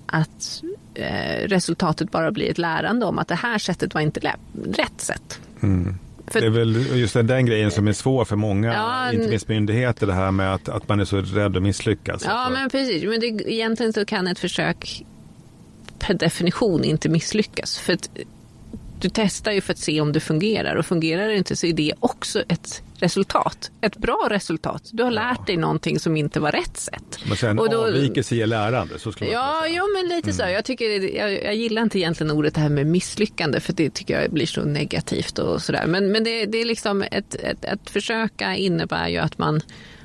att 0.07 0.63
eh, 0.95 1.49
resultatet 1.49 2.11
bara 2.11 2.33
blir 2.33 2.51
ett 2.51 2.59
lärande 2.59 3.07
om 3.07 3.19
att 3.19 3.29
det 3.29 3.35
här 3.35 3.59
sättet 3.59 3.95
var 3.95 4.01
inte 4.01 4.35
rätt 4.65 5.01
sätt. 5.01 5.41
Mm. 5.63 5.99
För, 6.31 6.41
det 6.41 6.47
är 6.47 6.51
väl 6.51 6.99
just 6.99 7.15
den 7.15 7.47
grejen 7.47 7.71
som 7.71 7.89
är 7.89 7.93
svår 7.93 8.25
för 8.25 8.37
många, 8.37 8.73
ja, 8.73 9.13
inte 9.13 9.29
minst 9.29 9.49
myndigheter, 9.49 10.07
det 10.07 10.15
här 10.15 10.31
med 10.31 10.55
att, 10.55 10.69
att 10.69 10.89
man 10.89 11.01
är 11.01 11.05
så 11.05 11.21
rädd 11.21 11.57
att 11.57 11.63
misslyckas. 11.63 12.25
Ja, 12.25 12.51
men 12.51 12.71
precis. 12.71 13.05
Men 13.05 13.21
det, 13.21 13.27
egentligen 13.27 13.93
så 13.93 14.05
kan 14.05 14.27
ett 14.27 14.39
försök 14.39 15.05
per 15.99 16.15
definition 16.15 16.85
inte 16.85 17.09
misslyckas. 17.09 17.79
För 17.79 17.93
att 17.93 18.11
du 19.01 19.11
testar 19.13 19.53
ju 19.53 19.61
för 19.61 19.73
att 19.73 19.79
se 19.79 20.01
om 20.01 20.13
det 20.13 20.21
fungerar 20.21 20.77
och 20.77 20.87
fungerar 20.87 21.29
det 21.29 21.37
inte 21.37 21.57
så 21.57 21.67
är 21.67 21.73
det 21.73 21.93
också 22.01 22.43
ett 22.49 22.83
resultat. 23.03 23.71
Ett 23.81 23.97
bra 23.97 24.27
resultat. 24.31 24.91
Du 24.93 25.03
har 25.03 25.11
lärt 25.11 25.47
dig 25.47 25.57
någonting 25.57 25.99
som 25.99 26.17
inte 26.17 26.41
var 26.41 26.53
rätt 26.53 26.77
sätt. 26.77 27.19
Men 27.29 27.37
sen 27.37 27.59
och 27.59 27.71
då, 27.71 27.87
avvikelse 27.87 28.37
ger 28.37 28.47
lärande. 28.47 28.99
Så 28.99 29.13
skulle 29.13 29.31
ja, 29.31 29.67
ja, 29.67 29.85
men 29.97 30.09
lite 30.17 30.31
mm. 30.31 30.37
så. 30.37 30.43
Jag, 30.43 30.65
tycker, 30.65 31.17
jag, 31.17 31.45
jag, 31.45 31.55
gillar 31.55 31.83
inte 31.83 31.99
egentligen 31.99 32.31
ordet 32.31 32.55
det 32.55 32.61
här 32.61 32.69
med 32.69 32.87
misslyckande 32.87 33.61
för 33.61 33.73
det 33.73 33.91
tycker 33.91 34.21
jag 34.21 34.31
blir 34.31 34.47
så 34.47 34.65
negativt 34.65 35.39
och 35.39 35.63
sådär. 35.63 35.87
Men, 35.87 36.13
men 36.13 36.25
det, 36.25 36.47
det 36.47 36.59
är 36.59 36.65
liksom 36.65 37.03
ett, 37.03 37.35
ett, 37.35 37.65
ett 37.65 37.91
försöka 37.91 38.57
innebär 38.57 39.09
ju 39.09 39.19
att 39.19 39.39
man 39.39 39.61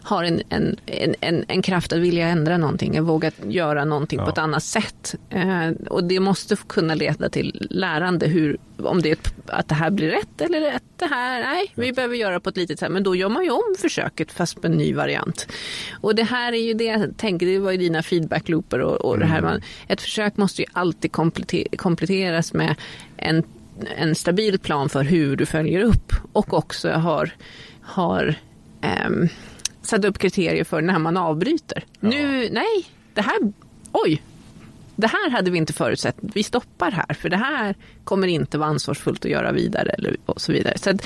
har 0.05 0.23
en, 0.23 0.41
en, 0.49 0.75
en, 1.21 1.45
en 1.47 1.61
kraft 1.61 1.93
att 1.93 1.99
vilja 1.99 2.27
ändra 2.27 2.57
någonting, 2.57 2.97
att 2.97 3.05
våga 3.05 3.31
göra 3.47 3.85
någonting 3.85 4.19
på 4.19 4.29
ett 4.29 4.37
annat 4.37 4.63
sätt. 4.63 5.15
Eh, 5.29 5.69
och 5.89 6.03
det 6.03 6.19
måste 6.19 6.55
kunna 6.67 6.95
leda 6.95 7.29
till 7.29 7.67
lärande, 7.69 8.27
hur, 8.27 8.57
om 8.77 9.01
det 9.01 9.11
är 9.11 9.17
att 9.47 9.67
det 9.67 9.75
här 9.75 9.91
blir 9.91 10.09
rätt 10.09 10.41
eller 10.41 10.75
att 10.75 10.83
det 10.97 11.05
här, 11.05 11.41
nej, 11.41 11.71
vi 11.75 11.93
behöver 11.93 12.15
göra 12.15 12.39
på 12.39 12.49
ett 12.49 12.57
litet 12.57 12.79
sätt. 12.79 12.91
Men 12.91 13.03
då 13.03 13.15
gör 13.15 13.29
man 13.29 13.43
ju 13.43 13.49
om 13.49 13.75
försöket 13.77 14.31
fast 14.31 14.61
på 14.61 14.67
en 14.67 14.73
ny 14.73 14.93
variant. 14.93 15.47
Och 16.01 16.15
det 16.15 16.23
här 16.23 16.53
är 16.53 16.67
ju 16.67 16.73
det 16.73 16.83
jag 16.83 17.17
tänker, 17.17 17.45
det 17.45 17.59
var 17.59 17.71
ju 17.71 17.77
dina 17.77 18.03
feedbacklooper 18.03 18.79
och, 18.79 19.05
och 19.05 19.15
mm. 19.15 19.27
det 19.27 19.33
här. 19.33 19.39
Mm. 19.39 19.51
Man, 19.51 19.61
ett 19.87 20.01
försök 20.01 20.37
måste 20.37 20.61
ju 20.61 20.67
alltid 20.73 21.11
kompletteras 21.77 22.53
med 22.53 22.75
en, 23.17 23.43
en 23.97 24.15
stabil 24.15 24.59
plan 24.59 24.89
för 24.89 25.03
hur 25.03 25.35
du 25.35 25.45
följer 25.45 25.79
upp 25.79 26.13
och 26.33 26.53
också 26.53 26.89
har, 26.89 27.31
har 27.81 28.35
um, 29.07 29.29
satt 29.85 30.05
upp 30.05 30.17
kriterier 30.17 30.63
för 30.63 30.81
när 30.81 30.99
man 30.99 31.17
avbryter. 31.17 31.83
Ja. 31.99 32.09
Nu, 32.09 32.49
nej, 32.51 32.85
det 33.13 33.21
här, 33.21 33.37
oj, 33.91 34.21
det 34.95 35.07
här 35.07 35.29
hade 35.29 35.51
vi 35.51 35.57
inte 35.57 35.73
förutsett. 35.73 36.15
Vi 36.21 36.43
stoppar 36.43 36.91
här, 36.91 37.13
för 37.13 37.29
det 37.29 37.37
här 37.37 37.75
kommer 38.03 38.27
inte 38.27 38.57
vara 38.57 38.69
ansvarsfullt 38.69 39.25
att 39.25 39.31
göra 39.31 39.51
vidare 39.51 39.89
eller, 39.89 40.17
och 40.25 40.41
så 40.41 40.51
vidare. 40.51 40.77
Så 40.77 40.89
att, 40.89 41.05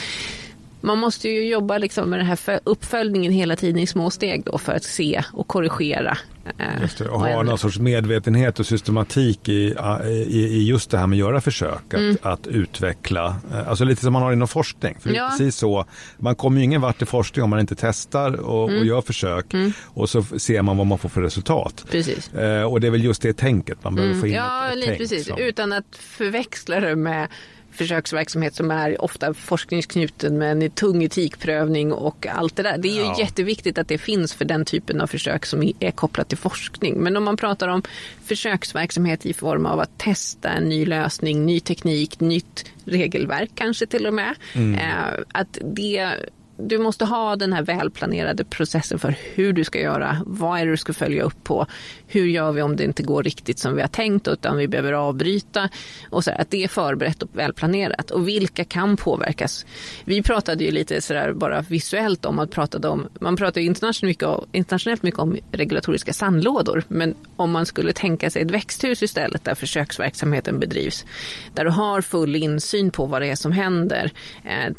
man 0.81 0.97
måste 0.97 1.29
ju 1.29 1.47
jobba 1.49 1.77
liksom 1.77 2.09
med 2.09 2.19
den 2.19 2.25
här 2.25 2.59
uppföljningen 2.63 3.31
hela 3.31 3.55
tiden 3.55 3.79
i 3.79 3.87
små 3.87 4.09
steg 4.09 4.43
då 4.45 4.57
för 4.57 4.73
att 4.73 4.83
se 4.83 5.23
och 5.33 5.47
korrigera. 5.47 6.17
Eh, 6.57 6.81
just 6.81 6.97
det, 6.97 7.09
och 7.09 7.19
ha 7.19 7.43
någon 7.43 7.57
sorts 7.57 7.79
medvetenhet 7.79 8.59
och 8.59 8.65
systematik 8.65 9.49
i, 9.49 9.75
i, 10.07 10.39
i 10.39 10.67
just 10.67 10.91
det 10.91 10.97
här 10.97 11.07
med 11.07 11.15
att 11.15 11.19
göra 11.19 11.41
försök, 11.41 11.93
att, 11.93 11.93
mm. 11.93 12.17
att 12.21 12.47
utveckla, 12.47 13.35
eh, 13.51 13.69
alltså 13.69 13.83
lite 13.83 14.01
som 14.01 14.13
man 14.13 14.21
har 14.21 14.33
inom 14.33 14.47
forskning. 14.47 14.97
För 14.99 15.09
ja. 15.09 15.29
precis 15.31 15.55
så, 15.55 15.85
man 16.17 16.35
kommer 16.35 16.57
ju 16.57 16.63
ingen 16.63 16.81
vart 16.81 17.01
i 17.01 17.05
forskning 17.05 17.43
om 17.43 17.49
man 17.49 17.59
inte 17.59 17.75
testar 17.75 18.33
och, 18.33 18.69
mm. 18.69 18.79
och 18.79 18.85
gör 18.85 19.01
försök 19.01 19.53
mm. 19.53 19.73
och 19.85 20.09
så 20.09 20.23
ser 20.23 20.61
man 20.61 20.77
vad 20.77 20.87
man 20.87 20.97
får 20.97 21.09
för 21.09 21.21
resultat. 21.21 21.85
Precis. 21.91 22.33
Eh, 22.33 22.63
och 22.63 22.81
det 22.81 22.87
är 22.87 22.91
väl 22.91 23.03
just 23.03 23.21
det 23.21 23.33
tänket 23.33 23.83
man 23.83 23.95
behöver 23.95 24.13
mm. 24.13 24.21
få 24.21 24.27
in. 24.27 24.33
Ja, 24.33 24.69
lite 24.75 24.95
precis, 24.95 25.27
som... 25.27 25.37
utan 25.37 25.73
att 25.73 25.95
förväxla 25.95 26.79
det 26.79 26.95
med 26.95 27.27
försöksverksamhet 27.71 28.55
som 28.55 28.71
är 28.71 29.01
ofta 29.01 29.33
forskningsknuten 29.33 30.37
med 30.37 30.51
en 30.51 30.71
tung 30.71 31.03
etikprövning 31.03 31.93
och 31.93 32.27
allt 32.27 32.55
det 32.55 32.63
där. 32.63 32.77
Det 32.77 32.87
är 32.87 32.95
ju 32.95 33.01
ja. 33.01 33.19
jätteviktigt 33.19 33.77
att 33.77 33.87
det 33.87 33.97
finns 33.97 34.33
för 34.33 34.45
den 34.45 34.65
typen 34.65 35.01
av 35.01 35.07
försök 35.07 35.45
som 35.45 35.73
är 35.79 35.91
kopplat 35.91 36.29
till 36.29 36.37
forskning. 36.37 37.03
Men 37.03 37.17
om 37.17 37.23
man 37.23 37.37
pratar 37.37 37.67
om 37.67 37.83
försöksverksamhet 38.25 39.25
i 39.25 39.33
form 39.33 39.65
av 39.65 39.79
att 39.79 39.97
testa 39.97 40.49
en 40.49 40.69
ny 40.69 40.85
lösning, 40.85 41.45
ny 41.45 41.59
teknik, 41.59 42.19
nytt 42.19 42.65
regelverk 42.85 43.49
kanske 43.55 43.85
till 43.85 44.07
och 44.07 44.13
med. 44.13 44.35
Mm. 44.53 44.75
Eh, 44.75 45.23
att 45.31 45.57
det 45.61 46.15
du 46.59 46.77
måste 46.77 47.05
ha 47.05 47.35
den 47.35 47.53
här 47.53 47.63
välplanerade 47.63 48.43
processen 48.43 48.99
för 48.99 49.15
hur 49.33 49.53
du 49.53 49.63
ska 49.63 49.79
göra, 49.79 50.17
vad 50.25 50.59
är 50.59 50.65
det 50.65 50.71
du 50.71 50.77
ska 50.77 50.93
följa 50.93 51.23
upp 51.23 51.43
på, 51.43 51.65
hur 52.07 52.25
gör 52.25 52.51
vi 52.51 52.61
om 52.61 52.75
det 52.75 52.83
inte 52.83 53.03
går 53.03 53.23
riktigt 53.23 53.59
som 53.59 53.75
vi 53.75 53.81
har 53.81 53.87
tänkt 53.87 54.27
utan 54.27 54.57
vi 54.57 54.67
behöver 54.67 54.93
avbryta 54.93 55.69
och 56.09 56.23
så 56.23 56.31
att 56.31 56.51
det 56.51 56.63
är 56.63 56.67
förberett 56.67 57.23
och 57.23 57.29
välplanerat 57.33 58.11
och 58.11 58.27
vilka 58.27 58.63
kan 58.63 58.97
påverkas. 58.97 59.65
Vi 60.05 60.23
pratade 60.23 60.63
ju 60.63 60.71
lite 60.71 61.01
sådär 61.01 61.33
bara 61.33 61.61
visuellt 61.61 62.25
om 62.25 62.39
att 62.39 62.51
prata 62.51 62.89
om, 62.89 63.07
man 63.21 63.35
pratar 63.35 63.61
ju 63.61 63.67
internationellt 63.67 64.09
mycket, 64.09 64.27
om, 64.27 64.45
internationellt 64.51 65.03
mycket 65.03 65.19
om 65.19 65.37
regulatoriska 65.51 66.13
sandlådor 66.13 66.83
men 66.87 67.15
om 67.35 67.51
man 67.51 67.65
skulle 67.65 67.93
tänka 67.93 68.29
sig 68.29 68.41
ett 68.41 68.51
växthus 68.51 69.03
istället 69.03 69.43
där 69.43 69.55
försöksverksamheten 69.55 70.59
bedrivs, 70.59 71.05
där 71.53 71.65
du 71.65 71.71
har 71.71 72.01
full 72.01 72.35
insyn 72.35 72.91
på 72.91 73.05
vad 73.05 73.21
det 73.21 73.27
är 73.27 73.35
som 73.35 73.51
händer, 73.51 74.11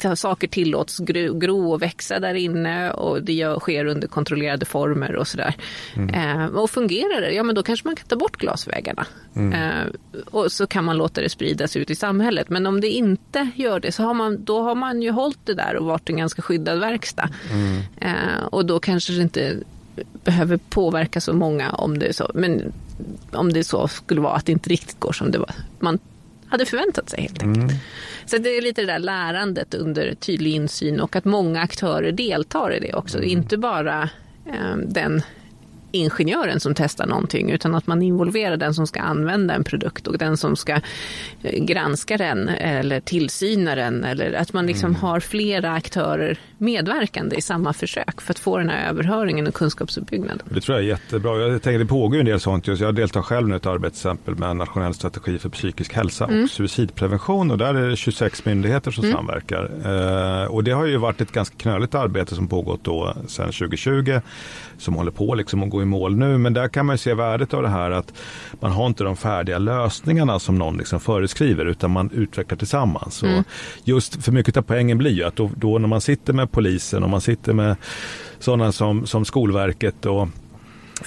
eh, 0.01 0.13
saker 0.13 0.47
tillåts 0.47 0.99
gro 0.99 1.70
växa 1.77 2.19
där 2.19 2.33
inne 2.33 2.91
och 2.91 3.23
det 3.23 3.33
gör, 3.33 3.59
sker 3.59 3.85
under 3.85 4.07
kontrollerade 4.07 4.65
former 4.65 5.15
och 5.15 5.27
sådär. 5.27 5.55
Mm. 5.95 6.09
Eh, 6.09 6.45
och 6.45 6.69
fungerar 6.69 7.21
det, 7.21 7.31
ja 7.33 7.43
men 7.43 7.55
då 7.55 7.63
kanske 7.63 7.87
man 7.87 7.95
kan 7.95 8.07
ta 8.07 8.15
bort 8.15 8.37
glasväggarna. 8.37 9.05
Mm. 9.35 9.53
Eh, 9.53 9.87
och 10.25 10.51
så 10.51 10.67
kan 10.67 10.83
man 10.83 10.97
låta 10.97 11.21
det 11.21 11.29
spridas 11.29 11.75
ut 11.75 11.89
i 11.89 11.95
samhället. 11.95 12.49
Men 12.49 12.67
om 12.67 12.81
det 12.81 12.87
inte 12.87 13.49
gör 13.55 13.79
det 13.79 13.91
så 13.91 14.03
har 14.03 14.13
man, 14.13 14.43
då 14.43 14.61
har 14.61 14.75
man 14.75 15.01
ju 15.01 15.11
hållit 15.11 15.45
det 15.45 15.53
där 15.53 15.75
och 15.75 15.85
varit 15.85 16.09
en 16.09 16.17
ganska 16.17 16.41
skyddad 16.41 16.79
verkstad. 16.79 17.29
Mm. 17.51 17.81
Eh, 18.01 18.45
och 18.51 18.65
då 18.65 18.79
kanske 18.79 19.13
det 19.13 19.21
inte 19.21 19.57
behöver 20.23 20.57
påverka 20.69 21.21
så 21.21 21.33
många 21.33 21.69
om 21.69 21.99
det 21.99 22.07
är 22.07 22.13
så. 22.13 22.31
Men 22.33 22.73
om 23.31 23.53
det 23.53 23.63
så 23.63 23.87
skulle 23.87 24.21
vara 24.21 24.33
att 24.33 24.45
det 24.45 24.51
inte 24.51 24.69
riktigt 24.69 24.99
går 24.99 25.11
som 25.11 25.31
det 25.31 25.39
var. 25.39 25.51
Man 25.79 25.99
hade 26.51 26.65
förväntat 26.65 27.09
sig 27.09 27.21
helt 27.21 27.43
enkelt. 27.43 27.71
Mm. 27.71 27.79
Så 28.25 28.37
det 28.37 28.49
är 28.49 28.61
lite 28.61 28.81
det 28.81 28.87
där 28.87 28.99
lärandet 28.99 29.73
under 29.73 30.13
tydlig 30.15 30.51
insyn 30.51 30.99
och 30.99 31.15
att 31.15 31.25
många 31.25 31.61
aktörer 31.61 32.11
deltar 32.11 32.73
i 32.73 32.79
det 32.79 32.93
också. 32.93 33.17
Mm. 33.17 33.29
Inte 33.29 33.57
bara 33.57 34.09
eh, 34.45 34.77
den 34.77 35.21
ingenjören 35.91 36.59
som 36.59 36.73
testar 36.75 37.07
någonting 37.07 37.51
utan 37.51 37.75
att 37.75 37.87
man 37.87 38.01
involverar 38.01 38.57
den 38.57 38.73
som 38.73 38.87
ska 38.87 39.01
använda 39.01 39.53
en 39.53 39.63
produkt 39.63 40.07
och 40.07 40.17
den 40.17 40.37
som 40.37 40.55
ska 40.55 40.79
eh, 41.43 41.63
granska 41.63 42.17
den 42.17 42.49
eller 42.49 42.99
tillsyna 42.99 43.75
den 43.75 44.03
eller 44.03 44.33
att 44.33 44.53
man 44.53 44.65
liksom 44.67 44.89
mm. 44.89 45.01
har 45.01 45.19
flera 45.19 45.71
aktörer 45.71 46.39
medverkande 46.57 47.35
i 47.35 47.41
samma 47.41 47.73
försök 47.73 48.21
för 48.21 48.31
att 48.31 48.39
få 48.39 48.57
den 48.57 48.69
här 48.69 48.89
överhöringen 48.89 49.47
och 49.47 49.53
kunskapsuppbyggnaden. 49.53 50.41
Det 50.49 50.61
tror 50.61 50.77
jag 50.77 50.85
är 50.85 50.89
jättebra. 50.89 51.37
Jag 51.37 51.61
tänker 51.61 51.79
det 51.79 51.85
pågår 51.85 52.19
en 52.19 52.25
del 52.25 52.39
sånt. 52.39 52.67
Jag 52.67 52.95
deltar 52.95 53.21
själv 53.21 53.51
i 53.51 53.55
ett 53.55 53.65
arbete 53.65 53.95
exempel 54.01 54.35
med 54.35 54.49
en 54.49 54.57
nationell 54.57 54.93
strategi 54.93 55.39
för 55.39 55.49
psykisk 55.49 55.93
hälsa 55.93 56.25
mm. 56.25 56.43
och 56.43 56.49
suicidprevention 56.49 57.51
och 57.51 57.57
där 57.57 57.73
är 57.73 57.89
det 57.89 57.95
26 57.95 58.45
myndigheter 58.45 58.91
som 58.91 59.03
mm. 59.03 59.15
samverkar. 59.15 59.71
Eh, 59.85 60.45
och 60.45 60.63
det 60.63 60.71
har 60.71 60.85
ju 60.85 60.97
varit 60.97 61.21
ett 61.21 61.31
ganska 61.31 61.55
knöligt 61.57 61.95
arbete 61.95 62.35
som 62.35 62.47
pågått 62.47 62.83
då 62.83 63.15
sedan 63.27 63.45
2020 63.45 64.19
som 64.77 64.95
håller 64.95 65.11
på 65.11 65.35
liksom 65.35 65.63
att 65.63 65.69
gå 65.69 65.80
i 65.81 65.85
mål 65.85 66.17
nu. 66.17 66.37
Men 66.37 66.53
där 66.53 66.67
kan 66.67 66.85
man 66.85 66.97
se 66.97 67.13
värdet 67.13 67.53
av 67.53 67.63
det 67.63 67.69
här 67.69 67.91
att 67.91 68.13
man 68.59 68.71
har 68.71 68.87
inte 68.87 69.03
de 69.03 69.17
färdiga 69.17 69.57
lösningarna 69.57 70.39
som 70.39 70.55
någon 70.55 70.77
liksom 70.77 70.99
föreskriver 70.99 71.65
utan 71.65 71.91
man 71.91 72.09
utvecklar 72.13 72.57
tillsammans. 72.57 73.23
Mm. 73.23 73.39
Och 73.39 73.45
just 73.83 74.23
för 74.23 74.31
mycket 74.31 74.57
av 74.57 74.61
poängen 74.61 74.97
blir 74.97 75.11
ju 75.11 75.23
att 75.23 75.35
då, 75.35 75.49
då 75.55 75.77
när 75.77 75.87
man 75.87 76.01
sitter 76.01 76.33
med 76.33 76.51
polisen 76.51 77.03
och 77.03 77.09
man 77.09 77.21
sitter 77.21 77.53
med 77.53 77.75
sådana 78.39 78.71
som, 78.71 79.05
som 79.05 79.25
Skolverket 79.25 80.05
och 80.05 80.27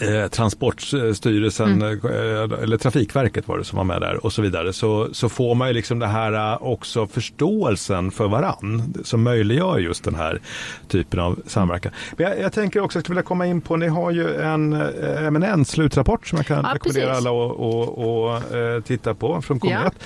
Eh, 0.01 0.28
Transportstyrelsen, 0.28 1.82
mm. 1.82 2.01
eh, 2.05 2.62
eller 2.62 2.76
Trafikverket 2.76 3.49
var 3.49 3.59
det 3.59 3.64
som 3.64 3.76
var 3.76 3.84
med 3.84 4.01
där 4.01 4.24
och 4.24 4.32
så 4.32 4.42
vidare, 4.42 4.72
så, 4.72 5.09
så 5.12 5.28
får 5.28 5.55
man 5.55 5.68
ju 5.68 5.74
liksom 5.74 5.99
det 5.99 6.07
här 6.07 6.53
eh, 6.53 6.62
också 6.62 7.07
förståelsen 7.07 8.11
för 8.11 8.28
varann 8.28 8.95
som 9.05 9.22
möjliggör 9.22 9.78
just 9.78 10.05
den 10.05 10.14
här 10.14 10.40
typen 10.88 11.20
av 11.20 11.40
samverkan. 11.47 11.92
Men 12.16 12.26
jag, 12.26 12.40
jag 12.40 12.53
tänker 12.53 12.80
också, 12.80 12.99
jag 12.99 13.05
skulle 13.05 13.14
vilja 13.14 13.26
komma 13.26 13.47
in 13.47 13.61
på, 13.61 13.76
ni 13.76 13.88
har 13.88 14.11
ju 14.11 14.34
en 14.36 14.72
eh, 14.72 15.26
eminent 15.26 15.68
slutrapport 15.68 16.26
som 16.26 16.36
jag 16.36 16.47
kan 16.47 16.64
ja, 16.64 16.74
rekommendera 16.74 17.11
precis. 17.11 17.26
alla 17.26 18.36
att 18.36 18.53
eh, 18.53 18.84
titta 18.84 19.14
på 19.14 19.42
från 19.42 19.61
Komet. 19.61 19.95
Ja. 19.99 20.05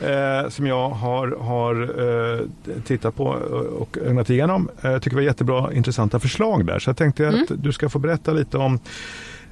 Eh, 0.00 0.48
som 0.48 0.66
jag 0.66 0.88
har, 0.88 1.28
har 1.40 1.82
eh, 1.82 2.40
tittat 2.84 3.16
på 3.16 3.24
och 3.78 3.98
ögnat 3.98 4.30
igenom. 4.30 4.68
Jag 4.80 4.92
eh, 4.92 4.98
tycker 4.98 5.10
det 5.10 5.16
var 5.16 5.22
jättebra 5.22 5.72
intressanta 5.72 6.20
förslag 6.20 6.66
där. 6.66 6.78
Så 6.78 6.90
jag 6.90 6.96
tänkte 6.96 7.26
mm. 7.26 7.42
att 7.42 7.62
du 7.62 7.72
ska 7.72 7.88
få 7.88 7.98
berätta 7.98 8.32
lite 8.32 8.58
om 8.58 8.74
Eh, 8.74 8.78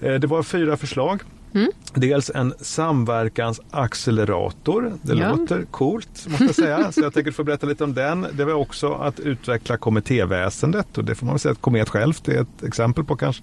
det 0.00 0.26
var 0.26 0.42
fyra 0.42 0.76
förslag 0.76 1.22
Mm. 1.56 1.70
Dels 1.94 2.30
en 2.34 2.54
samverkansaccelerator. 2.60 4.92
Det 5.02 5.14
ja. 5.14 5.34
låter 5.34 5.62
coolt 5.62 6.26
måste 6.28 6.44
jag 6.44 6.54
säga. 6.54 6.92
Så 6.92 7.00
jag 7.00 7.14
tänker 7.14 7.30
få 7.30 7.44
berätta 7.44 7.66
lite 7.66 7.84
om 7.84 7.94
den. 7.94 8.26
Det 8.32 8.44
var 8.44 8.52
också 8.52 8.92
att 8.92 9.20
utveckla 9.20 9.76
kommittéväsendet 9.76 10.98
och 10.98 11.04
det 11.04 11.14
får 11.14 11.26
man 11.26 11.38
säga 11.38 11.52
att 11.52 11.60
Komet 11.60 11.88
självt 11.88 12.28
är 12.28 12.40
ett 12.40 12.62
exempel 12.62 13.04
på 13.04 13.16
kanske. 13.16 13.42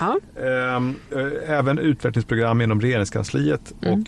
Ja. 0.00 0.18
Ehm, 0.42 0.94
eh, 1.10 1.26
även 1.58 1.78
utvecklingsprogram 1.78 2.60
inom 2.60 2.80
regeringskansliet 2.80 3.72
mm. 3.82 4.00
och 4.00 4.06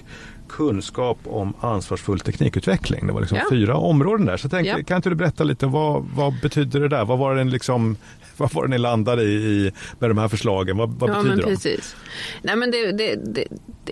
kunskap 0.57 1.19
om 1.25 1.55
ansvarsfull 1.61 2.21
teknikutveckling. 2.21 3.07
Det 3.07 3.13
var 3.13 3.21
liksom 3.21 3.39
ja. 3.39 3.45
fyra 3.51 3.77
områden 3.77 4.27
där. 4.27 4.37
Så 4.37 4.49
tänk, 4.49 4.67
ja. 4.67 4.83
kan 4.87 4.97
inte 4.97 5.09
du 5.09 5.15
berätta 5.15 5.45
lite 5.45 5.67
vad, 5.67 6.05
vad 6.15 6.41
betyder 6.43 6.81
det 6.81 6.89
där? 6.89 7.05
Vad 7.05 7.19
var 7.19 7.35
det 7.35 7.45
liksom 7.45 7.97
vad 8.37 8.53
var 8.53 8.63
det 8.63 8.71
ni 8.71 8.79
landade 8.79 9.23
i, 9.23 9.73
med 9.99 10.11
de 10.11 10.19
här 10.19 10.29
förslagen? 10.29 10.77
Vad, 10.77 10.91
vad 10.91 11.11
ja, 11.11 11.15
betyder 11.15 11.37
men 11.37 11.45
precis. 11.45 11.97
de? 12.43 12.47
Nej, 12.47 12.57
men 12.57 12.71
det, 12.71 12.93
det, 12.93 13.17
det, 13.35 13.45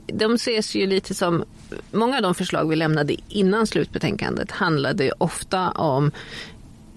de 0.06 0.34
ses 0.34 0.74
ju 0.74 0.86
lite 0.86 1.14
som... 1.14 1.44
Många 1.92 2.16
av 2.16 2.22
de 2.22 2.34
förslag 2.34 2.68
vi 2.68 2.76
lämnade 2.76 3.16
innan 3.28 3.66
slutbetänkandet 3.66 4.50
handlade 4.50 5.12
ofta 5.18 5.70
om 5.70 6.10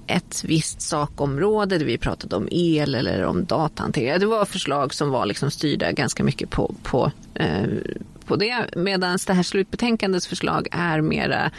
ett 0.08 0.44
visst 0.44 0.82
sakområde 0.82 1.78
där 1.78 1.86
vi 1.86 1.98
pratade 1.98 2.36
om 2.36 2.48
el 2.52 2.96
eller 2.96 3.24
om 3.24 3.46
datahantering. 3.46 4.20
Det 4.20 4.26
var 4.26 4.46
förslag 4.46 4.94
som 4.94 5.10
var 5.10 5.26
liksom 5.26 5.52
styrda 5.52 5.92
ganska 5.92 6.24
mycket 6.24 6.50
på, 6.50 6.76
på, 6.84 7.12
eh, 7.34 7.64
på 8.26 8.36
det. 8.36 8.66
Medan 8.76 9.18
det 9.28 9.34
här 9.34 9.44
slutbetänkandets 9.44 10.28
förslag 10.28 10.68
är 10.72 11.02
mera 11.02 11.52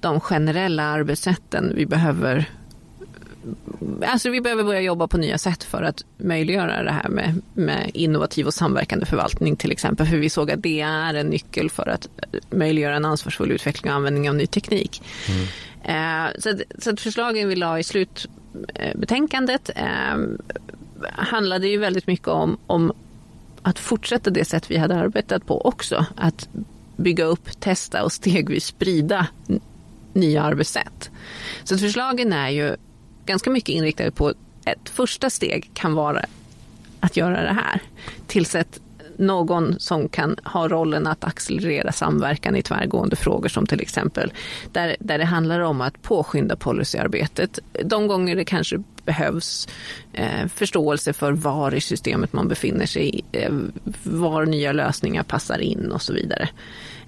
de 0.00 0.20
generella 0.20 0.82
arbetssätten 0.82 1.72
vi 1.76 1.86
behöver 1.86 2.48
Alltså 4.06 4.30
vi 4.30 4.40
behöver 4.40 4.64
börja 4.64 4.80
jobba 4.80 5.08
på 5.08 5.18
nya 5.18 5.38
sätt 5.38 5.64
för 5.64 5.82
att 5.82 6.04
möjliggöra 6.16 6.82
det 6.82 6.90
här 6.90 7.08
med, 7.08 7.42
med 7.54 7.90
innovativ 7.94 8.46
och 8.46 8.54
samverkande 8.54 9.06
förvaltning 9.06 9.56
till 9.56 9.72
exempel. 9.72 10.06
För 10.06 10.16
vi 10.16 10.30
såg 10.30 10.50
att 10.50 10.62
det 10.62 10.80
är 10.80 11.14
en 11.14 11.26
nyckel 11.26 11.70
för 11.70 11.88
att 11.88 12.08
möjliggöra 12.50 12.96
en 12.96 13.04
ansvarsfull 13.04 13.52
utveckling 13.52 13.92
och 13.92 13.96
användning 13.96 14.28
av 14.28 14.34
ny 14.34 14.46
teknik. 14.46 15.02
Mm. 15.28 15.46
Eh, 15.82 16.30
så, 16.38 16.58
så 16.78 16.90
att 16.90 17.00
förslagen 17.00 17.48
vi 17.48 17.56
la 17.56 17.78
i 17.78 17.84
slutbetänkandet 17.84 19.70
eh, 19.76 20.16
handlade 21.12 21.68
ju 21.68 21.78
väldigt 21.78 22.06
mycket 22.06 22.28
om, 22.28 22.58
om 22.66 22.92
att 23.66 23.78
fortsätta 23.78 24.30
det 24.30 24.44
sätt 24.44 24.70
vi 24.70 24.76
hade 24.76 24.94
arbetat 24.94 25.46
på 25.46 25.60
också. 25.60 26.06
Att 26.16 26.48
bygga 26.96 27.24
upp, 27.24 27.60
testa 27.60 28.04
och 28.04 28.12
stegvis 28.12 28.64
sprida 28.64 29.26
nya 30.12 30.42
arbetssätt. 30.42 31.10
Så 31.64 31.78
förslagen 31.78 32.32
är 32.32 32.48
ju 32.48 32.76
ganska 33.24 33.50
mycket 33.50 33.68
inriktade 33.68 34.10
på 34.10 34.34
ett 34.64 34.88
första 34.88 35.30
steg 35.30 35.70
kan 35.74 35.94
vara 35.94 36.24
att 37.00 37.16
göra 37.16 37.42
det 37.42 37.52
här. 37.52 37.82
Tillsätt 38.26 38.80
någon 39.16 39.80
som 39.80 40.08
kan 40.08 40.36
ha 40.44 40.68
rollen 40.68 41.06
att 41.06 41.24
accelerera 41.24 41.92
samverkan 41.92 42.56
i 42.56 42.62
tvärgående 42.62 43.16
frågor 43.16 43.48
som 43.48 43.66
till 43.66 43.80
exempel 43.80 44.32
där, 44.72 44.96
där 45.00 45.18
det 45.18 45.24
handlar 45.24 45.60
om 45.60 45.80
att 45.80 46.02
påskynda 46.02 46.56
policyarbetet. 46.56 47.58
De 47.84 48.06
gånger 48.06 48.36
det 48.36 48.44
kanske 48.44 48.82
behövs 49.06 49.68
eh, 50.12 50.46
förståelse 50.46 51.12
för 51.12 51.32
var 51.32 51.74
i 51.74 51.80
systemet 51.80 52.32
man 52.32 52.48
befinner 52.48 52.86
sig, 52.86 53.24
eh, 53.32 53.52
var 54.02 54.46
nya 54.46 54.72
lösningar 54.72 55.22
passar 55.22 55.58
in 55.58 55.92
och 55.92 56.02
så 56.02 56.12
vidare. 56.12 56.48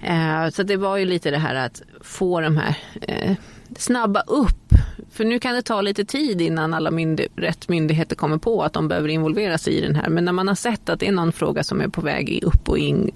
Eh, 0.03 0.49
så 0.49 0.63
det 0.63 0.77
var 0.77 0.97
ju 0.97 1.05
lite 1.05 1.31
det 1.31 1.37
här 1.37 1.55
att 1.55 1.81
få 2.01 2.41
de 2.41 2.57
här 2.57 2.77
eh, 3.01 3.35
snabba 3.77 4.21
upp 4.21 4.73
för 5.11 5.25
nu 5.25 5.39
kan 5.39 5.55
det 5.55 5.61
ta 5.61 5.81
lite 5.81 6.05
tid 6.05 6.41
innan 6.41 6.73
alla 6.73 6.91
myndig 6.91 7.27
rätt 7.35 7.69
myndigheter 7.69 8.15
kommer 8.15 8.37
på 8.37 8.63
att 8.63 8.73
de 8.73 8.87
behöver 8.87 9.09
involvera 9.09 9.57
sig 9.57 9.73
i 9.73 9.81
den 9.81 9.95
här. 9.95 10.09
Men 10.09 10.25
när 10.25 10.31
man 10.31 10.47
har 10.47 10.55
sett 10.55 10.89
att 10.89 10.99
det 10.99 11.07
är 11.07 11.11
någon 11.11 11.31
fråga 11.31 11.63
som 11.63 11.81
är 11.81 11.87
på 11.87 12.01
väg 12.01 12.43
upp 12.43 12.69
och 12.69 12.77
in, 12.77 13.11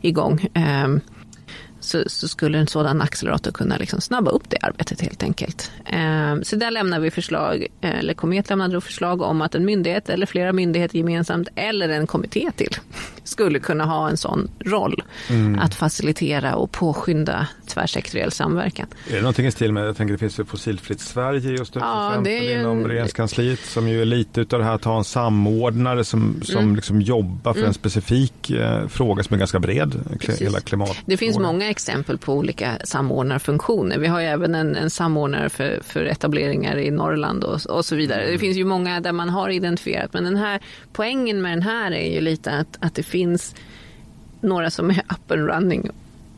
igång 0.00 0.40
eh, 0.54 0.88
så, 1.84 2.02
så, 2.06 2.28
skulle 2.28 2.58
en 2.58 2.66
sådan 2.66 3.02
accelerator 3.02 3.50
kunna 3.50 3.76
liksom 3.76 4.00
snabba 4.00 4.30
upp 4.30 4.50
det 4.50 4.56
arbetet 4.62 5.00
helt 5.00 5.22
enkelt. 5.22 5.70
Eh, 5.86 6.40
så 6.42 6.56
där 6.56 6.70
lämnar 6.70 7.00
vi 7.00 7.10
förslag, 7.10 7.66
eller 7.80 8.14
Komet 8.14 8.48
lämnade 8.48 8.80
förslag 8.80 9.22
om 9.22 9.42
att 9.42 9.54
en 9.54 9.64
myndighet 9.64 10.08
eller 10.08 10.26
flera 10.26 10.52
myndigheter 10.52 10.98
gemensamt 10.98 11.48
eller 11.54 11.88
en 11.88 12.06
kommitté 12.06 12.50
till 12.56 12.76
skulle 13.24 13.58
kunna 13.58 13.84
ha 13.84 14.08
en 14.08 14.16
sån 14.16 14.50
roll 14.64 15.02
mm. 15.30 15.58
att 15.58 15.74
facilitera 15.74 16.54
och 16.54 16.72
påskynda 16.72 17.48
tvärsektoriell 17.66 18.32
samverkan. 18.32 18.86
Är 19.10 19.14
det 19.14 19.20
någonting 19.20 19.46
i 19.46 19.50
stil 19.50 19.72
med, 19.72 19.86
jag 19.86 19.96
tänker 19.96 20.12
det 20.12 20.18
finns 20.18 20.38
ju 20.38 20.44
Fossilfritt 20.44 21.00
Sverige 21.00 21.50
just 21.50 21.74
nu 21.74 21.80
ja, 21.80 22.10
till 22.10 22.32
exempel 22.32 22.48
ju... 22.48 22.60
inom 22.60 22.86
regeringskansliet 22.86 23.60
som 23.60 23.88
ju 23.88 24.02
är 24.02 24.04
lite 24.04 24.40
utav 24.40 24.58
det 24.58 24.64
här 24.64 24.74
att 24.74 24.84
ha 24.84 24.98
en 24.98 25.04
samordnare 25.04 26.04
som, 26.04 26.40
som 26.42 26.62
mm. 26.62 26.76
liksom 26.76 27.00
jobbar 27.00 27.52
för 27.52 27.60
mm. 27.60 27.68
en 27.68 27.74
specifik 27.74 28.50
eh, 28.50 28.88
fråga 28.88 29.22
som 29.22 29.34
är 29.34 29.38
ganska 29.38 29.60
bred, 29.60 30.00
Precis. 30.20 30.42
hela 30.42 30.60
klimat. 30.60 30.96
Det 31.06 31.16
finns 31.16 31.38
många 31.38 31.70
exempel 31.70 32.18
på 32.18 32.34
olika 32.34 32.78
samordnarfunktioner. 32.84 33.98
Vi 33.98 34.06
har 34.06 34.20
ju 34.20 34.26
även 34.26 34.54
en, 34.54 34.76
en 34.76 34.90
samordnare 34.90 35.48
för, 35.48 35.80
för 35.82 36.04
etableringar 36.04 36.78
i 36.78 36.90
Norrland 36.90 37.44
och, 37.44 37.66
och 37.66 37.84
så 37.84 37.96
vidare. 37.96 38.20
Det 38.20 38.28
mm. 38.28 38.40
finns 38.40 38.56
ju 38.56 38.64
många 38.64 39.00
där 39.00 39.12
man 39.12 39.28
har 39.28 39.48
identifierat 39.50 40.12
men 40.12 40.24
den 40.24 40.36
här 40.36 40.60
poängen 40.92 41.42
med 41.42 41.52
den 41.52 41.62
här 41.62 41.92
är 41.92 42.14
ju 42.14 42.20
lite 42.20 42.50
att, 42.50 42.78
att 42.80 42.94
det 42.94 43.02
finns 43.12 43.54
några 44.40 44.70
som 44.70 44.90
är 44.90 44.98
up 44.98 45.30
and 45.30 45.48
running. 45.48 45.90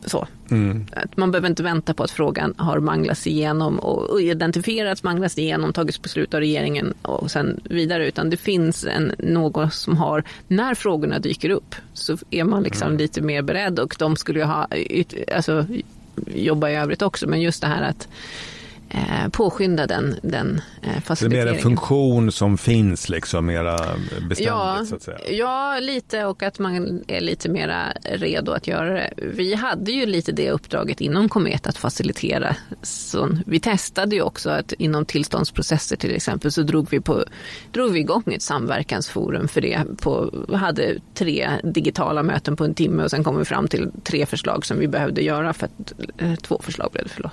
Så. 0.05 0.27
Mm. 0.51 0.85
Att 0.91 1.17
man 1.17 1.31
behöver 1.31 1.49
inte 1.49 1.63
vänta 1.63 1.93
på 1.93 2.03
att 2.03 2.11
frågan 2.11 2.53
har 2.57 2.79
manglats 2.79 3.27
igenom 3.27 3.79
och 3.79 4.21
identifierats, 4.21 5.03
manglats 5.03 5.37
igenom, 5.37 5.73
tagits 5.73 6.01
beslut 6.01 6.33
av 6.33 6.39
regeringen 6.39 6.93
och 7.01 7.31
sen 7.31 7.59
vidare. 7.63 8.07
Utan 8.07 8.29
det 8.29 8.37
finns 8.37 8.85
en, 8.85 9.13
någon 9.19 9.71
som 9.71 9.97
har, 9.97 10.23
när 10.47 10.75
frågorna 10.75 11.19
dyker 11.19 11.49
upp 11.49 11.75
så 11.93 12.17
är 12.29 12.43
man 12.43 12.63
liksom 12.63 12.87
mm. 12.87 12.97
lite 12.97 13.21
mer 13.21 13.41
beredd 13.41 13.79
och 13.79 13.95
de 13.99 14.15
skulle 14.15 14.39
ju 14.39 14.45
ha, 14.45 14.67
alltså, 15.35 15.65
jobba 16.35 16.69
i 16.69 16.75
övrigt 16.75 17.01
också. 17.01 17.27
Men 17.27 17.41
just 17.41 17.61
det 17.61 17.67
här 17.67 17.83
att 17.83 18.07
eh, 18.89 19.29
påskynda 19.31 19.87
den, 19.87 20.15
den 20.23 20.61
eh, 20.81 21.01
faciliteringen. 21.01 21.45
Det 21.45 21.51
är 21.51 21.53
mer 21.53 21.57
en 21.57 21.63
funktion 21.63 22.31
som 22.31 22.57
finns 22.57 23.09
liksom 23.09 23.45
mera 23.45 23.77
beständigt 24.29 24.39
ja, 24.39 24.85
så 24.89 24.95
att 24.95 25.03
säga? 25.03 25.17
Ja, 25.29 25.79
lite 25.79 26.25
och 26.25 26.43
att 26.43 26.59
man 26.59 27.03
är 27.07 27.21
lite 27.21 27.49
mera 27.49 27.93
redo 28.03 28.51
att 28.51 28.67
göra 28.67 28.93
det. 28.93 29.13
Vi 29.17 29.53
hade 29.53 29.91
ju 29.91 30.05
lite 30.05 30.31
det 30.31 30.51
uppdraget 30.51 31.01
inom 31.01 31.29
Komet 31.29 31.67
att 31.67 31.77
facilitera. 31.77 32.55
Så 32.81 33.29
vi 33.45 33.59
testade 33.59 34.15
ju 34.15 34.21
också 34.21 34.49
att 34.49 34.73
inom 34.73 35.05
tillståndsprocesser 35.05 35.95
till 35.95 36.15
exempel 36.15 36.51
så 36.51 36.61
drog 36.61 36.87
vi, 36.89 36.99
på, 37.01 37.23
drog 37.71 37.91
vi 37.91 37.99
igång 37.99 38.23
ett 38.25 38.41
samverkansforum 38.41 39.47
för 39.47 39.61
det. 39.61 39.83
På, 40.01 40.31
hade 40.53 40.95
tre 41.13 41.49
digitala 41.63 42.23
möten 42.23 42.55
på 42.55 42.63
en 42.63 42.73
timme 42.73 43.03
och 43.03 43.11
sen 43.11 43.23
kom 43.23 43.37
vi 43.37 43.45
fram 43.45 43.67
till 43.67 43.91
tre 44.03 44.25
förslag 44.25 44.65
som 44.65 44.79
vi 44.79 44.87
behövde 44.87 45.21
göra 45.21 45.53
för 45.53 45.65
att, 45.65 45.93
eh, 46.17 46.35
två 46.35 46.61
förslag 46.63 46.91
blev 46.91 47.03
det 47.03 47.09
förlåt. 47.09 47.31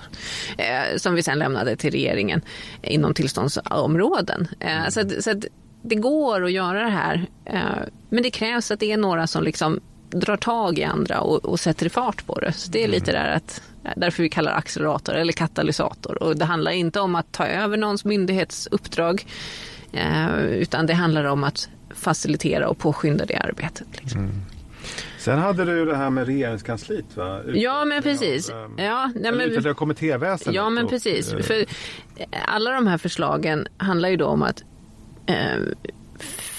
Eh, 0.57 0.97
som 0.97 1.15
vi 1.15 1.23
sen 1.23 1.42
lämnade 1.43 1.75
till 1.75 1.91
regeringen 1.91 2.41
inom 2.81 3.13
tillståndsområden. 3.13 4.47
Eh, 4.59 4.89
så, 4.89 4.99
att, 4.99 5.23
så 5.23 5.31
att 5.31 5.45
det 5.81 5.95
går 5.95 6.43
att 6.43 6.51
göra 6.51 6.83
det 6.83 6.89
här. 6.89 7.25
Eh, 7.45 7.83
men 8.09 8.23
det 8.23 8.31
krävs 8.31 8.71
att 8.71 8.79
det 8.79 8.91
är 8.91 8.97
några 8.97 9.27
som 9.27 9.43
liksom 9.43 9.79
drar 10.09 10.37
tag 10.37 10.79
i 10.79 10.83
andra 10.83 11.21
och, 11.21 11.45
och 11.45 11.59
sätter 11.59 11.89
fart 11.89 12.25
på 12.25 12.39
det. 12.39 12.53
Så 12.53 12.71
det 12.71 12.83
är 12.83 12.87
lite 12.87 13.11
mm. 13.11 13.23
där 13.23 13.35
att 13.35 13.61
därför 13.97 14.23
vi 14.23 14.29
kallar 14.29 14.51
accelerator 14.51 15.13
eller 15.15 15.33
katalysator. 15.33 16.23
Och 16.23 16.37
det 16.37 16.45
handlar 16.45 16.71
inte 16.71 16.99
om 16.99 17.15
att 17.15 17.31
ta 17.31 17.45
över 17.45 17.77
någons 17.77 18.05
myndighetsuppdrag 18.05 19.25
eh, 19.93 20.35
utan 20.37 20.85
det 20.85 20.93
handlar 20.93 21.23
om 21.23 21.43
att 21.43 21.69
facilitera 21.89 22.69
och 22.69 22.77
påskynda 22.77 23.25
det 23.25 23.37
arbetet. 23.37 23.87
Liksom. 23.91 24.19
Mm. 24.19 24.41
Sen 25.23 25.39
hade 25.39 25.65
du 25.65 25.85
det 25.85 25.95
här 25.95 26.09
med 26.09 26.27
regeringskansliet 26.27 27.17
va? 27.17 27.41
ja 27.53 27.85
men 27.85 28.03
precis. 28.03 28.49
Av, 28.49 28.65
um, 28.65 28.73
ja, 28.77 29.11
nej, 29.15 29.31
men, 29.31 29.75
kommittéväsendet. 29.75 30.55
Ja 30.55 30.69
men 30.69 30.87
precis. 30.87 31.33
Och, 31.33 31.45
För 31.45 31.59
eh, 32.15 32.27
alla 32.45 32.71
de 32.71 32.87
här 32.87 32.97
förslagen 32.97 33.67
handlar 33.77 34.09
ju 34.09 34.17
då 34.17 34.25
om 34.25 34.43
att 34.43 34.63
eh, 35.25 35.61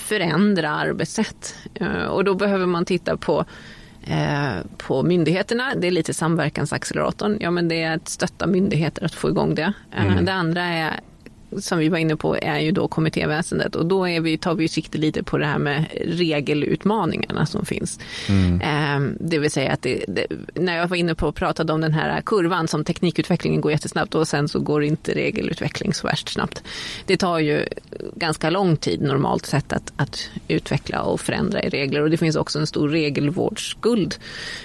förändra 0.08 0.70
arbetssätt. 0.70 1.54
Eh, 1.74 2.04
och 2.04 2.24
då 2.24 2.34
behöver 2.34 2.66
man 2.66 2.84
titta 2.84 3.16
på 3.16 3.44
eh, 4.06 4.54
på 4.76 5.02
myndigheterna. 5.02 5.74
Det 5.76 5.86
är 5.86 5.90
lite 5.90 6.14
samverkansacceleratorn. 6.14 7.36
Ja, 7.40 7.50
men 7.50 7.68
det 7.68 7.82
är 7.82 7.96
att 7.96 8.08
stötta 8.08 8.46
myndigheter 8.46 9.04
att 9.04 9.14
få 9.14 9.28
igång 9.28 9.54
det. 9.54 9.72
Eh, 9.92 10.06
mm. 10.06 10.24
Det 10.24 10.32
andra 10.32 10.62
är 10.62 11.00
som 11.58 11.78
vi 11.78 11.88
var 11.88 11.98
inne 11.98 12.16
på 12.16 12.36
är 12.42 12.58
ju 12.58 12.72
då 12.72 12.88
kommittéväsendet 12.88 13.76
och 13.76 13.86
då 13.86 14.08
är 14.08 14.20
vi, 14.20 14.38
tar 14.38 14.54
vi 14.54 14.68
sikte 14.68 14.98
lite 14.98 15.22
på 15.22 15.38
det 15.38 15.46
här 15.46 15.58
med 15.58 15.84
regelutmaningarna 16.06 17.46
som 17.46 17.64
finns. 17.64 18.00
Mm. 18.28 18.60
Eh, 18.60 19.14
det 19.20 19.38
vill 19.38 19.50
säga 19.50 19.72
att 19.72 19.82
det, 19.82 20.04
det, 20.08 20.26
när 20.54 20.76
jag 20.76 20.88
var 20.88 20.96
inne 20.96 21.14
på 21.14 21.28
och 21.28 21.34
pratade 21.34 21.72
om 21.72 21.80
den 21.80 21.92
här 21.92 22.20
kurvan 22.20 22.68
som 22.68 22.84
teknikutvecklingen 22.84 23.60
går 23.60 23.72
jättesnabbt 23.72 24.14
och 24.14 24.28
sen 24.28 24.48
så 24.48 24.60
går 24.60 24.84
inte 24.84 25.14
regelutveckling 25.14 25.94
så 25.94 26.06
värst 26.06 26.28
snabbt. 26.28 26.62
Det 27.06 27.16
tar 27.16 27.38
ju 27.38 27.66
ganska 28.16 28.50
lång 28.50 28.76
tid 28.76 29.00
normalt 29.00 29.46
sett 29.46 29.72
att, 29.72 29.92
att 29.96 30.28
utveckla 30.48 31.02
och 31.02 31.20
förändra 31.20 31.62
i 31.62 31.68
regler 31.68 32.02
och 32.02 32.10
det 32.10 32.16
finns 32.16 32.36
också 32.36 32.58
en 32.58 32.66
stor 32.66 32.88
regelvårdsskuld 32.88 34.14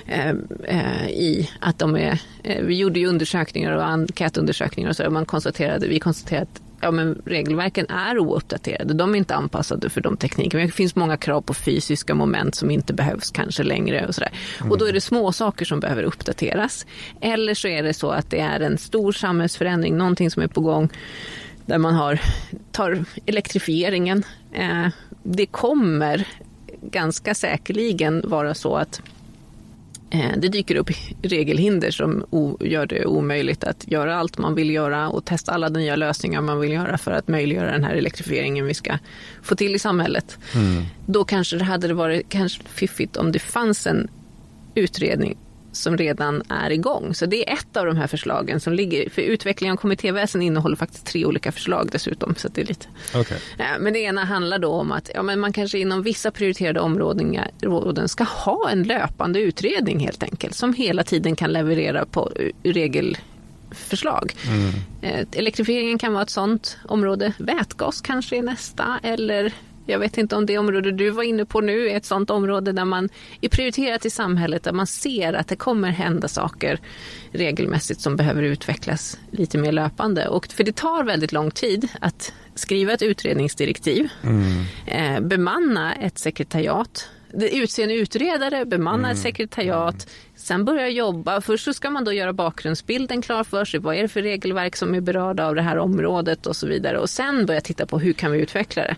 eh, 0.05 0.33
eh, 0.63 1.09
i 1.09 1.49
att 1.59 1.79
de 1.79 1.95
är, 1.95 2.21
eh, 2.43 2.63
vi 2.63 2.75
gjorde 2.75 2.99
ju 2.99 3.07
undersökningar 3.07 3.71
och 3.71 3.83
enkätundersökningar 3.83 4.89
och 4.89 4.95
så 4.95 5.05
och 5.05 5.13
man 5.13 5.25
konstaterade, 5.25 5.87
vi 5.87 5.99
konstaterade 5.99 6.47
att 6.51 6.61
ja, 6.81 6.91
men 6.91 7.21
regelverken 7.25 7.89
är 7.89 8.19
ouppdaterade. 8.19 8.93
De 8.93 9.13
är 9.13 9.17
inte 9.17 9.35
anpassade 9.35 9.89
för 9.89 10.01
de 10.01 10.17
teknikerna. 10.17 10.65
Det 10.65 10.71
finns 10.71 10.95
många 10.95 11.17
krav 11.17 11.41
på 11.41 11.53
fysiska 11.53 12.15
moment 12.15 12.55
som 12.55 12.71
inte 12.71 12.93
behövs 12.93 13.31
kanske 13.31 13.63
längre. 13.63 14.07
Och, 14.07 14.15
sådär. 14.15 14.31
Mm. 14.59 14.71
och 14.71 14.77
då 14.77 14.85
är 14.85 14.93
det 14.93 15.01
små 15.01 15.31
saker 15.31 15.65
som 15.65 15.79
behöver 15.79 16.03
uppdateras. 16.03 16.85
Eller 17.21 17.53
så 17.53 17.67
är 17.67 17.83
det 17.83 17.93
så 17.93 18.11
att 18.11 18.29
det 18.29 18.39
är 18.39 18.59
en 18.59 18.77
stor 18.77 19.11
samhällsförändring, 19.11 19.97
någonting 19.97 20.31
som 20.31 20.43
är 20.43 20.47
på 20.47 20.61
gång 20.61 20.89
där 21.65 21.77
man 21.77 21.93
har, 21.93 22.19
tar 22.71 23.05
elektrifieringen. 23.25 24.23
Eh, 24.53 24.87
det 25.23 25.45
kommer 25.45 26.27
ganska 26.81 27.35
säkerligen 27.35 28.29
vara 28.29 28.53
så 28.53 28.75
att 28.75 29.01
det 30.11 30.47
dyker 30.47 30.75
upp 30.75 30.89
regelhinder 31.21 31.91
som 31.91 32.25
gör 32.59 32.85
det 32.85 33.05
omöjligt 33.05 33.63
att 33.63 33.87
göra 33.87 34.15
allt 34.15 34.37
man 34.37 34.55
vill 34.55 34.69
göra 34.69 35.09
och 35.09 35.25
testa 35.25 35.51
alla 35.51 35.69
nya 35.69 35.95
lösningar 35.95 36.41
man 36.41 36.59
vill 36.59 36.71
göra 36.71 36.97
för 36.97 37.11
att 37.11 37.27
möjliggöra 37.27 37.71
den 37.71 37.83
här 37.83 37.95
elektrifieringen 37.95 38.65
vi 38.65 38.73
ska 38.73 38.97
få 39.41 39.55
till 39.55 39.75
i 39.75 39.79
samhället. 39.79 40.37
Mm. 40.55 40.83
Då 41.05 41.23
kanske 41.23 41.57
det 41.57 41.63
hade 41.63 41.93
varit 41.93 42.29
kanske 42.29 42.63
fiffigt 42.63 43.17
om 43.17 43.31
det 43.31 43.39
fanns 43.39 43.87
en 43.87 44.07
utredning 44.75 45.37
som 45.71 45.97
redan 45.97 46.43
är 46.49 46.69
igång. 46.69 47.13
Så 47.13 47.25
det 47.25 47.49
är 47.49 47.53
ett 47.53 47.77
av 47.77 47.85
de 47.85 47.97
här 47.97 48.07
förslagen 48.07 48.59
som 48.59 48.73
ligger. 48.73 49.09
För 49.09 49.21
utvecklingen 49.21 49.73
av 49.73 49.77
kommittéväsen 49.77 50.41
innehåller 50.41 50.75
faktiskt 50.75 51.05
tre 51.05 51.25
olika 51.25 51.51
förslag 51.51 51.89
dessutom. 51.91 52.35
Så 52.35 52.47
det 52.47 52.61
är 52.61 52.65
lite. 52.65 52.87
Okay. 53.15 53.37
Men 53.79 53.93
det 53.93 53.99
ena 53.99 54.23
handlar 54.23 54.59
då 54.59 54.71
om 54.71 54.91
att 54.91 55.09
ja, 55.13 55.23
men 55.23 55.39
man 55.39 55.53
kanske 55.53 55.79
inom 55.79 56.03
vissa 56.03 56.31
prioriterade 56.31 56.79
områden 56.79 58.09
ska 58.09 58.23
ha 58.23 58.69
en 58.69 58.83
löpande 58.83 59.39
utredning 59.39 59.99
helt 59.99 60.23
enkelt. 60.23 60.55
Som 60.55 60.73
hela 60.73 61.03
tiden 61.03 61.35
kan 61.35 61.53
leverera 61.53 62.05
på 62.05 62.31
regelförslag. 62.63 64.33
Mm. 64.47 65.27
Elektrifieringen 65.31 65.97
kan 65.97 66.13
vara 66.13 66.23
ett 66.23 66.29
sådant 66.29 66.77
område. 66.85 67.33
Vätgas 67.37 68.01
kanske 68.01 68.37
är 68.37 68.43
nästa. 68.43 68.99
Eller 69.03 69.53
jag 69.89 69.99
vet 69.99 70.17
inte 70.17 70.35
om 70.35 70.45
det 70.45 70.57
område 70.57 70.91
du 70.91 71.09
var 71.09 71.23
inne 71.23 71.45
på 71.45 71.61
nu 71.61 71.89
är 71.89 71.97
ett 71.97 72.05
sådant 72.05 72.29
område 72.29 72.71
där 72.71 72.85
man 72.85 73.09
är 73.41 73.49
prioriterat 73.49 74.05
i 74.05 74.09
samhället, 74.09 74.63
där 74.63 74.71
man 74.71 74.87
ser 74.87 75.33
att 75.33 75.47
det 75.47 75.55
kommer 75.55 75.89
hända 75.89 76.27
saker 76.27 76.79
regelmässigt 77.31 78.01
som 78.01 78.15
behöver 78.15 78.43
utvecklas 78.43 79.19
lite 79.31 79.57
mer 79.57 79.71
löpande. 79.71 80.27
Och 80.27 80.45
för 80.45 80.63
det 80.63 80.75
tar 80.75 81.03
väldigt 81.03 81.31
lång 81.31 81.51
tid 81.51 81.87
att 82.01 82.33
skriva 82.55 82.93
ett 82.93 83.01
utredningsdirektiv, 83.01 84.09
mm. 84.23 84.63
eh, 84.85 85.27
bemanna 85.27 85.93
ett 85.93 86.17
sekretariat, 86.17 87.09
utse 87.33 87.83
en 87.83 87.91
utredare, 87.91 88.65
bemanna 88.65 89.07
mm. 89.07 89.11
ett 89.11 89.23
sekretariat, 89.23 90.07
Sen 90.39 90.65
börja 90.65 90.89
jobba. 90.89 91.41
Först 91.41 91.65
så 91.65 91.73
ska 91.73 91.89
man 91.89 92.03
då 92.03 92.13
göra 92.13 92.33
bakgrundsbilden 92.33 93.21
klar 93.21 93.43
för 93.43 93.65
sig. 93.65 93.79
Vad 93.79 93.95
är 93.95 94.01
det 94.01 94.07
för 94.07 94.21
regelverk 94.21 94.75
som 94.75 94.95
är 94.95 95.01
berörda 95.01 95.45
av 95.45 95.55
det 95.55 95.61
här 95.61 95.77
området 95.77 96.45
och 96.45 96.55
så 96.55 96.67
vidare. 96.67 96.99
Och 96.99 97.09
sen 97.09 97.45
börja 97.45 97.61
titta 97.61 97.85
på 97.85 97.99
hur 97.99 98.13
kan 98.13 98.31
vi 98.31 98.39
utveckla 98.39 98.83
det. 98.83 98.95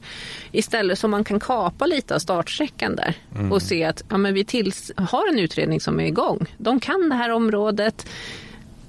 Istället 0.52 1.00
så 1.00 1.08
man 1.08 1.24
kan 1.24 1.40
kapa 1.40 1.86
lite 1.86 2.16
av 2.16 2.20
startsträckan 2.20 2.96
där 2.96 3.16
mm. 3.36 3.52
och 3.52 3.62
se 3.62 3.84
att 3.84 4.04
ja, 4.10 4.18
men 4.18 4.34
vi 4.34 4.46
tills, 4.46 4.92
har 4.96 5.30
en 5.30 5.40
utredning 5.40 5.82
som 5.82 6.00
är 6.00 6.06
igång. 6.06 6.46
De 6.58 6.80
kan 6.80 7.10
det 7.10 7.16
här 7.16 7.30
området. 7.30 8.08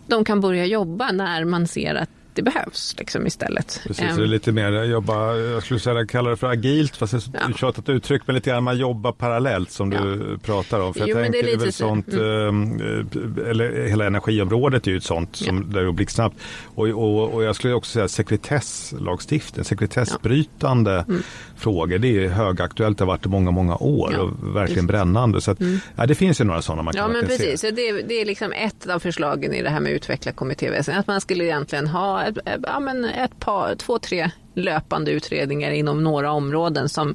De 0.07 0.25
kan 0.25 0.41
börja 0.41 0.67
jobba 0.67 1.13
när 1.13 1.45
man 1.45 1.67
ser 1.67 1.95
att 1.95 2.11
det 2.35 2.43
behövs 2.43 2.95
liksom 2.99 3.27
istället. 3.27 3.81
Precis, 3.87 4.11
um, 4.11 4.17
det 4.17 4.23
är 4.23 4.27
lite 4.27 4.53
mer 4.53 4.85
jobba, 4.85 5.37
jag 5.37 5.63
skulle 5.63 5.81
säga 5.81 6.07
kalla 6.07 6.31
det 6.31 6.37
för 6.37 6.47
agilt, 6.47 6.97
fast 6.97 7.13
det 7.13 7.39
är 7.39 7.43
ja. 7.49 7.57
tjatat 7.57 7.89
uttryck, 7.89 8.23
men 8.27 8.35
lite 8.35 8.51
grann 8.51 8.65
man 8.65 8.79
jobbar 8.79 9.13
parallellt 9.13 9.71
som 9.71 9.93
ja. 9.93 10.01
du 10.01 10.39
pratar 10.39 10.81
om. 10.81 10.95
För 10.95 11.01
jo, 11.01 11.07
jag 11.09 11.23
tänker 11.23 11.43
det 11.43 11.53
är, 11.53 11.57
väl 11.57 11.73
sånt, 11.73 12.09
mm. 12.13 12.81
eh, 12.81 13.51
eller 13.51 13.89
hela 13.89 14.07
energiområdet 14.07 14.87
är 14.87 14.91
ju 14.91 14.97
ett 14.97 15.05
sånt 15.05 15.37
som 15.37 15.57
ja. 15.57 15.79
där 15.79 15.85
går 15.85 15.93
blixtsnabbt. 15.93 16.37
Och, 16.75 16.89
och, 16.89 17.35
och 17.35 17.43
jag 17.43 17.57
skulle 17.57 17.75
också 17.75 17.91
säga 17.91 18.09
sekretesslagstiftning, 18.09 19.65
sekretessbrytande 19.65 20.93
ja. 20.93 21.05
mm. 21.09 21.23
frågor, 21.57 21.99
det 21.99 22.25
är 22.25 22.29
högaktuellt, 22.29 22.99
det 22.99 23.05
har 23.05 23.09
varit 23.09 23.27
i 23.27 23.29
många, 23.29 23.51
många 23.51 23.77
år 23.77 24.19
och 24.19 24.57
verkligen 24.57 24.87
brännande. 24.87 25.41
Så 25.41 25.51
att, 25.51 25.61
mm. 25.61 25.81
ja, 25.97 26.07
det 26.07 26.15
finns 26.15 26.41
ju 26.41 26.45
några 26.45 26.63
sådana 26.63 26.83
man 26.83 26.95
kan 26.95 27.03
Ja, 27.03 27.09
men 27.09 27.27
precis. 27.27 27.61
Se. 27.61 27.71
Det, 27.71 27.89
är, 27.89 28.03
det 28.09 28.21
är 28.21 28.25
liksom 28.25 28.53
ett 28.53 28.87
av 28.87 28.99
förslagen 28.99 29.55
i 29.55 29.63
det 29.63 29.71
här 29.71 29.81
med 29.81 29.93
utveckla 29.93 30.33
kommittéväsendet, 30.33 31.01
att 31.01 31.07
man 31.07 31.21
skulle 31.21 31.45
egentligen 31.45 31.87
ha 31.87 32.22
ett, 32.27 32.39
ja, 32.63 32.81
men 32.81 33.05
ett 33.05 33.41
par, 33.41 33.75
två, 33.75 33.99
tre 33.99 34.31
löpande 34.55 35.11
utredningar 35.11 35.71
inom 35.71 36.05
några 36.05 36.33
områden 36.33 36.89
som 36.89 37.15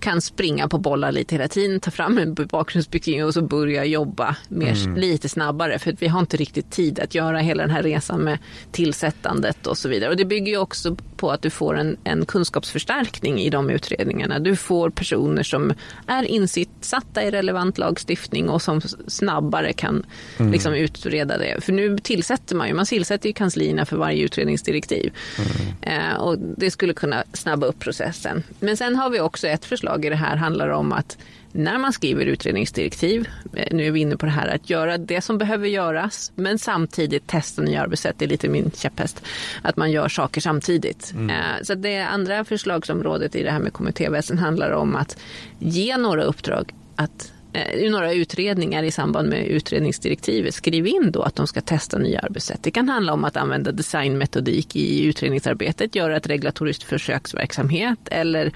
kan 0.00 0.20
springa 0.20 0.68
på 0.68 0.78
bollar 0.78 1.12
lite 1.12 1.34
hela 1.34 1.48
tiden, 1.48 1.80
ta 1.80 1.90
fram 1.90 2.18
en 2.18 2.34
bakgrundsbeskrivning 2.34 3.24
och 3.24 3.34
så 3.34 3.42
börja 3.42 3.84
jobba 3.84 4.36
mer, 4.48 4.84
mm. 4.84 4.96
lite 4.96 5.28
snabbare. 5.28 5.78
För 5.78 5.96
vi 5.98 6.08
har 6.08 6.20
inte 6.20 6.36
riktigt 6.36 6.70
tid 6.70 7.00
att 7.00 7.14
göra 7.14 7.38
hela 7.38 7.62
den 7.62 7.70
här 7.70 7.82
resan 7.82 8.20
med 8.20 8.38
tillsättandet 8.72 9.66
och 9.66 9.78
så 9.78 9.88
vidare. 9.88 10.10
Och 10.10 10.16
det 10.16 10.24
bygger 10.24 10.52
ju 10.52 10.58
också 10.58 10.96
på 11.16 11.30
att 11.30 11.42
du 11.42 11.50
får 11.50 11.78
en, 11.78 11.96
en 12.04 12.26
kunskapsförstärkning 12.26 13.38
i 13.38 13.50
de 13.50 13.70
utredningarna. 13.70 14.38
Du 14.38 14.56
får 14.56 14.90
personer 14.90 15.42
som 15.42 15.72
är 16.06 16.22
insatta 16.22 17.22
i 17.22 17.30
relevant 17.30 17.78
lagstiftning 17.78 18.48
och 18.48 18.62
som 18.62 18.80
snabbare 19.06 19.72
kan 19.72 20.06
mm. 20.38 20.52
liksom, 20.52 20.74
utreda 20.74 21.38
det. 21.38 21.64
För 21.64 21.72
nu 21.72 21.98
tillsätter 21.98 22.56
man 22.56 22.68
ju, 22.68 22.74
man 22.74 22.86
tillsätter 22.86 23.28
ju 23.28 23.32
kanslierna 23.32 23.86
för 23.86 23.96
varje 23.96 24.24
utredningsdirektiv. 24.24 25.12
Mm. 25.38 26.00
Eh, 26.00 26.14
och 26.14 26.38
det 26.38 26.70
skulle 26.70 26.92
kunna 26.92 27.24
snabba 27.32 27.66
upp 27.66 27.78
processen. 27.78 28.42
Men 28.60 28.76
sen 28.76 28.96
har 28.96 29.10
vi 29.10 29.20
också 29.20 29.48
ett 29.48 29.64
förslag 29.64 29.89
förslag 29.90 30.04
i 30.04 30.08
det 30.08 30.16
här 30.16 30.36
handlar 30.36 30.68
om 30.68 30.92
att 30.92 31.18
när 31.52 31.78
man 31.78 31.92
skriver 31.92 32.26
utredningsdirektiv, 32.26 33.28
eh, 33.54 33.74
nu 33.76 33.86
är 33.86 33.90
vi 33.90 34.00
inne 34.00 34.16
på 34.16 34.26
det 34.26 34.32
här 34.32 34.54
att 34.54 34.70
göra 34.70 34.98
det 34.98 35.20
som 35.20 35.38
behöver 35.38 35.68
göras, 35.68 36.32
men 36.34 36.58
samtidigt 36.58 37.26
testa 37.26 37.62
nya 37.62 37.82
arbetssätt, 37.82 38.18
det 38.18 38.24
är 38.24 38.28
lite 38.28 38.48
min 38.48 38.70
käpphäst, 38.70 39.22
att 39.62 39.76
man 39.76 39.90
gör 39.90 40.08
saker 40.08 40.40
samtidigt. 40.40 41.12
Mm. 41.12 41.30
Eh, 41.30 41.62
så 41.62 41.74
det 41.74 41.98
andra 41.98 42.44
förslagsområdet 42.44 43.34
i 43.34 43.42
det 43.42 43.50
här 43.50 43.60
med 43.60 43.72
kommittéväsen 43.72 44.38
handlar 44.38 44.70
om 44.70 44.96
att 44.96 45.16
ge 45.58 45.96
några 45.96 46.22
uppdrag 46.22 46.72
att 46.96 47.32
eh, 47.52 47.90
några 47.90 48.12
utredningar 48.12 48.82
i 48.82 48.90
samband 48.90 49.28
med 49.28 49.46
utredningsdirektivet, 49.46 50.54
skriv 50.54 50.86
in 50.86 51.10
då 51.12 51.22
att 51.22 51.36
de 51.36 51.46
ska 51.46 51.60
testa 51.60 51.98
nya 51.98 52.20
arbetssätt. 52.20 52.62
Det 52.62 52.70
kan 52.70 52.88
handla 52.88 53.12
om 53.12 53.24
att 53.24 53.36
använda 53.36 53.72
designmetodik 53.72 54.76
i 54.76 55.04
utredningsarbetet, 55.04 55.94
göra 55.94 56.16
ett 56.16 56.26
regulatoriskt 56.26 56.82
försöksverksamhet 56.82 57.98
eller 58.10 58.52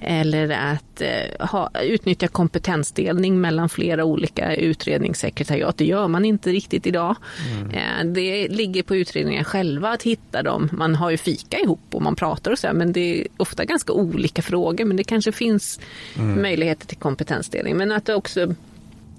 eller 0.00 0.50
att 0.50 1.00
eh, 1.00 1.46
ha, 1.46 1.70
utnyttja 1.82 2.28
kompetensdelning 2.28 3.40
mellan 3.40 3.68
flera 3.68 4.04
olika 4.04 4.54
utredningssekretariat. 4.54 5.76
Det 5.76 5.84
gör 5.84 6.08
man 6.08 6.24
inte 6.24 6.50
riktigt 6.50 6.86
idag. 6.86 7.16
Mm. 7.52 7.70
Eh, 7.70 8.12
det 8.12 8.48
ligger 8.48 8.82
på 8.82 8.96
utredningen 8.96 9.44
själva 9.44 9.90
att 9.90 10.02
hitta 10.02 10.42
dem. 10.42 10.68
Man 10.72 10.94
har 10.94 11.10
ju 11.10 11.16
fika 11.16 11.58
ihop 11.58 11.80
och 11.90 12.02
man 12.02 12.16
pratar 12.16 12.50
och 12.50 12.58
så, 12.58 12.68
men 12.72 12.92
det 12.92 13.20
är 13.20 13.26
ofta 13.36 13.64
ganska 13.64 13.92
olika 13.92 14.42
frågor. 14.42 14.84
Men 14.84 14.96
det 14.96 15.04
kanske 15.04 15.32
finns 15.32 15.80
mm. 16.16 16.42
möjligheter 16.42 16.86
till 16.86 16.96
kompetensdelning. 16.96 17.76
Men 17.76 17.92
att 17.92 18.08
också 18.16 18.54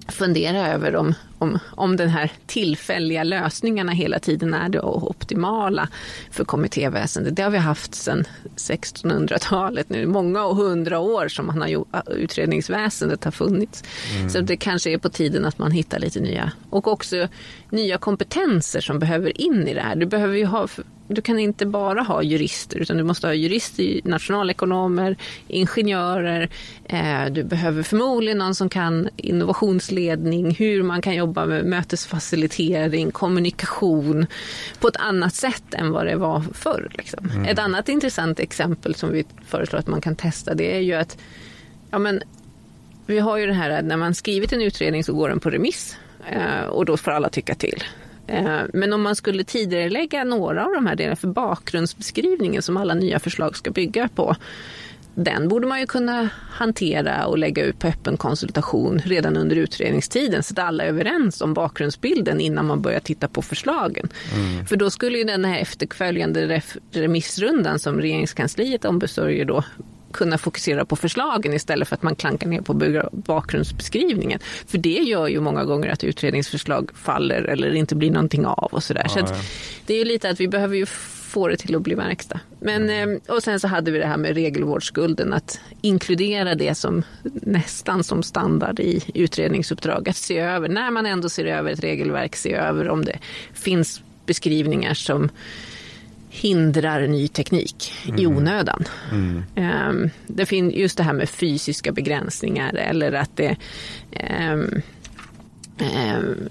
fundera 0.07 0.67
över 0.67 0.95
om, 0.95 1.13
om, 1.37 1.59
om 1.71 1.95
den 1.95 2.09
här 2.09 2.31
tillfälliga 2.45 3.23
lösningarna 3.23 3.91
hela 3.91 4.19
tiden 4.19 4.53
är 4.53 4.69
det 4.69 4.81
optimala 4.81 5.89
för 6.31 6.45
kommittéväsendet. 6.45 7.35
Det 7.35 7.43
har 7.43 7.49
vi 7.49 7.57
haft 7.57 7.95
sedan 7.95 8.23
1600-talet 8.55 9.89
nu, 9.89 10.07
många 10.07 10.45
och 10.45 10.55
hundra 10.55 10.99
år 10.99 11.27
som 11.27 11.45
man 11.45 11.61
har 11.61 11.67
gjort, 11.67 11.87
utredningsväsendet 12.07 13.23
har 13.23 13.31
funnits. 13.31 13.83
Mm. 14.17 14.29
Så 14.29 14.41
det 14.41 14.57
kanske 14.57 14.91
är 14.91 14.97
på 14.97 15.09
tiden 15.09 15.45
att 15.45 15.57
man 15.57 15.71
hittar 15.71 15.99
lite 15.99 16.19
nya 16.19 16.51
och 16.69 16.87
också 16.87 17.27
nya 17.69 17.97
kompetenser 17.97 18.81
som 18.81 18.99
behöver 18.99 19.41
in 19.41 19.67
i 19.67 19.73
det 19.73 19.81
här. 19.81 19.95
Du 19.95 20.05
behöver 20.05 20.35
ju 20.35 20.45
ha 20.45 20.67
du 21.07 21.21
kan 21.21 21.39
inte 21.39 21.65
bara 21.65 22.01
ha 22.01 22.23
jurister 22.23 22.77
utan 22.77 22.97
du 22.97 23.03
måste 23.03 23.27
ha 23.27 23.33
jurister, 23.33 24.01
nationalekonomer, 24.03 25.15
ingenjörer. 25.47 26.49
Eh, 26.85 27.25
du 27.31 27.43
behöver 27.43 27.83
förmodligen 27.83 28.37
någon 28.37 28.55
som 28.55 28.69
kan 28.69 29.09
innovationsledning, 29.15 30.51
hur 30.51 30.83
man 30.83 31.01
kan 31.01 31.15
jobba 31.15 31.45
med 31.45 31.65
mötesfacilitering, 31.65 33.11
kommunikation 33.11 34.25
på 34.79 34.87
ett 34.87 34.97
annat 34.97 35.35
sätt 35.35 35.73
än 35.73 35.91
vad 35.91 36.05
det 36.05 36.15
var 36.15 36.43
förr. 36.53 36.91
Liksom. 36.93 37.29
Mm. 37.29 37.45
Ett 37.45 37.59
annat 37.59 37.89
intressant 37.89 38.39
exempel 38.39 38.95
som 38.95 39.11
vi 39.11 39.25
föreslår 39.47 39.79
att 39.79 39.87
man 39.87 40.01
kan 40.01 40.15
testa 40.15 40.53
det 40.53 40.75
är 40.75 40.79
ju 40.79 40.93
att 40.93 41.17
ja, 41.91 41.99
men, 41.99 42.21
vi 43.05 43.19
har 43.19 43.37
ju 43.37 43.45
det 43.45 43.53
här 43.53 43.69
att 43.69 43.85
när 43.85 43.97
man 43.97 44.15
skrivit 44.15 44.53
en 44.53 44.61
utredning 44.61 45.03
så 45.03 45.13
går 45.13 45.29
den 45.29 45.39
på 45.39 45.49
remiss 45.49 45.97
eh, 46.31 46.65
och 46.65 46.85
då 46.85 46.97
får 46.97 47.11
alla 47.11 47.29
tycka 47.29 47.55
till. 47.55 47.83
Eh, 48.27 48.61
men 48.73 48.93
om 48.93 49.01
man 49.01 49.15
skulle 49.15 49.43
tidigarelägga 49.43 50.23
några 50.23 50.65
av 50.65 50.71
de 50.71 50.87
här 50.87 50.95
delarna 50.95 51.15
för 51.15 51.27
bakgrundsbeskrivningen 51.27 52.61
som 52.61 52.77
alla 52.77 52.93
nya 52.93 53.19
förslag 53.19 53.57
ska 53.57 53.71
bygga 53.71 54.09
på, 54.15 54.35
den 55.15 55.47
borde 55.47 55.67
man 55.67 55.79
ju 55.79 55.85
kunna 55.85 56.29
hantera 56.49 57.25
och 57.25 57.37
lägga 57.37 57.63
ut 57.63 57.79
på 57.79 57.87
öppen 57.87 58.17
konsultation 58.17 58.99
redan 59.05 59.37
under 59.37 59.55
utredningstiden 59.55 60.43
så 60.43 60.53
att 60.53 60.59
alla 60.59 60.83
är 60.83 60.87
överens 60.87 61.41
om 61.41 61.53
bakgrundsbilden 61.53 62.39
innan 62.41 62.65
man 62.65 62.81
börjar 62.81 62.99
titta 62.99 63.27
på 63.27 63.41
förslagen. 63.41 64.09
Mm. 64.35 64.65
För 64.65 64.75
då 64.75 64.89
skulle 64.89 65.17
ju 65.17 65.23
den 65.23 65.45
här 65.45 65.59
efterföljande 65.59 66.61
remissrundan 66.91 67.79
som 67.79 68.01
regeringskansliet 68.01 68.85
ombesörjer 68.85 69.45
då 69.45 69.63
kunna 70.17 70.37
fokusera 70.37 70.85
på 70.85 70.95
förslagen 70.95 71.53
istället 71.53 71.87
för 71.87 71.95
att 71.95 72.03
man 72.03 72.15
klankar 72.15 72.47
ner 72.47 72.61
på 72.61 72.73
bakgrundsbeskrivningen. 73.11 74.39
För 74.67 74.77
det 74.77 74.89
gör 74.89 75.27
ju 75.27 75.39
många 75.39 75.63
gånger 75.63 75.89
att 75.89 76.03
utredningsförslag 76.03 76.91
faller 76.95 77.43
eller 77.43 77.73
inte 77.75 77.95
blir 77.95 78.11
någonting 78.11 78.45
av 78.45 78.69
och 78.71 78.83
sådär. 78.83 79.03
Ja, 79.15 79.21
så, 79.21 79.27
så 79.27 79.33
det 79.85 79.93
är 79.93 79.97
ju 79.97 80.05
lite 80.05 80.29
att 80.29 80.39
vi 80.39 80.47
behöver 80.47 80.75
ju 80.75 80.85
få 81.27 81.47
det 81.47 81.57
till 81.57 81.75
att 81.75 81.81
bli 81.81 81.95
verkstad. 81.95 82.39
Men, 82.59 82.89
mm. 82.89 83.19
och 83.27 83.43
sen 83.43 83.59
så 83.59 83.67
hade 83.67 83.91
vi 83.91 83.99
det 83.99 84.05
här 84.05 84.17
med 84.17 84.35
regelvårdsskulden, 84.35 85.33
att 85.33 85.59
inkludera 85.81 86.55
det 86.55 86.75
som 86.75 87.03
nästan 87.23 88.03
som 88.03 88.23
standard 88.23 88.79
i 88.79 89.03
utredningsuppdrag. 89.13 90.09
Att 90.09 90.15
se 90.15 90.39
över, 90.39 90.69
när 90.69 90.91
man 90.91 91.05
ändå 91.05 91.29
ser 91.29 91.45
över 91.45 91.71
ett 91.71 91.83
regelverk, 91.83 92.35
se 92.35 92.53
över 92.53 92.89
om 92.89 93.05
det 93.05 93.19
finns 93.53 94.01
beskrivningar 94.25 94.93
som 94.93 95.29
hindrar 96.41 97.07
ny 97.07 97.27
teknik 97.27 97.93
mm. 98.05 98.19
i 98.19 98.27
onödan. 98.27 98.83
Mm. 99.11 99.43
Um, 99.55 100.09
det 100.27 100.45
finns 100.45 100.73
just 100.73 100.97
det 100.97 101.03
här 101.03 101.13
med 101.13 101.29
fysiska 101.29 101.91
begränsningar 101.91 102.73
eller 102.73 103.11
att 103.11 103.35
det 103.35 103.57
um, 104.51 104.81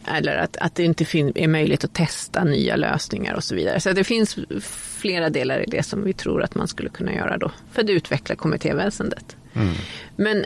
eller 0.05 0.37
att, 0.37 0.57
att 0.57 0.75
det 0.75 0.85
inte 0.85 1.05
är 1.35 1.49
möjligt 1.49 1.85
att 1.85 1.95
testa 1.95 2.45
nya 2.45 2.77
lösningar 2.77 3.35
och 3.35 3.45
så 3.45 3.55
vidare. 3.55 3.81
Så 3.81 3.93
det 3.93 4.05
finns 4.05 4.39
flera 4.97 5.31
delar 5.31 5.61
i 5.61 5.67
det 5.67 5.83
som 5.83 6.05
vi 6.05 6.13
tror 6.13 6.43
att 6.43 6.55
man 6.55 6.69
skulle 6.69 6.89
kunna 6.89 7.15
göra 7.15 7.39
då 7.39 7.51
för 7.73 7.83
att 7.83 7.91
utveckla 7.91 8.37
kommittéväsendet. 8.37 9.37
Mm. 9.55 9.75
Men 10.17 10.45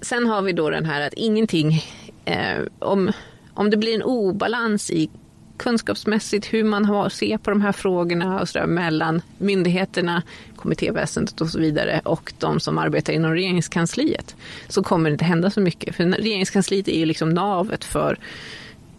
sen 0.00 0.26
har 0.26 0.42
vi 0.42 0.52
då 0.52 0.70
den 0.70 0.84
här 0.84 1.00
att 1.00 1.14
ingenting, 1.14 1.84
eh, 2.24 2.58
om, 2.78 3.12
om 3.54 3.70
det 3.70 3.76
blir 3.76 3.94
en 3.94 4.02
obalans 4.02 4.90
i 4.90 5.10
kunskapsmässigt 5.58 6.52
hur 6.52 6.64
man 6.64 6.84
har, 6.84 7.08
ser 7.08 7.38
på 7.38 7.50
de 7.50 7.60
här 7.60 7.72
frågorna 7.72 8.40
och 8.40 8.48
så 8.48 8.58
där, 8.58 8.66
mellan 8.66 9.22
myndigheterna, 9.38 10.22
kommittéväsendet 10.56 11.40
och 11.40 11.48
så 11.48 11.58
vidare 11.58 12.00
och 12.04 12.32
de 12.38 12.60
som 12.60 12.78
arbetar 12.78 13.12
inom 13.12 13.32
regeringskansliet 13.32 14.36
så 14.68 14.82
kommer 14.82 15.10
det 15.10 15.14
inte 15.14 15.24
hända 15.24 15.50
så 15.50 15.60
mycket. 15.60 15.96
För 15.96 16.04
regeringskansliet 16.04 16.88
är 16.88 16.98
ju 16.98 17.06
liksom 17.06 17.30
navet 17.30 17.84
för 17.84 18.18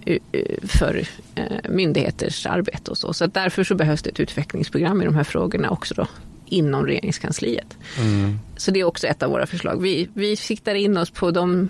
eh, 0.05 0.19
för 0.63 1.03
eh, 1.35 1.43
myndigheters 1.69 2.45
arbete 2.45 2.91
och 2.91 2.97
så. 2.97 3.13
Så 3.13 3.27
därför 3.27 3.63
så 3.63 3.75
behövs 3.75 4.01
det 4.01 4.09
ett 4.09 4.19
utvecklingsprogram 4.19 5.01
i 5.01 5.05
de 5.05 5.15
här 5.15 5.23
frågorna 5.23 5.69
också 5.69 5.93
då 5.93 6.07
inom 6.45 6.85
regeringskansliet. 6.85 7.77
Mm. 7.97 8.39
Så 8.59 8.71
det 8.71 8.79
är 8.79 8.83
också 8.83 9.07
ett 9.07 9.23
av 9.23 9.31
våra 9.31 9.45
förslag. 9.45 9.81
Vi, 9.81 10.09
vi 10.13 10.35
siktar 10.35 10.75
in 10.75 10.97
oss 10.97 11.09
på 11.09 11.31
de, 11.31 11.69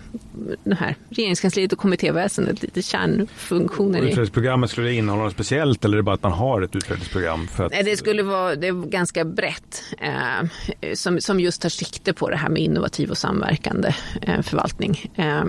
de 0.64 0.76
här 0.76 0.96
regeringskansliet 1.10 1.74
och 1.74 1.80
kommittéväsendet, 1.80 2.62
lite 2.62 2.82
kärnfunktioner. 2.82 4.00
Utvecklingsprogrammet, 4.00 4.70
skulle 4.70 4.88
det 4.88 4.94
innehålla 4.94 5.24
något 5.24 5.34
speciellt 5.34 5.86
eller 5.86 5.98
är 5.98 5.98
det 5.98 6.04
bara 6.04 6.16
att 6.16 6.24
man 6.24 6.32
har 6.32 6.62
ett 6.62 6.76
utvecklingsprogram? 6.76 7.48
För 7.48 7.66
att... 7.66 7.72
Nej, 7.72 7.84
det 7.84 7.98
skulle 7.98 8.24
vara 8.24 8.56
det 8.56 8.68
är 8.68 8.90
ganska 8.90 9.26
brett 9.26 9.84
eh, 9.98 10.50
som, 10.94 11.22
som 11.22 11.40
just 11.40 11.62
tar 11.62 11.70
sikte 11.70 12.14
på 12.14 12.30
det 12.30 12.36
här 12.36 12.50
med 12.50 12.62
innovativ 12.62 13.10
och 13.10 13.18
samverkande 13.18 13.94
eh, 14.22 14.42
förvaltning 14.42 15.12
eh, 15.16 15.44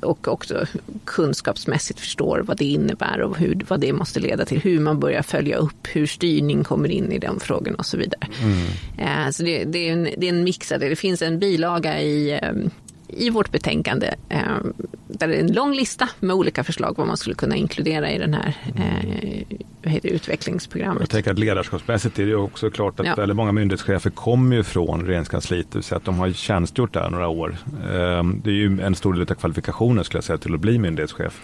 och 0.00 0.28
också 0.28 0.66
kunskapsmässigt 1.04 2.00
förstår 2.00 2.42
vad 2.44 2.56
det 2.56 2.64
innebär 2.64 3.20
och 3.20 3.38
hur, 3.38 3.60
vad 3.68 3.80
det 3.80 3.92
måste 3.92 4.20
leda 4.20 4.44
till, 4.44 4.60
hur 4.60 4.80
man 4.80 5.00
börjar 5.00 5.22
följa 5.22 5.56
upp, 5.56 5.86
hur 5.92 6.06
styrning 6.06 6.64
kommer 6.64 6.88
in 6.88 7.12
i 7.12 7.18
de 7.18 7.40
frågorna 7.40 7.76
och 7.78 7.86
så 7.86 7.96
vidare. 7.96 8.28
Mm. 8.42 9.26
Eh, 9.26 9.30
så 9.30 9.42
det, 9.42 9.64
det, 9.64 9.88
är 9.88 9.92
en, 9.92 10.08
det 10.16 10.26
är 10.26 10.32
en 10.32 10.44
mix 10.44 10.72
redovisade. 10.76 10.88
Det 10.88 10.96
finns 10.96 11.22
en 11.22 11.38
bilaga 11.38 12.00
i, 12.00 12.38
ehm, 12.42 12.70
i 13.08 13.30
vårt 13.30 13.50
betänkande 13.50 14.14
ehm, 14.28 14.72
där 15.08 15.28
det 15.28 15.34
är 15.34 15.40
en 15.40 15.52
lång 15.52 15.74
lista 15.74 16.08
med 16.20 16.36
olika 16.36 16.64
förslag 16.64 16.94
vad 16.96 17.06
man 17.06 17.16
skulle 17.16 17.34
kunna 17.34 17.56
inkludera 17.56 18.10
i 18.10 18.18
den 18.18 18.34
här 18.34 18.54
eh, 18.76 19.90
heter 19.90 20.08
utvecklingsprogrammet. 20.08 21.00
Jag 21.00 21.10
tänker 21.10 21.30
att 21.30 21.38
ledarskapsmässigt 21.38 22.18
är 22.18 22.26
det 22.26 22.34
också 22.34 22.70
klart 22.70 23.00
att 23.00 23.06
ja. 23.06 23.14
väldigt 23.14 23.36
många 23.36 23.52
myndighetschefer 23.52 24.10
kommer 24.10 24.56
ju 24.56 24.62
från 24.62 25.06
regeringskansliet, 25.06 25.66
det 25.70 25.78
vill 25.78 25.84
säga 25.84 25.96
att 25.96 26.04
de 26.04 26.18
har 26.18 26.32
tjänstgjort 26.32 26.92
där 26.92 27.10
några 27.10 27.28
år. 27.28 27.56
Ehm, 27.92 28.40
det 28.44 28.50
är 28.50 28.54
ju 28.54 28.80
en 28.80 28.94
stor 28.94 29.12
del 29.14 29.22
av 29.22 29.34
kvalifikationen 29.34 30.04
skulle 30.04 30.18
jag 30.18 30.24
säga 30.24 30.38
till 30.38 30.54
att 30.54 30.60
bli 30.60 30.78
myndighetschef. 30.78 31.40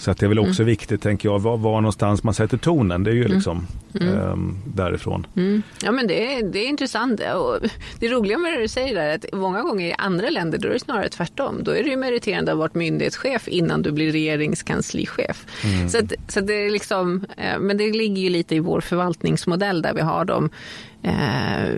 Så 0.00 0.10
att 0.10 0.18
det 0.18 0.26
är 0.26 0.28
väl 0.28 0.38
också 0.38 0.62
mm. 0.62 0.66
viktigt, 0.66 1.02
tänker 1.02 1.28
jag, 1.28 1.38
var, 1.38 1.56
var 1.56 1.80
någonstans 1.80 2.22
man 2.22 2.34
sätter 2.34 2.56
tonen. 2.56 3.04
Det 3.04 3.10
är 3.10 3.14
ju 3.14 3.24
mm. 3.24 3.32
liksom 3.34 3.66
mm. 4.00 4.18
Um, 4.18 4.58
därifrån. 4.64 5.26
Mm. 5.36 5.62
Ja 5.82 5.92
men 5.92 6.06
det 6.06 6.34
är, 6.34 6.42
det 6.42 6.58
är 6.58 6.68
intressant. 6.68 7.20
Och 7.20 7.68
det 7.98 8.08
roliga 8.08 8.38
med 8.38 8.52
det 8.52 8.60
du 8.60 8.68
säger 8.68 8.96
är 8.96 9.14
att 9.14 9.24
många 9.32 9.62
gånger 9.62 9.86
i 9.86 9.92
andra 9.98 10.30
länder 10.30 10.58
då 10.58 10.68
är 10.68 10.72
det 10.72 10.80
snarare 10.80 11.08
tvärtom. 11.08 11.64
Då 11.64 11.70
är 11.70 11.82
det 11.82 11.90
ju 11.90 11.96
meriterande 11.96 12.52
att 12.52 12.56
ha 12.56 12.60
varit 12.60 12.74
myndighetschef 12.74 13.48
innan 13.48 13.82
du 13.82 13.92
blir 13.92 14.12
regeringskanslichef. 14.12 15.46
Mm. 15.64 15.88
Så, 15.88 15.98
att, 15.98 16.12
så 16.28 16.40
att 16.40 16.46
det 16.46 16.54
är 16.54 16.70
liksom, 16.70 17.24
eh, 17.36 17.58
men 17.58 17.76
det 17.76 17.92
ligger 17.92 18.22
ju 18.22 18.30
lite 18.30 18.54
i 18.54 18.60
vår 18.60 18.80
förvaltningsmodell 18.80 19.82
där 19.82 19.94
vi 19.94 20.00
har 20.00 20.24
dem 20.24 20.50
Eh, 20.50 20.89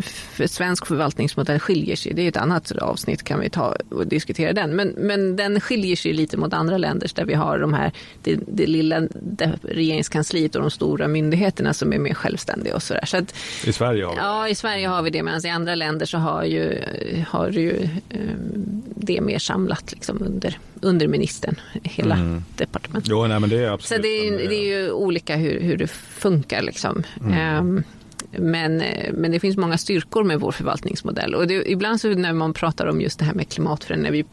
för 0.02 0.46
svensk 0.46 0.86
förvaltningsmodell 0.86 1.60
skiljer 1.60 1.96
sig, 1.96 2.14
det 2.14 2.22
är 2.22 2.28
ett 2.28 2.36
annat 2.36 2.72
avsnitt 2.72 3.22
kan 3.22 3.40
vi 3.40 3.50
ta 3.50 3.76
och 3.90 4.06
diskutera 4.06 4.52
den, 4.52 4.76
men, 4.76 4.88
men 4.88 5.36
den 5.36 5.60
skiljer 5.60 5.96
sig 5.96 6.12
lite 6.12 6.36
mot 6.36 6.52
andra 6.52 6.78
länders 6.78 7.12
där 7.12 7.24
vi 7.24 7.34
har 7.34 7.58
de 7.58 7.74
här, 7.74 7.92
det, 8.22 8.38
det 8.46 8.66
lilla 8.66 9.00
det 9.14 9.58
regeringskansliet 9.62 10.54
och 10.54 10.60
de 10.60 10.70
stora 10.70 11.08
myndigheterna 11.08 11.74
som 11.74 11.92
är 11.92 11.98
mer 11.98 12.14
självständiga 12.14 12.74
och 12.74 12.82
sådär. 12.82 13.06
Så 13.06 13.16
att, 13.16 13.34
I 13.64 13.72
Sverige 13.72 14.04
har 14.04 14.12
vi 14.12 14.18
Ja, 14.18 14.48
i 14.48 14.54
Sverige 14.54 14.88
har 14.88 15.02
vi 15.02 15.10
det, 15.10 15.22
medan 15.22 15.46
i 15.46 15.48
andra 15.48 15.74
länder 15.74 16.06
så 16.06 16.18
har 16.18 16.44
ju, 16.44 16.84
har 17.28 17.48
ju 17.48 17.88
eh, 18.08 18.18
det 18.84 19.20
mer 19.20 19.38
samlat 19.38 19.92
liksom 19.92 20.22
under, 20.22 20.58
under 20.80 21.08
ministern, 21.08 21.54
hela 21.82 22.14
mm. 22.14 22.44
departementet. 22.56 23.10
Jo, 23.10 23.26
nej, 23.26 23.40
men 23.40 23.50
det 23.50 23.64
är 23.64 23.70
absolut. 23.70 24.02
Så 24.02 24.08
det 24.08 24.28
är, 24.28 24.48
det 24.48 24.56
är 24.56 24.78
ju 24.78 24.90
olika 24.90 25.36
hur, 25.36 25.60
hur 25.60 25.76
det 25.76 25.90
funkar 25.90 26.62
liksom. 26.62 27.02
Mm. 27.20 27.58
Um, 27.58 27.84
men, 28.38 28.82
men 29.12 29.30
det 29.30 29.40
finns 29.40 29.56
många 29.56 29.78
styrkor 29.78 30.24
med 30.24 30.40
vår 30.40 30.52
förvaltningsmodell. 30.52 31.34
Och 31.34 31.46
det, 31.46 31.70
ibland 31.70 32.00
så 32.00 32.08
när 32.08 32.32
man 32.32 32.52
pratar 32.52 32.86
om 32.86 33.00
just 33.00 33.18
det 33.18 33.24
här 33.24 33.34
med 33.34 33.48
klimatförändring, 33.48 34.24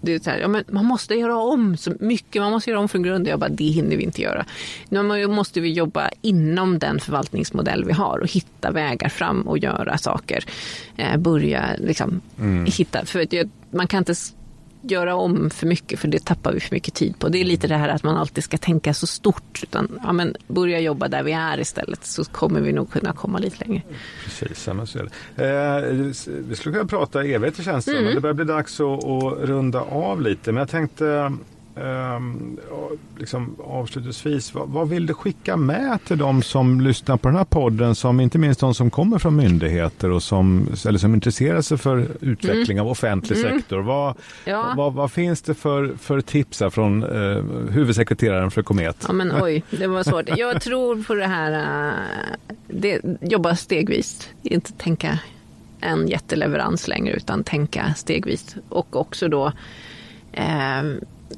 det 0.00 0.14
är 0.14 0.18
så 0.18 0.30
här, 0.30 0.38
ja, 0.38 0.48
men 0.48 0.64
man 0.68 0.84
måste 0.84 1.14
göra 1.14 1.36
om 1.36 1.76
så 1.76 1.92
mycket, 2.00 2.42
man 2.42 2.50
måste 2.50 2.70
göra 2.70 2.80
om 2.80 2.88
från 2.88 3.02
grunden. 3.02 3.30
Jag 3.30 3.40
bara, 3.40 3.48
det 3.48 3.64
hinner 3.64 3.96
vi 3.96 4.02
inte 4.02 4.22
göra. 4.22 4.44
Nu 4.88 5.26
måste 5.26 5.60
vi 5.60 5.72
jobba 5.72 6.10
inom 6.20 6.78
den 6.78 7.00
förvaltningsmodell 7.00 7.84
vi 7.84 7.92
har 7.92 8.18
och 8.18 8.30
hitta 8.30 8.70
vägar 8.70 9.08
fram 9.08 9.42
och 9.42 9.58
göra 9.58 9.98
saker. 9.98 10.44
Eh, 10.96 11.16
börja 11.16 11.70
liksom 11.78 12.20
mm. 12.38 12.66
hitta, 12.66 13.04
för 13.04 13.26
man 13.70 13.86
kan 13.86 13.98
inte 13.98 14.14
göra 14.82 15.14
om 15.14 15.50
för 15.50 15.66
mycket 15.66 16.00
för 16.00 16.08
det 16.08 16.24
tappar 16.24 16.52
vi 16.52 16.60
för 16.60 16.74
mycket 16.74 16.94
tid 16.94 17.18
på. 17.18 17.28
Det 17.28 17.40
är 17.40 17.44
lite 17.44 17.66
det 17.66 17.76
här 17.76 17.88
att 17.88 18.02
man 18.02 18.16
alltid 18.16 18.44
ska 18.44 18.58
tänka 18.58 18.94
så 18.94 19.06
stort. 19.06 19.62
Utan, 19.62 20.00
ja, 20.02 20.12
men 20.12 20.36
börja 20.46 20.80
jobba 20.80 21.08
där 21.08 21.22
vi 21.22 21.32
är 21.32 21.60
istället 21.60 22.04
så 22.06 22.24
kommer 22.24 22.60
vi 22.60 22.72
nog 22.72 22.90
kunna 22.90 23.12
komma 23.12 23.38
lite 23.38 23.64
längre. 23.64 23.82
Precis, 24.24 24.68
men 24.74 24.86
så. 24.86 24.98
Eh, 24.98 25.80
vi 26.26 26.54
skulle 26.56 26.72
kunna 26.72 26.88
prata 26.88 27.24
evigheter 27.24 27.62
känns 27.62 27.84
det 27.84 27.90
mm. 27.90 28.04
men 28.04 28.14
det 28.14 28.20
börjar 28.20 28.34
bli 28.34 28.44
dags 28.44 28.80
att, 28.80 29.04
att 29.04 29.38
runda 29.38 29.80
av 29.80 30.22
lite. 30.22 30.52
Men 30.52 30.60
jag 30.60 30.68
tänkte 30.68 31.32
Um, 31.80 32.58
liksom 33.18 33.56
avslutningsvis, 33.64 34.54
vad, 34.54 34.68
vad, 34.68 34.88
vill 34.88 35.06
du 35.06 35.14
skicka 35.14 35.56
med 35.56 35.98
till 36.04 36.18
de 36.18 36.42
som 36.42 36.80
lyssnar 36.80 37.16
på 37.16 37.28
den 37.28 37.36
här 37.36 37.44
podden, 37.44 37.94
som 37.94 38.20
inte 38.20 38.38
minst 38.38 38.60
de 38.60 38.74
som 38.74 38.90
kommer 38.90 39.18
från 39.18 39.36
myndigheter 39.36 40.10
och 40.10 40.22
som, 40.22 40.68
eller 40.86 40.98
som 40.98 41.14
intresserar 41.14 41.60
sig 41.60 41.78
för 41.78 42.08
utveckling 42.20 42.78
mm. 42.78 42.86
av 42.86 42.90
offentlig 42.90 43.38
mm. 43.38 43.58
sektor. 43.58 43.78
Vad, 43.78 44.14
ja. 44.44 44.74
vad, 44.76 44.92
vad, 44.92 45.12
finns 45.12 45.42
det 45.42 45.54
för, 45.54 45.96
för 46.00 46.20
tips 46.20 46.60
här 46.60 46.70
från 46.70 47.04
uh, 47.04 47.44
huvudsekreteraren 47.70 48.50
för 48.50 48.62
Komet? 48.62 49.04
Ja, 49.06 49.12
men, 49.12 49.42
oj, 49.42 49.64
det 49.70 49.86
var 49.86 50.02
svårt. 50.02 50.38
Jag 50.38 50.62
tror 50.62 51.02
på 51.02 51.14
det 51.14 51.26
här, 51.26 51.52
uh, 51.88 51.94
det, 52.68 53.00
jobba 53.20 53.56
stegvis, 53.56 54.28
inte 54.42 54.72
tänka 54.72 55.18
en 55.80 56.08
jätteleverans 56.08 56.88
längre 56.88 57.14
utan 57.16 57.44
tänka 57.44 57.94
stegvis 57.96 58.56
och 58.68 58.96
också 58.96 59.28
då 59.28 59.52
eh, 60.32 60.82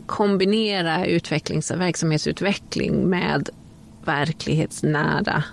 kombinera 0.08 1.06
utvecklings 1.06 1.70
och 1.70 1.80
verksamhetsutveckling 1.80 3.10
med 3.10 3.48
verklighetsnära 4.04 5.44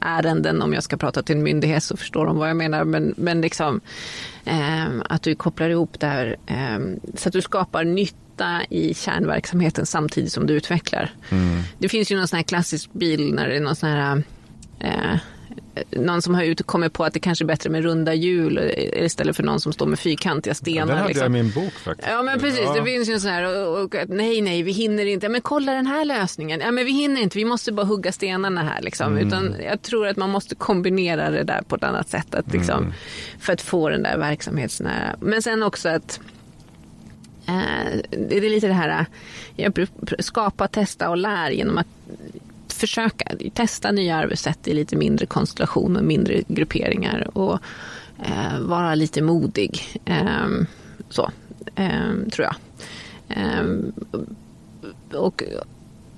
ärenden. 0.00 0.62
Om 0.62 0.72
jag 0.72 0.82
ska 0.82 0.96
prata 0.96 1.22
till 1.22 1.36
en 1.36 1.42
myndighet 1.42 1.82
så 1.82 1.96
förstår 1.96 2.26
de 2.26 2.36
vad 2.36 2.48
jag 2.48 2.56
menar. 2.56 2.84
Men, 2.84 3.14
men 3.16 3.40
liksom, 3.40 3.80
eh, 4.44 4.86
att 5.08 5.22
du 5.22 5.34
kopplar 5.34 5.70
ihop 5.70 6.00
det 6.00 6.06
här 6.06 6.36
eh, 6.46 6.78
så 7.14 7.28
att 7.28 7.32
du 7.32 7.42
skapar 7.42 7.84
nytta 7.84 8.60
i 8.70 8.94
kärnverksamheten 8.94 9.86
samtidigt 9.86 10.32
som 10.32 10.46
du 10.46 10.54
utvecklar. 10.54 11.10
Mm. 11.28 11.62
Det 11.78 11.88
finns 11.88 12.12
ju 12.12 12.16
någon 12.16 12.28
sån 12.28 12.36
här 12.36 12.44
klassisk 12.44 12.92
bil 12.92 13.34
när 13.34 13.48
det 13.48 13.56
är 13.56 13.60
någon 13.60 13.76
sån 13.76 13.88
här 13.88 14.22
eh, 14.80 15.18
någon 15.90 16.22
som 16.22 16.34
har 16.34 16.62
kommit 16.62 16.92
på 16.92 17.04
att 17.04 17.12
det 17.12 17.20
kanske 17.20 17.44
är 17.44 17.46
bättre 17.46 17.70
med 17.70 17.82
runda 17.82 18.14
hjul 18.14 18.72
istället 18.92 19.36
för 19.36 19.42
någon 19.42 19.60
som 19.60 19.72
står 19.72 19.86
med 19.86 19.98
fyrkantiga 19.98 20.54
stenar. 20.54 20.80
Ja, 20.80 20.86
den 20.86 20.96
hade 20.96 21.08
liksom. 21.08 21.34
jag 21.34 21.40
i 21.40 21.42
min 21.42 21.52
bok 21.52 21.72
faktiskt. 21.72 22.08
Ja 22.10 22.22
men 22.22 22.40
precis, 22.40 22.60
ja. 22.64 22.74
det 22.74 22.84
finns 22.84 23.08
ju 23.08 23.12
en 23.12 23.20
sån 23.20 23.30
här, 23.30 23.66
och, 23.66 23.84
och, 23.84 23.94
nej 24.08 24.40
nej 24.40 24.62
vi 24.62 24.72
hinner 24.72 25.06
inte, 25.06 25.28
men 25.28 25.40
kolla 25.40 25.72
den 25.72 25.86
här 25.86 26.04
lösningen, 26.04 26.60
ja 26.60 26.70
men 26.70 26.84
vi 26.84 26.92
hinner 26.92 27.20
inte, 27.20 27.38
vi 27.38 27.44
måste 27.44 27.72
bara 27.72 27.86
hugga 27.86 28.12
stenarna 28.12 28.62
här 28.62 28.82
liksom. 28.82 29.12
Mm. 29.12 29.26
Utan 29.26 29.54
jag 29.64 29.82
tror 29.82 30.06
att 30.06 30.16
man 30.16 30.30
måste 30.30 30.54
kombinera 30.54 31.30
det 31.30 31.42
där 31.42 31.62
på 31.62 31.76
ett 31.76 31.84
annat 31.84 32.08
sätt 32.08 32.34
att, 32.34 32.52
liksom, 32.52 32.78
mm. 32.78 32.92
för 33.40 33.52
att 33.52 33.62
få 33.62 33.88
den 33.88 34.02
där 34.02 34.18
verksamhetsnära. 34.18 35.16
Men 35.20 35.42
sen 35.42 35.62
också 35.62 35.88
att 35.88 36.20
eh, 37.46 38.00
det 38.10 38.36
är 38.36 38.40
lite 38.40 38.66
det 38.66 38.72
här, 38.72 39.06
skapa, 40.18 40.68
testa 40.68 41.10
och 41.10 41.16
lär 41.16 41.50
genom 41.50 41.78
att 41.78 41.86
försöka 42.78 43.32
testa 43.54 43.92
nya 43.92 44.16
arbetssätt 44.16 44.68
i 44.68 44.74
lite 44.74 44.96
mindre 44.96 45.26
konstellationer, 45.26 46.02
mindre 46.02 46.42
grupperingar 46.48 47.38
och 47.38 47.58
eh, 48.18 48.60
vara 48.60 48.94
lite 48.94 49.22
modig. 49.22 50.00
Eh, 50.04 50.48
så, 51.08 51.30
eh, 51.74 52.12
tror 52.32 52.46
jag. 52.46 52.54
Ehm, 53.28 53.92
och 55.12 55.42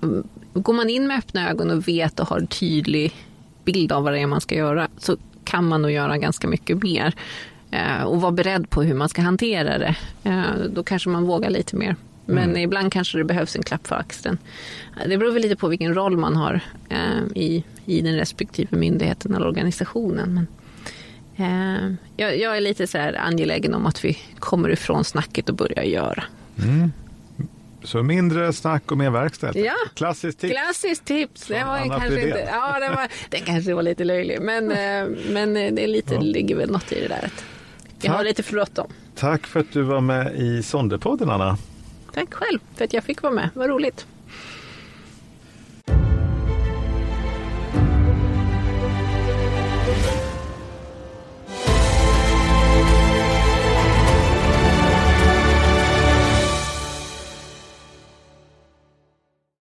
mm, 0.03 0.29
går 0.53 0.73
man 0.73 0.91
in 0.91 1.07
med 1.07 1.19
öppna 1.19 1.51
ögon 1.51 1.71
och 1.71 1.89
vet 1.89 2.21
och 2.21 2.29
har 2.29 2.39
en 2.39 2.47
tydlig 2.47 3.13
bild 3.65 3.93
av 3.93 4.03
vad 4.03 4.13
det 4.13 4.21
är 4.21 4.27
man 4.27 4.41
ska 4.41 4.55
göra 4.55 4.89
så 4.99 5.17
kan 5.45 5.69
man 5.69 5.83
nog 5.83 5.91
göra 5.91 6.19
ganska 6.19 6.49
mycket 6.49 6.83
mer. 6.83 7.15
Eh, 7.71 8.03
och 8.03 8.21
vara 8.21 8.33
beredd 8.33 8.71
på 8.71 8.83
hur 8.83 8.95
man 8.95 9.09
ska 9.09 9.23
hantera 9.23 9.79
det. 9.79 9.97
Eh, 10.25 10.55
då 10.71 10.83
kanske 10.83 11.09
man 11.09 11.25
vågar 11.25 11.51
lite 11.51 11.77
mer. 11.77 11.97
Men 12.31 12.51
mm. 12.51 12.57
ibland 12.57 12.93
kanske 12.93 13.19
det 13.19 13.25
behövs 13.25 13.57
en 13.57 13.63
klapp 13.63 13.87
för 13.87 13.97
axeln. 13.97 14.39
Det 15.07 15.19
beror 15.19 15.33
väl 15.33 15.43
lite 15.43 15.57
på 15.57 15.69
vilken 15.69 15.95
roll 15.95 16.17
man 16.17 16.37
har 16.37 16.61
eh, 16.89 17.23
i, 17.35 17.65
i 17.87 18.01
den 18.01 18.17
respektive 18.17 18.77
myndigheten 18.77 19.35
eller 19.35 19.47
organisationen. 19.47 20.35
Men, 20.35 20.47
eh, 21.37 21.95
jag, 22.17 22.39
jag, 22.39 22.57
är 22.57 22.61
lite 22.61 22.87
så 22.87 22.99
angelägen 22.99 23.75
om 23.75 23.87
att 23.87 24.05
vi 24.05 24.19
kommer 24.39 24.71
ifrån 24.71 25.05
snacket 25.05 25.49
och 25.49 25.55
börjar 25.55 25.85
göra. 25.85 26.25
Mm. 26.59 26.93
Så 27.85 28.03
mindre 28.03 28.53
snack 28.53 28.93
och 28.93 28.99
mer 28.99 29.11
verkstad. 29.11 29.59
Ja, 29.59 29.75
klassiskt 29.95 30.41
tips. 30.41 30.53
Klassiskt 30.53 31.05
tips. 31.05 31.47
Det 31.47 31.65
var 31.65 31.79
kanske 31.79 32.27
inte, 32.27 32.49
ja, 32.51 32.79
det 32.81 32.89
var, 32.89 33.09
den 33.29 33.41
kanske 33.41 33.75
var 33.75 33.83
lite 33.83 34.05
löjlig, 34.05 34.39
men, 34.41 34.71
eh, 34.71 35.17
men 35.31 35.55
det 35.55 35.85
är 35.85 35.89
lite, 35.89 36.15
ja. 36.15 36.21
ligger 36.21 36.57
väl 36.57 36.71
något 36.71 36.93
i 36.93 37.01
det 37.01 37.09
där. 37.09 37.31
Jag 38.03 38.13
har 38.13 38.25
lite 38.25 38.43
för 38.43 38.53
bråttom. 38.53 38.93
Tack 39.15 39.47
för 39.47 39.61
att 39.61 39.73
du 39.73 39.83
var 39.83 40.01
med 40.01 40.35
i 40.37 40.63
Sonderpodden, 40.63 41.31
Anna. 41.31 41.59
Tack 42.15 42.35
själv 42.35 42.59
för 42.75 42.85
att 42.85 42.93
jag 42.93 43.05
fick 43.05 43.23
vara 43.23 43.33
med. 43.33 43.49
Vad 43.55 43.69
roligt. 43.69 44.07